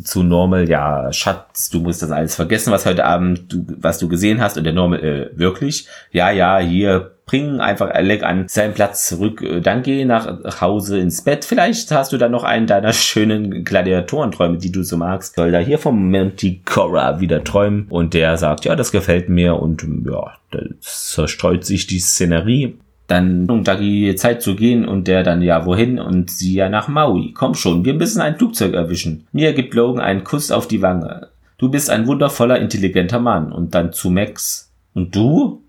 zu 0.03 0.23
Normal, 0.23 0.69
ja, 0.69 1.13
Schatz, 1.13 1.69
du 1.69 1.81
musst 1.81 2.03
das 2.03 2.13
alles 2.13 2.37
vergessen, 2.37 2.73
was 2.73 2.87
heute 2.87 3.05
Abend 3.05 3.53
du, 3.53 3.67
was 3.81 3.99
du 3.99 4.09
gesehen 4.09 4.41
hast 4.41 4.57
und 4.57 4.65
der 4.65 4.73
Normal, 4.73 5.01
äh, 5.01 5.39
wirklich, 5.39 5.89
ja, 6.13 6.31
ja, 6.31 6.59
hier 6.59 7.11
bring 7.27 7.61
einfach 7.61 7.91
Alec 7.91 8.23
an 8.23 8.47
seinen 8.49 8.75
Platz 8.75 9.09
zurück, 9.09 9.43
äh, 9.43 9.61
dann 9.61 9.83
geh 9.83 10.05
nach 10.05 10.61
Hause 10.61 11.01
ins 11.01 11.23
Bett, 11.23 11.45
vielleicht 11.45 11.91
hast 11.91 12.13
du 12.13 12.17
dann 12.17 12.31
noch 12.31 12.45
einen 12.45 12.69
deiner 12.69 12.93
schönen 12.93 13.65
Gladiatorenträume, 13.65 14.59
die 14.59 14.71
du 14.71 14.85
so 14.85 14.97
magst, 14.97 15.35
soll 15.35 15.51
da 15.51 15.59
hier 15.59 15.79
vom 15.79 16.13
Manticora 16.13 17.19
wieder 17.21 17.43
träumen. 17.43 17.87
Und 17.89 18.15
der 18.15 18.37
sagt, 18.37 18.65
ja, 18.65 18.77
das 18.77 18.93
gefällt 18.93 19.29
mir 19.29 19.57
und 19.57 19.85
ja, 20.07 20.35
da 20.53 20.61
zerstreut 20.81 21.65
sich 21.65 21.87
die 21.87 22.01
Szenerie 22.01 22.79
dann 23.11 23.49
um 23.51 23.65
da 23.65 23.77
die 23.77 24.15
Zeit 24.15 24.43
zu 24.43 24.57
gehen 24.57 24.87
und 24.87 25.09
der 25.09 25.23
dann 25.23 25.43
ja 25.43 25.67
wohin 25.67 25.99
und 25.99 26.31
sie 26.31 26.55
ja 26.55 26.69
nach 26.69 26.89
Maui. 26.89 27.33
Komm 27.33 27.55
schon, 27.55 27.85
wir 27.85 27.95
müssen 27.95 28.21
ein 28.21 28.37
Flugzeug 28.37 28.75
erwischen. 28.75 29.27
Mir 29.33 29.53
gibt 29.53 29.75
Logan 29.75 30.03
einen 30.03 30.25
Kuss 30.25 30.51
auf 30.51 30.69
die 30.69 30.83
Wange. 30.83 31.29
Du 31.59 31.69
bist 31.69 31.91
ein 31.91 32.07
wundervoller, 32.07 32.59
intelligenter 32.59 33.21
Mann. 33.21 33.53
Und 33.53 33.75
dann 33.75 33.93
zu 33.93 34.11
Max. 34.11 34.73
Und 34.95 35.15
du? 35.15 35.63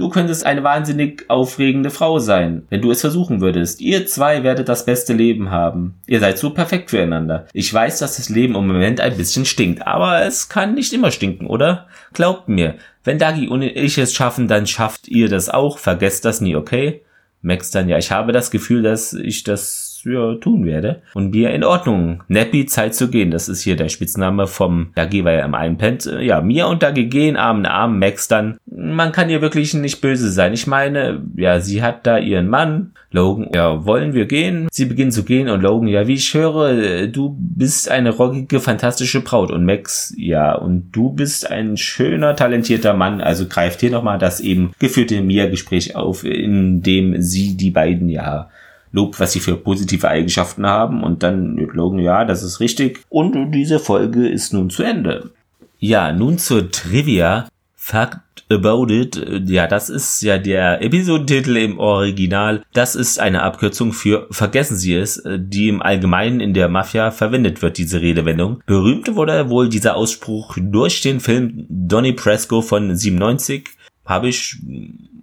Du 0.00 0.08
könntest 0.08 0.46
eine 0.46 0.64
wahnsinnig 0.64 1.26
aufregende 1.28 1.90
Frau 1.90 2.18
sein, 2.18 2.62
wenn 2.70 2.80
du 2.80 2.90
es 2.90 3.02
versuchen 3.02 3.42
würdest. 3.42 3.82
Ihr 3.82 4.06
zwei 4.06 4.42
werdet 4.42 4.66
das 4.70 4.86
beste 4.86 5.12
Leben 5.12 5.50
haben. 5.50 6.00
Ihr 6.06 6.20
seid 6.20 6.38
so 6.38 6.48
perfekt 6.54 6.88
füreinander. 6.88 7.46
Ich 7.52 7.72
weiß, 7.72 7.98
dass 7.98 8.16
das 8.16 8.30
Leben 8.30 8.54
im 8.54 8.66
Moment 8.66 9.02
ein 9.02 9.18
bisschen 9.18 9.44
stinkt, 9.44 9.86
aber 9.86 10.22
es 10.22 10.48
kann 10.48 10.72
nicht 10.72 10.94
immer 10.94 11.10
stinken, 11.10 11.46
oder? 11.46 11.86
Glaubt 12.14 12.48
mir, 12.48 12.76
wenn 13.04 13.18
Dagi 13.18 13.46
und 13.48 13.60
ich 13.60 13.98
es 13.98 14.14
schaffen, 14.14 14.48
dann 14.48 14.66
schafft 14.66 15.06
ihr 15.06 15.28
das 15.28 15.50
auch. 15.50 15.76
Vergesst 15.76 16.24
das 16.24 16.40
nie, 16.40 16.56
okay? 16.56 17.02
Max 17.42 17.70
dann, 17.70 17.90
ja, 17.90 17.98
ich 17.98 18.10
habe 18.10 18.32
das 18.32 18.50
Gefühl, 18.50 18.82
dass 18.82 19.12
ich 19.12 19.44
das 19.44 19.89
ja, 20.04 20.34
tun 20.34 20.64
werde. 20.64 21.02
Und 21.14 21.30
mir 21.30 21.50
in 21.50 21.64
Ordnung. 21.64 22.22
Nappy, 22.28 22.66
Zeit 22.66 22.94
zu 22.94 23.08
gehen. 23.08 23.30
Das 23.30 23.48
ist 23.48 23.62
hier 23.62 23.76
der 23.76 23.88
Spitzname 23.88 24.46
vom 24.46 24.90
Dagi, 24.94 25.24
weil 25.24 25.38
er 25.38 25.44
im 25.44 25.54
einen 25.54 25.78
pennt. 25.78 26.10
Ja, 26.20 26.40
mir 26.40 26.66
und 26.68 26.82
Dagi 26.82 27.06
gehen 27.06 27.36
Arm 27.36 27.60
in 27.60 27.66
Arm. 27.66 27.98
Max 27.98 28.28
dann. 28.28 28.58
Man 28.66 29.12
kann 29.12 29.30
ihr 29.30 29.40
wirklich 29.40 29.74
nicht 29.74 30.00
böse 30.00 30.30
sein. 30.30 30.52
Ich 30.52 30.66
meine, 30.66 31.22
ja, 31.36 31.60
sie 31.60 31.82
hat 31.82 32.06
da 32.06 32.18
ihren 32.18 32.48
Mann. 32.48 32.92
Logan, 33.12 33.48
ja, 33.52 33.84
wollen 33.84 34.14
wir 34.14 34.26
gehen? 34.26 34.68
Sie 34.70 34.84
beginnen 34.84 35.10
zu 35.10 35.24
gehen 35.24 35.48
und 35.48 35.62
Logan, 35.62 35.88
ja, 35.88 36.06
wie 36.06 36.14
ich 36.14 36.32
höre, 36.32 37.08
du 37.08 37.36
bist 37.38 37.90
eine 37.90 38.10
rockige, 38.10 38.60
fantastische 38.60 39.20
Braut. 39.20 39.50
Und 39.50 39.64
Max, 39.64 40.14
ja, 40.16 40.54
und 40.54 40.92
du 40.92 41.10
bist 41.10 41.50
ein 41.50 41.76
schöner, 41.76 42.36
talentierter 42.36 42.94
Mann. 42.94 43.20
Also 43.20 43.46
greift 43.48 43.80
hier 43.80 43.90
nochmal 43.90 44.18
das 44.18 44.38
eben 44.40 44.72
geführte 44.78 45.20
Mia-Gespräch 45.22 45.96
auf, 45.96 46.24
in 46.24 46.82
dem 46.82 47.20
sie 47.20 47.56
die 47.56 47.70
beiden 47.70 48.08
ja 48.08 48.48
lobt, 48.92 49.20
was 49.20 49.32
sie 49.32 49.40
für 49.40 49.56
positive 49.56 50.08
Eigenschaften 50.08 50.66
haben 50.66 51.02
und 51.02 51.22
dann 51.22 51.56
Logan, 51.56 52.00
ja, 52.00 52.24
das 52.24 52.42
ist 52.42 52.60
richtig. 52.60 53.00
Und 53.08 53.52
diese 53.52 53.78
Folge 53.78 54.28
ist 54.28 54.52
nun 54.52 54.70
zu 54.70 54.82
Ende. 54.82 55.30
Ja, 55.78 56.12
nun 56.12 56.38
zur 56.38 56.70
Trivia. 56.70 57.48
Fact 57.82 58.44
About 58.50 58.92
It, 58.92 59.20
ja, 59.46 59.66
das 59.66 59.88
ist 59.88 60.22
ja 60.22 60.36
der 60.38 60.82
Episodentitel 60.82 61.56
im 61.56 61.78
Original. 61.78 62.62
Das 62.74 62.94
ist 62.94 63.18
eine 63.18 63.42
Abkürzung 63.42 63.92
für 63.92 64.26
Vergessen 64.30 64.76
Sie 64.76 64.94
es, 64.94 65.22
die 65.24 65.68
im 65.68 65.80
Allgemeinen 65.80 66.40
in 66.40 66.52
der 66.52 66.68
Mafia 66.68 67.10
verwendet 67.10 67.62
wird, 67.62 67.78
diese 67.78 68.00
Redewendung. 68.00 68.62
Berühmt 68.66 69.14
wurde 69.16 69.48
wohl 69.48 69.68
dieser 69.68 69.96
Ausspruch 69.96 70.58
durch 70.60 71.00
den 71.00 71.20
Film 71.20 71.64
Donnie 71.68 72.12
Presco 72.12 72.60
von 72.60 72.94
97. 72.94 73.68
Habe 74.04 74.28
ich 74.28 74.58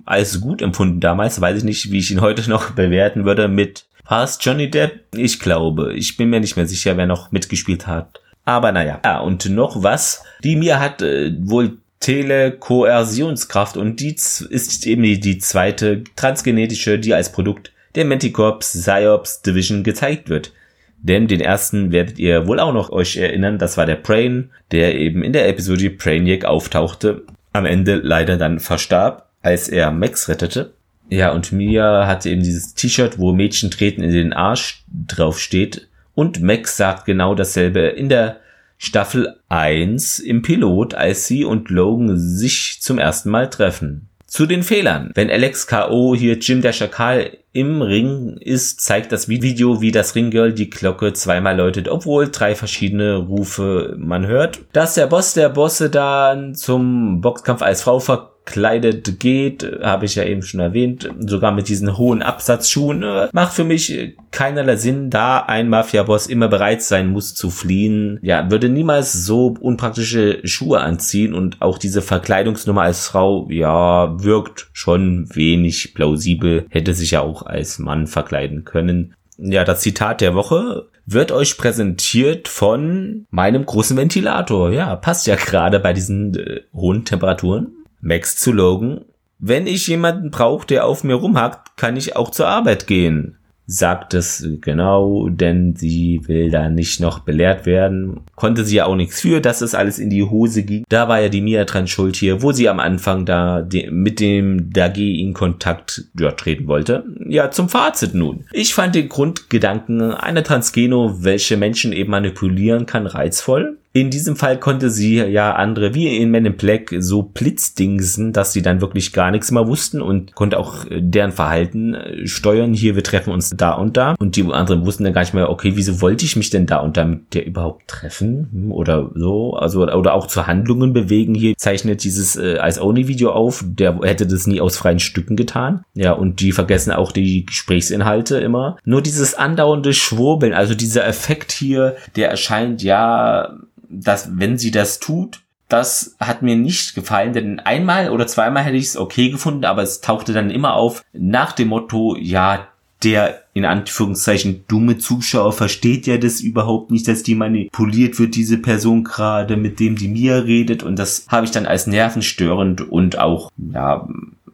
als 0.08 0.42
gut 0.42 0.62
empfunden 0.62 1.00
damals. 1.00 1.42
Weiß 1.42 1.58
ich 1.58 1.64
nicht, 1.64 1.92
wie 1.92 2.00
ich 2.00 2.12
ihn 2.12 2.22
heute 2.22 2.50
noch 2.50 2.72
bewerten 2.76 3.26
würde 3.26 3.48
mit 3.48 3.86
Past 4.04 4.44
Johnny 4.46 4.70
Depp. 4.70 5.02
Ich 5.16 5.40
glaube, 5.40 5.94
ich 5.94 6.18
bin 6.18 6.30
mir 6.30 6.40
nicht 6.40 6.56
mehr 6.56 6.68
sicher, 6.68 6.98
wer 6.98 7.06
noch 7.06 7.32
mitgespielt 7.32 7.88
hat. 7.88 8.22
Aber 8.46 8.72
naja. 8.72 9.02
Ja, 9.04 9.20
und 9.20 9.50
noch 9.50 9.84
was. 9.84 10.24
Die 10.44 10.56
mir 10.56 10.80
hat 10.80 11.02
äh, 11.02 11.34
wohl 11.40 11.78
Telekoersionskraft 12.00 13.76
und 13.76 14.00
die 14.00 14.16
ist 14.16 14.86
eben 14.86 15.04
die, 15.04 15.20
die 15.20 15.40
zweite 15.40 16.04
transgenetische, 16.16 17.00
die 17.00 17.14
als 17.14 17.32
Produkt 17.32 17.74
der 17.96 18.06
Menticorps 18.06 18.74
Psyops 18.74 19.42
Division 19.42 19.84
gezeigt 19.84 20.30
wird. 20.30 20.54
Denn 21.00 21.28
den 21.28 21.42
ersten 21.42 21.92
werdet 21.92 22.20
ihr 22.20 22.48
wohl 22.48 22.60
auch 22.60 22.74
noch 22.74 22.92
euch 22.92 23.18
erinnern, 23.18 23.58
das 23.58 23.78
war 23.78 23.86
der 23.86 23.96
Brain, 23.96 24.52
der 24.72 24.96
eben 24.96 25.24
in 25.24 25.34
der 25.34 25.48
Episode 25.48 25.90
Brainiac 25.90 26.46
auftauchte, 26.46 27.24
am 27.54 27.66
Ende 27.66 27.96
leider 27.96 28.38
dann 28.38 28.60
verstarb, 28.60 29.27
als 29.48 29.70
er 29.70 29.92
Max 29.92 30.28
rettete. 30.28 30.74
Ja, 31.10 31.32
und 31.32 31.54
Mia 31.54 32.06
hatte 32.06 32.30
eben 32.30 32.44
dieses 32.44 32.74
T-Shirt, 32.74 33.18
wo 33.18 33.32
Mädchen 33.32 33.72
treten 33.72 34.04
in 34.04 34.12
den 34.12 34.34
Arsch 34.34 34.84
drauf 35.08 35.40
steht. 35.40 35.88
Und 36.16 36.42
Max 36.42 36.76
sagt 36.76 37.06
genau 37.06 37.34
dasselbe 37.34 37.80
in 37.80 38.10
der 38.10 38.42
Staffel 38.78 39.38
1 39.48 40.20
im 40.20 40.42
Pilot, 40.42 40.96
als 40.96 41.28
sie 41.28 41.46
und 41.46 41.70
Logan 41.70 42.18
sich 42.20 42.80
zum 42.82 43.00
ersten 43.00 43.30
Mal 43.30 43.50
treffen. 43.50 44.10
Zu 44.26 44.46
den 44.46 44.64
Fehlern. 44.64 45.12
Wenn 45.16 45.32
Alex 45.32 45.66
K.O. 45.68 46.14
hier 46.14 46.38
Jim 46.40 46.62
der 46.62 46.74
Schakal 46.74 47.38
im 47.54 47.82
Ring 47.82 48.36
ist, 48.42 48.82
zeigt 48.82 49.14
das 49.14 49.30
Video, 49.30 49.80
wie 49.80 49.94
das 49.94 50.14
Ringgirl 50.16 50.52
die 50.52 50.70
Glocke 50.70 51.14
zweimal 51.14 51.56
läutet, 51.56 51.88
obwohl 51.88 52.30
drei 52.30 52.54
verschiedene 52.54 53.16
Rufe 53.16 53.96
man 53.98 54.28
hört. 54.28 54.60
Dass 54.74 54.96
der 54.96 55.08
Boss 55.08 55.34
der 55.34 55.48
Bosse 55.48 55.90
dann 55.90 56.54
zum 56.54 57.22
Boxkampf 57.22 57.62
als 57.62 57.84
Frau 57.84 58.00
ver 58.00 58.34
verkleidet 58.48 59.20
geht, 59.20 59.70
habe 59.82 60.06
ich 60.06 60.16
ja 60.16 60.24
eben 60.24 60.42
schon 60.42 60.62
erwähnt, 60.62 61.10
sogar 61.20 61.52
mit 61.52 61.68
diesen 61.68 61.98
hohen 61.98 62.22
Absatzschuhen, 62.22 63.04
äh, 63.04 63.28
macht 63.34 63.54
für 63.54 63.66
mich 63.66 64.16
keinerlei 64.32 64.78
Sinn, 64.78 65.10
da 65.10 65.40
ein 65.40 65.68
Mafia-Boss 65.68 66.28
immer 66.28 66.48
bereit 66.48 66.82
sein 66.82 67.10
muss 67.10 67.36
zu 67.36 67.50
fliehen. 67.50 68.20
Ja, 68.22 68.50
würde 68.50 68.70
niemals 68.70 69.12
so 69.12 69.56
unpraktische 69.60 70.40
Schuhe 70.46 70.80
anziehen 70.80 71.34
und 71.34 71.62
auch 71.62 71.78
diese 71.78 72.02
Verkleidungsnummer 72.02 72.84
als 72.84 73.08
Frau, 73.08 73.48
ja, 73.50 74.24
wirkt 74.24 74.70
schon 74.72 75.28
wenig 75.34 75.94
plausibel, 75.94 76.66
hätte 76.70 76.94
sich 76.94 77.12
ja 77.12 77.22
auch 77.22 77.46
als 77.46 77.80
Mann 77.80 78.08
verkleiden 78.08 78.64
können. 78.64 79.14
Ja, 79.38 79.66
das 79.66 79.82
Zitat 79.82 80.22
der 80.22 80.34
Woche 80.36 80.88
wird 81.06 81.32
euch 81.32 81.58
präsentiert 81.58 82.48
von 82.48 83.26
meinem 83.30 83.66
großen 83.66 83.96
Ventilator. 83.96 84.72
Ja, 84.72 84.96
passt 84.96 85.28
ja 85.28 85.36
gerade 85.36 85.80
bei 85.80 85.94
diesen 85.94 86.38
äh, 86.38 86.62
hohen 86.74 87.06
Temperaturen. 87.06 87.77
Max 88.02 88.38
zu 88.38 88.52
Logan. 88.52 89.06
Wenn 89.40 89.68
ich 89.68 89.88
jemanden 89.88 90.32
brauche, 90.32 90.66
der 90.66 90.86
auf 90.86 91.04
mir 91.04 91.16
rumhackt, 91.16 91.78
kann 91.78 91.98
ich 91.98 92.16
auch 92.16 92.32
zur 92.32 92.48
Arbeit 92.48 92.88
gehen 92.88 93.38
sagt 93.68 94.14
es 94.14 94.48
genau, 94.62 95.28
denn 95.28 95.76
sie 95.76 96.22
will 96.26 96.50
da 96.50 96.70
nicht 96.70 97.02
noch 97.02 97.20
belehrt 97.20 97.66
werden. 97.66 98.22
Konnte 98.36 98.64
sie 98.64 98.78
ja 98.78 98.86
auch 98.86 98.96
nichts 98.96 99.22
für, 99.22 99.42
dass 99.42 99.62
es 99.62 99.76
alles 99.76 100.00
in 100.00 100.10
die 100.10 100.24
Hose 100.24 100.64
ging. 100.64 100.86
Da 100.88 101.10
war 101.10 101.20
ja 101.20 101.28
die 101.28 101.42
Mia 101.42 101.66
dran 101.66 101.88
schuld 101.88 102.16
hier, 102.16 102.42
wo 102.42 102.54
sie 102.54 102.70
am 102.70 102.80
Anfang 102.80 103.26
da 103.26 103.68
mit 103.92 104.22
dem 104.22 104.72
Dagi 104.72 105.20
in 105.20 105.34
Kontakt 105.34 106.06
ja, 106.18 106.32
treten 106.32 106.68
wollte. 106.68 107.04
Ja, 107.28 107.52
zum 107.52 107.68
Fazit 107.68 108.14
nun. 108.14 108.46
Ich 108.54 108.74
fand 108.74 108.96
den 108.96 109.10
Grundgedanken 109.10 110.14
einer 110.14 110.44
Transgeno, 110.44 111.24
welche 111.24 111.58
Menschen 111.58 111.92
eben 111.92 112.12
manipulieren 112.12 112.86
kann, 112.86 113.06
reizvoll. 113.06 113.78
In 113.98 114.12
diesem 114.12 114.36
Fall 114.36 114.60
konnte 114.60 114.92
sie 114.92 115.16
ja 115.16 115.56
andere 115.56 115.96
wie 115.96 116.18
in 116.18 116.30
Men 116.30 116.46
in 116.46 116.56
Black 116.56 116.94
so 117.00 117.24
blitzdingsen, 117.24 118.32
dass 118.32 118.54
sie 118.54 118.62
dann 118.62 118.80
wirklich 118.80 119.12
gar 119.12 119.32
nichts 119.32 119.50
mehr 119.50 119.68
wussten 119.68 120.04
und 120.04 120.36
konnte 120.36 120.60
auch 120.60 120.86
deren 120.92 121.32
Verhalten 121.32 121.96
äh, 121.96 122.28
steuern. 122.28 122.76
Hier, 122.76 122.96
wir 122.96 123.04
treffen 123.04 123.34
uns 123.34 123.50
da 123.50 123.72
und 123.72 123.98
da. 123.98 124.14
Und 124.20 124.36
die 124.36 124.44
anderen 124.44 124.86
wussten 124.86 125.04
dann 125.04 125.14
gar 125.14 125.22
nicht 125.22 125.34
mehr, 125.34 125.50
okay, 125.50 125.72
wieso 125.74 126.00
wollte 126.00 126.26
ich 126.26 126.36
mich 126.36 126.52
denn 126.52 126.68
da 126.68 126.78
und 126.78 126.96
da 126.96 127.06
mit 127.06 127.34
der 127.34 127.48
überhaupt 127.48 127.88
treffen? 127.88 128.50
Hm, 128.52 128.72
oder 128.72 129.10
so. 129.16 129.56
Also, 129.56 129.82
oder 129.82 130.14
auch 130.14 130.28
zu 130.28 130.46
Handlungen 130.46 130.94
bewegen. 130.94 131.34
Hier 131.34 131.58
zeichnet 131.58 132.04
dieses 132.04 132.36
äh, 132.36 132.60
als 132.60 132.80
Only-Video 132.80 133.32
auf. 133.32 133.66
Der 133.66 133.98
hätte 134.04 134.28
das 134.28 134.46
nie 134.46 134.62
aus 134.62 134.78
freien 134.78 135.00
Stücken 135.00 135.36
getan. 135.36 135.84
Ja, 135.96 136.12
und 136.12 136.40
die 136.40 136.52
vergessen 136.52 136.92
auch 136.92 137.12
die 137.12 137.48
Gesprächsinhalte 137.48 138.38
immer. 138.38 138.78
Nur 138.86 139.02
dieses 139.02 139.34
andauernde 139.34 139.96
Schwurbeln, 139.96 140.54
also 140.54 140.76
dieser 140.76 141.08
Effekt 141.08 141.52
hier, 141.52 141.96
der 142.16 142.30
erscheint 142.30 142.84
ja 142.84 143.58
dass 143.90 144.38
wenn 144.38 144.58
sie 144.58 144.72
das 144.72 145.00
tut, 145.00 145.42
das 145.70 146.16
hat 146.20 146.42
mir 146.42 146.56
nicht 146.56 146.96
gefallen, 146.96 147.34
denn 147.34 147.60
einmal 147.60 148.10
oder 148.10 148.26
zweimal 148.28 148.64
hätte 148.64 148.78
ich 148.78 148.86
es 148.86 148.98
okay 148.98 149.30
gefunden, 149.30 149.66
aber 149.66 149.84
es 149.84 150.02
tauchte 150.02 150.34
dann 150.34 150.50
immer 150.50 150.76
auf 150.76 151.04
nach 151.14 151.52
dem 151.52 151.70
Motto, 151.70 152.16
ja, 152.18 152.68
der 153.04 153.44
in 153.54 153.66
Anführungszeichen 153.66 154.66
dumme 154.68 154.98
Zuschauer 154.98 155.54
versteht 155.54 156.08
ja 156.08 156.18
das 156.18 156.42
überhaupt 156.42 156.90
nicht, 156.90 157.08
dass 157.08 157.22
die 157.22 157.36
manipuliert 157.36 158.18
wird, 158.18 158.36
diese 158.36 158.58
Person 158.58 159.04
gerade, 159.04 159.56
mit 159.56 159.80
dem 159.80 159.96
die 159.96 160.08
mir 160.08 160.46
redet. 160.46 160.84
Und 160.84 160.98
das 160.98 161.26
habe 161.28 161.46
ich 161.46 161.52
dann 161.52 161.68
als 161.68 161.86
nervenstörend 161.86 162.82
und 162.82 163.20
auch, 163.20 163.52
ja, 163.58 164.08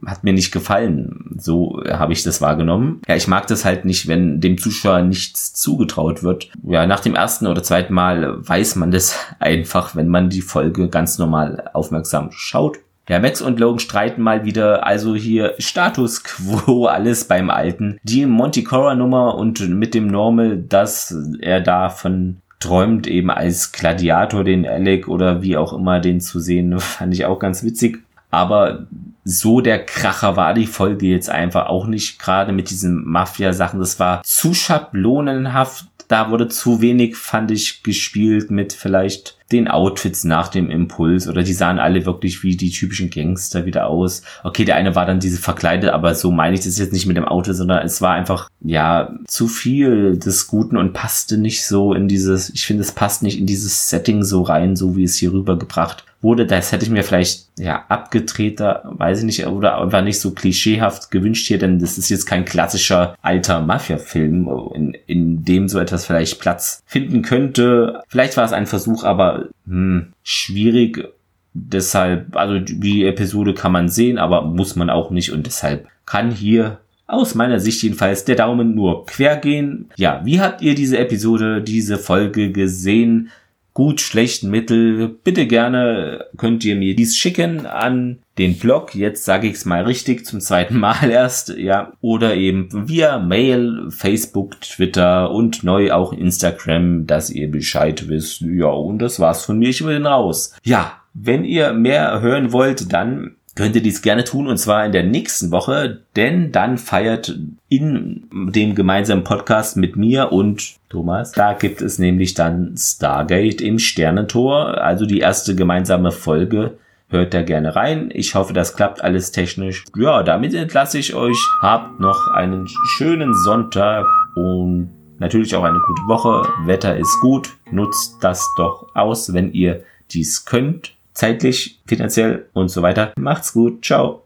hat 0.05 0.23
mir 0.23 0.33
nicht 0.33 0.51
gefallen. 0.51 1.35
So 1.37 1.81
habe 1.87 2.13
ich 2.13 2.23
das 2.23 2.41
wahrgenommen. 2.41 3.01
Ja, 3.07 3.15
ich 3.15 3.27
mag 3.27 3.47
das 3.47 3.65
halt 3.65 3.85
nicht, 3.85 4.07
wenn 4.07 4.41
dem 4.41 4.57
Zuschauer 4.57 5.01
nichts 5.01 5.53
zugetraut 5.53 6.23
wird. 6.23 6.49
Ja, 6.63 6.85
nach 6.85 6.99
dem 6.99 7.15
ersten 7.15 7.47
oder 7.47 7.63
zweiten 7.63 7.93
Mal 7.93 8.47
weiß 8.47 8.75
man 8.75 8.91
das 8.91 9.17
einfach, 9.39 9.95
wenn 9.95 10.07
man 10.07 10.29
die 10.29 10.41
Folge 10.41 10.89
ganz 10.89 11.17
normal 11.17 11.69
aufmerksam 11.73 12.29
schaut. 12.31 12.77
Ja, 13.09 13.19
Max 13.19 13.41
und 13.41 13.59
Logan 13.59 13.79
streiten 13.79 14.21
mal 14.21 14.45
wieder, 14.45 14.87
also 14.87 15.13
hier 15.13 15.55
Status 15.57 16.23
Quo, 16.23 16.85
alles 16.87 17.25
beim 17.25 17.49
Alten. 17.49 17.99
Die 18.03 18.25
Monty 18.25 18.63
Cora 18.63 18.95
Nummer 18.95 19.35
und 19.35 19.67
mit 19.69 19.93
dem 19.93 20.07
Normal, 20.07 20.57
dass 20.57 21.13
er 21.41 21.59
davon 21.59 22.37
träumt, 22.61 23.07
eben 23.07 23.29
als 23.29 23.73
Gladiator 23.73 24.45
den 24.45 24.65
Alec 24.65 25.09
oder 25.09 25.41
wie 25.41 25.57
auch 25.57 25.73
immer 25.73 25.99
den 25.99 26.21
zu 26.21 26.39
sehen, 26.39 26.79
fand 26.79 27.13
ich 27.13 27.25
auch 27.25 27.39
ganz 27.39 27.63
witzig. 27.63 27.99
Aber 28.31 28.87
so 29.23 29.61
der 29.61 29.85
Kracher 29.85 30.35
war 30.35 30.53
die 30.53 30.67
Folge 30.67 31.07
jetzt 31.07 31.29
einfach 31.29 31.67
auch 31.67 31.87
nicht, 31.87 32.19
gerade 32.19 32.51
mit 32.51 32.69
diesen 32.69 33.05
Mafia-Sachen. 33.05 33.79
Das 33.79 33.99
war 33.99 34.23
zu 34.23 34.53
schablonenhaft. 34.53 35.85
Da 36.07 36.29
wurde 36.29 36.49
zu 36.49 36.81
wenig, 36.81 37.15
fand 37.15 37.51
ich, 37.51 37.83
gespielt 37.83 38.51
mit 38.51 38.73
vielleicht 38.73 39.37
den 39.53 39.67
Outfits 39.67 40.23
nach 40.23 40.49
dem 40.49 40.69
Impuls 40.69 41.27
oder 41.27 41.43
die 41.43 41.53
sahen 41.53 41.79
alle 41.79 42.05
wirklich 42.05 42.43
wie 42.43 42.57
die 42.57 42.71
typischen 42.71 43.09
Gangster 43.09 43.65
wieder 43.65 43.87
aus. 43.87 44.23
Okay, 44.43 44.65
der 44.65 44.75
eine 44.75 44.95
war 44.95 45.05
dann 45.05 45.19
diese 45.19 45.37
verkleidet, 45.37 45.91
aber 45.91 46.15
so 46.15 46.31
meine 46.31 46.55
ich 46.55 46.61
das 46.61 46.77
jetzt 46.77 46.91
nicht 46.91 47.05
mit 47.05 47.15
dem 47.15 47.25
Outfit, 47.25 47.55
sondern 47.55 47.85
es 47.85 48.01
war 48.01 48.11
einfach, 48.11 48.49
ja, 48.61 49.13
zu 49.27 49.47
viel 49.47 50.17
des 50.17 50.47
Guten 50.47 50.75
und 50.75 50.93
passte 50.93 51.37
nicht 51.37 51.65
so 51.65 51.93
in 51.93 52.07
dieses, 52.07 52.49
ich 52.49 52.65
finde, 52.65 52.81
es 52.81 52.91
passt 52.91 53.23
nicht 53.23 53.39
in 53.39 53.45
dieses 53.45 53.89
Setting 53.89 54.23
so 54.23 54.41
rein, 54.41 54.75
so 54.75 54.97
wie 54.97 55.03
es 55.03 55.15
hier 55.15 55.31
rübergebracht 55.31 56.03
wurde. 56.23 56.47
Das 56.47 56.71
hätte 56.71 56.85
ich 56.85 56.91
mir 56.91 57.03
vielleicht, 57.03 57.47
ja, 57.59 57.83
abgedrehter, 57.89 58.81
weiß 58.85 59.19
ich 59.19 59.25
nicht, 59.25 59.45
oder 59.45 59.79
einfach 59.79 60.01
nicht 60.01 60.19
so 60.19 60.31
klischeehaft 60.31 61.11
gewünscht 61.11 61.47
hier, 61.47 61.59
denn 61.59 61.79
das 61.79 61.97
ist 61.97 62.09
jetzt 62.09 62.25
kein 62.25 62.45
klassischer 62.45 63.15
alter 63.21 63.61
Mafia-Film, 63.61 64.49
in, 64.73 64.97
in 65.05 65.45
dem 65.45 65.67
so 65.67 65.79
etwas 65.79 66.05
vielleicht 66.05 66.39
Platz 66.39 66.81
finden 66.85 67.21
könnte. 67.21 68.01
Vielleicht 68.07 68.37
war 68.37 68.45
es 68.45 68.53
ein 68.53 68.65
Versuch, 68.65 69.03
aber 69.03 69.42
hm, 69.67 70.13
schwierig. 70.23 71.07
Deshalb, 71.53 72.35
also 72.35 72.59
die 72.59 73.05
Episode 73.05 73.53
kann 73.53 73.71
man 73.71 73.87
sehen, 73.87 74.17
aber 74.17 74.41
muss 74.43 74.75
man 74.75 74.89
auch 74.89 75.11
nicht 75.11 75.31
und 75.31 75.45
deshalb 75.45 75.87
kann 76.05 76.31
hier 76.31 76.79
aus 77.05 77.35
meiner 77.35 77.59
Sicht 77.59 77.83
jedenfalls 77.83 78.25
der 78.25 78.35
Daumen 78.35 78.73
nur 78.75 79.05
quer 79.05 79.37
gehen. 79.37 79.89
Ja, 79.95 80.21
wie 80.23 80.41
habt 80.41 80.61
ihr 80.61 80.73
diese 80.73 80.97
Episode, 80.97 81.61
diese 81.61 81.97
Folge 81.97 82.51
gesehen? 82.51 83.29
Gut, 83.73 84.01
schlecht, 84.01 84.43
mittel, 84.43 85.09
bitte 85.09 85.47
gerne 85.47 86.25
könnt 86.37 86.63
ihr 86.63 86.75
mir 86.75 86.95
dies 86.95 87.17
schicken 87.17 87.65
an 87.65 88.19
den 88.37 88.57
Blog, 88.57 88.95
jetzt 88.95 89.25
sage 89.25 89.47
ich 89.47 89.53
es 89.53 89.65
mal 89.65 89.83
richtig 89.83 90.25
zum 90.25 90.39
zweiten 90.39 90.79
Mal 90.79 91.09
erst, 91.09 91.49
ja, 91.49 91.93
oder 92.01 92.35
eben 92.35 92.87
via 92.87 93.19
Mail, 93.19 93.89
Facebook, 93.89 94.59
Twitter 94.61 95.31
und 95.31 95.63
neu 95.63 95.91
auch 95.91 96.13
Instagram, 96.13 97.07
dass 97.07 97.29
ihr 97.29 97.49
Bescheid 97.49 98.07
wisst. 98.07 98.41
Ja, 98.41 98.67
und 98.67 98.99
das 98.99 99.19
war's 99.19 99.45
von 99.45 99.59
mir, 99.59 99.69
ich 99.69 99.83
bin 99.83 100.05
raus. 100.05 100.55
Ja, 100.63 100.97
wenn 101.13 101.43
ihr 101.45 101.73
mehr 101.73 102.21
hören 102.21 102.51
wollt, 102.51 102.91
dann 102.91 103.35
könnt 103.55 103.75
ihr 103.75 103.83
dies 103.83 104.01
gerne 104.01 104.23
tun 104.23 104.47
und 104.47 104.57
zwar 104.57 104.85
in 104.85 104.91
der 104.91 105.03
nächsten 105.03 105.51
Woche, 105.51 105.99
denn 106.15 106.51
dann 106.51 106.77
feiert 106.77 107.37
in 107.69 108.27
dem 108.31 108.75
gemeinsamen 108.75 109.23
Podcast 109.23 109.77
mit 109.77 109.95
mir 109.95 110.31
und 110.31 110.75
Thomas, 110.89 111.31
da 111.31 111.53
gibt 111.53 111.81
es 111.81 111.99
nämlich 111.99 112.33
dann 112.33 112.75
Stargate 112.77 113.61
im 113.61 113.79
Sternentor, 113.79 114.79
also 114.79 115.05
die 115.05 115.19
erste 115.19 115.55
gemeinsame 115.55 116.11
Folge. 116.11 116.77
Hört 117.09 117.35
da 117.35 117.43
gerne 117.43 117.75
rein. 117.75 118.09
Ich 118.11 118.33
hoffe, 118.33 118.53
das 118.53 118.75
klappt 118.75 119.03
alles 119.03 119.31
technisch. 119.31 119.85
Ja, 119.95 120.23
damit 120.23 120.55
entlasse 120.55 120.97
ich 120.97 121.13
euch. 121.13 121.37
Habt 121.61 121.99
noch 121.99 122.27
einen 122.33 122.67
schönen 122.97 123.35
Sonntag 123.35 124.07
und 124.35 124.89
natürlich 125.19 125.55
auch 125.55 125.63
eine 125.63 125.79
gute 125.85 126.01
Woche. 126.07 126.47
Wetter 126.65 126.97
ist 126.97 127.19
gut. 127.21 127.49
Nutzt 127.69 128.17
das 128.21 128.43
doch 128.57 128.87
aus, 128.95 129.31
wenn 129.31 129.53
ihr 129.53 129.83
dies 130.09 130.45
könnt 130.45 130.95
zeitlich, 131.13 131.81
finanziell 131.87 132.49
und 132.53 132.69
so 132.69 132.81
weiter. 132.81 133.13
Macht's 133.17 133.53
gut. 133.53 133.85
Ciao. 133.85 134.22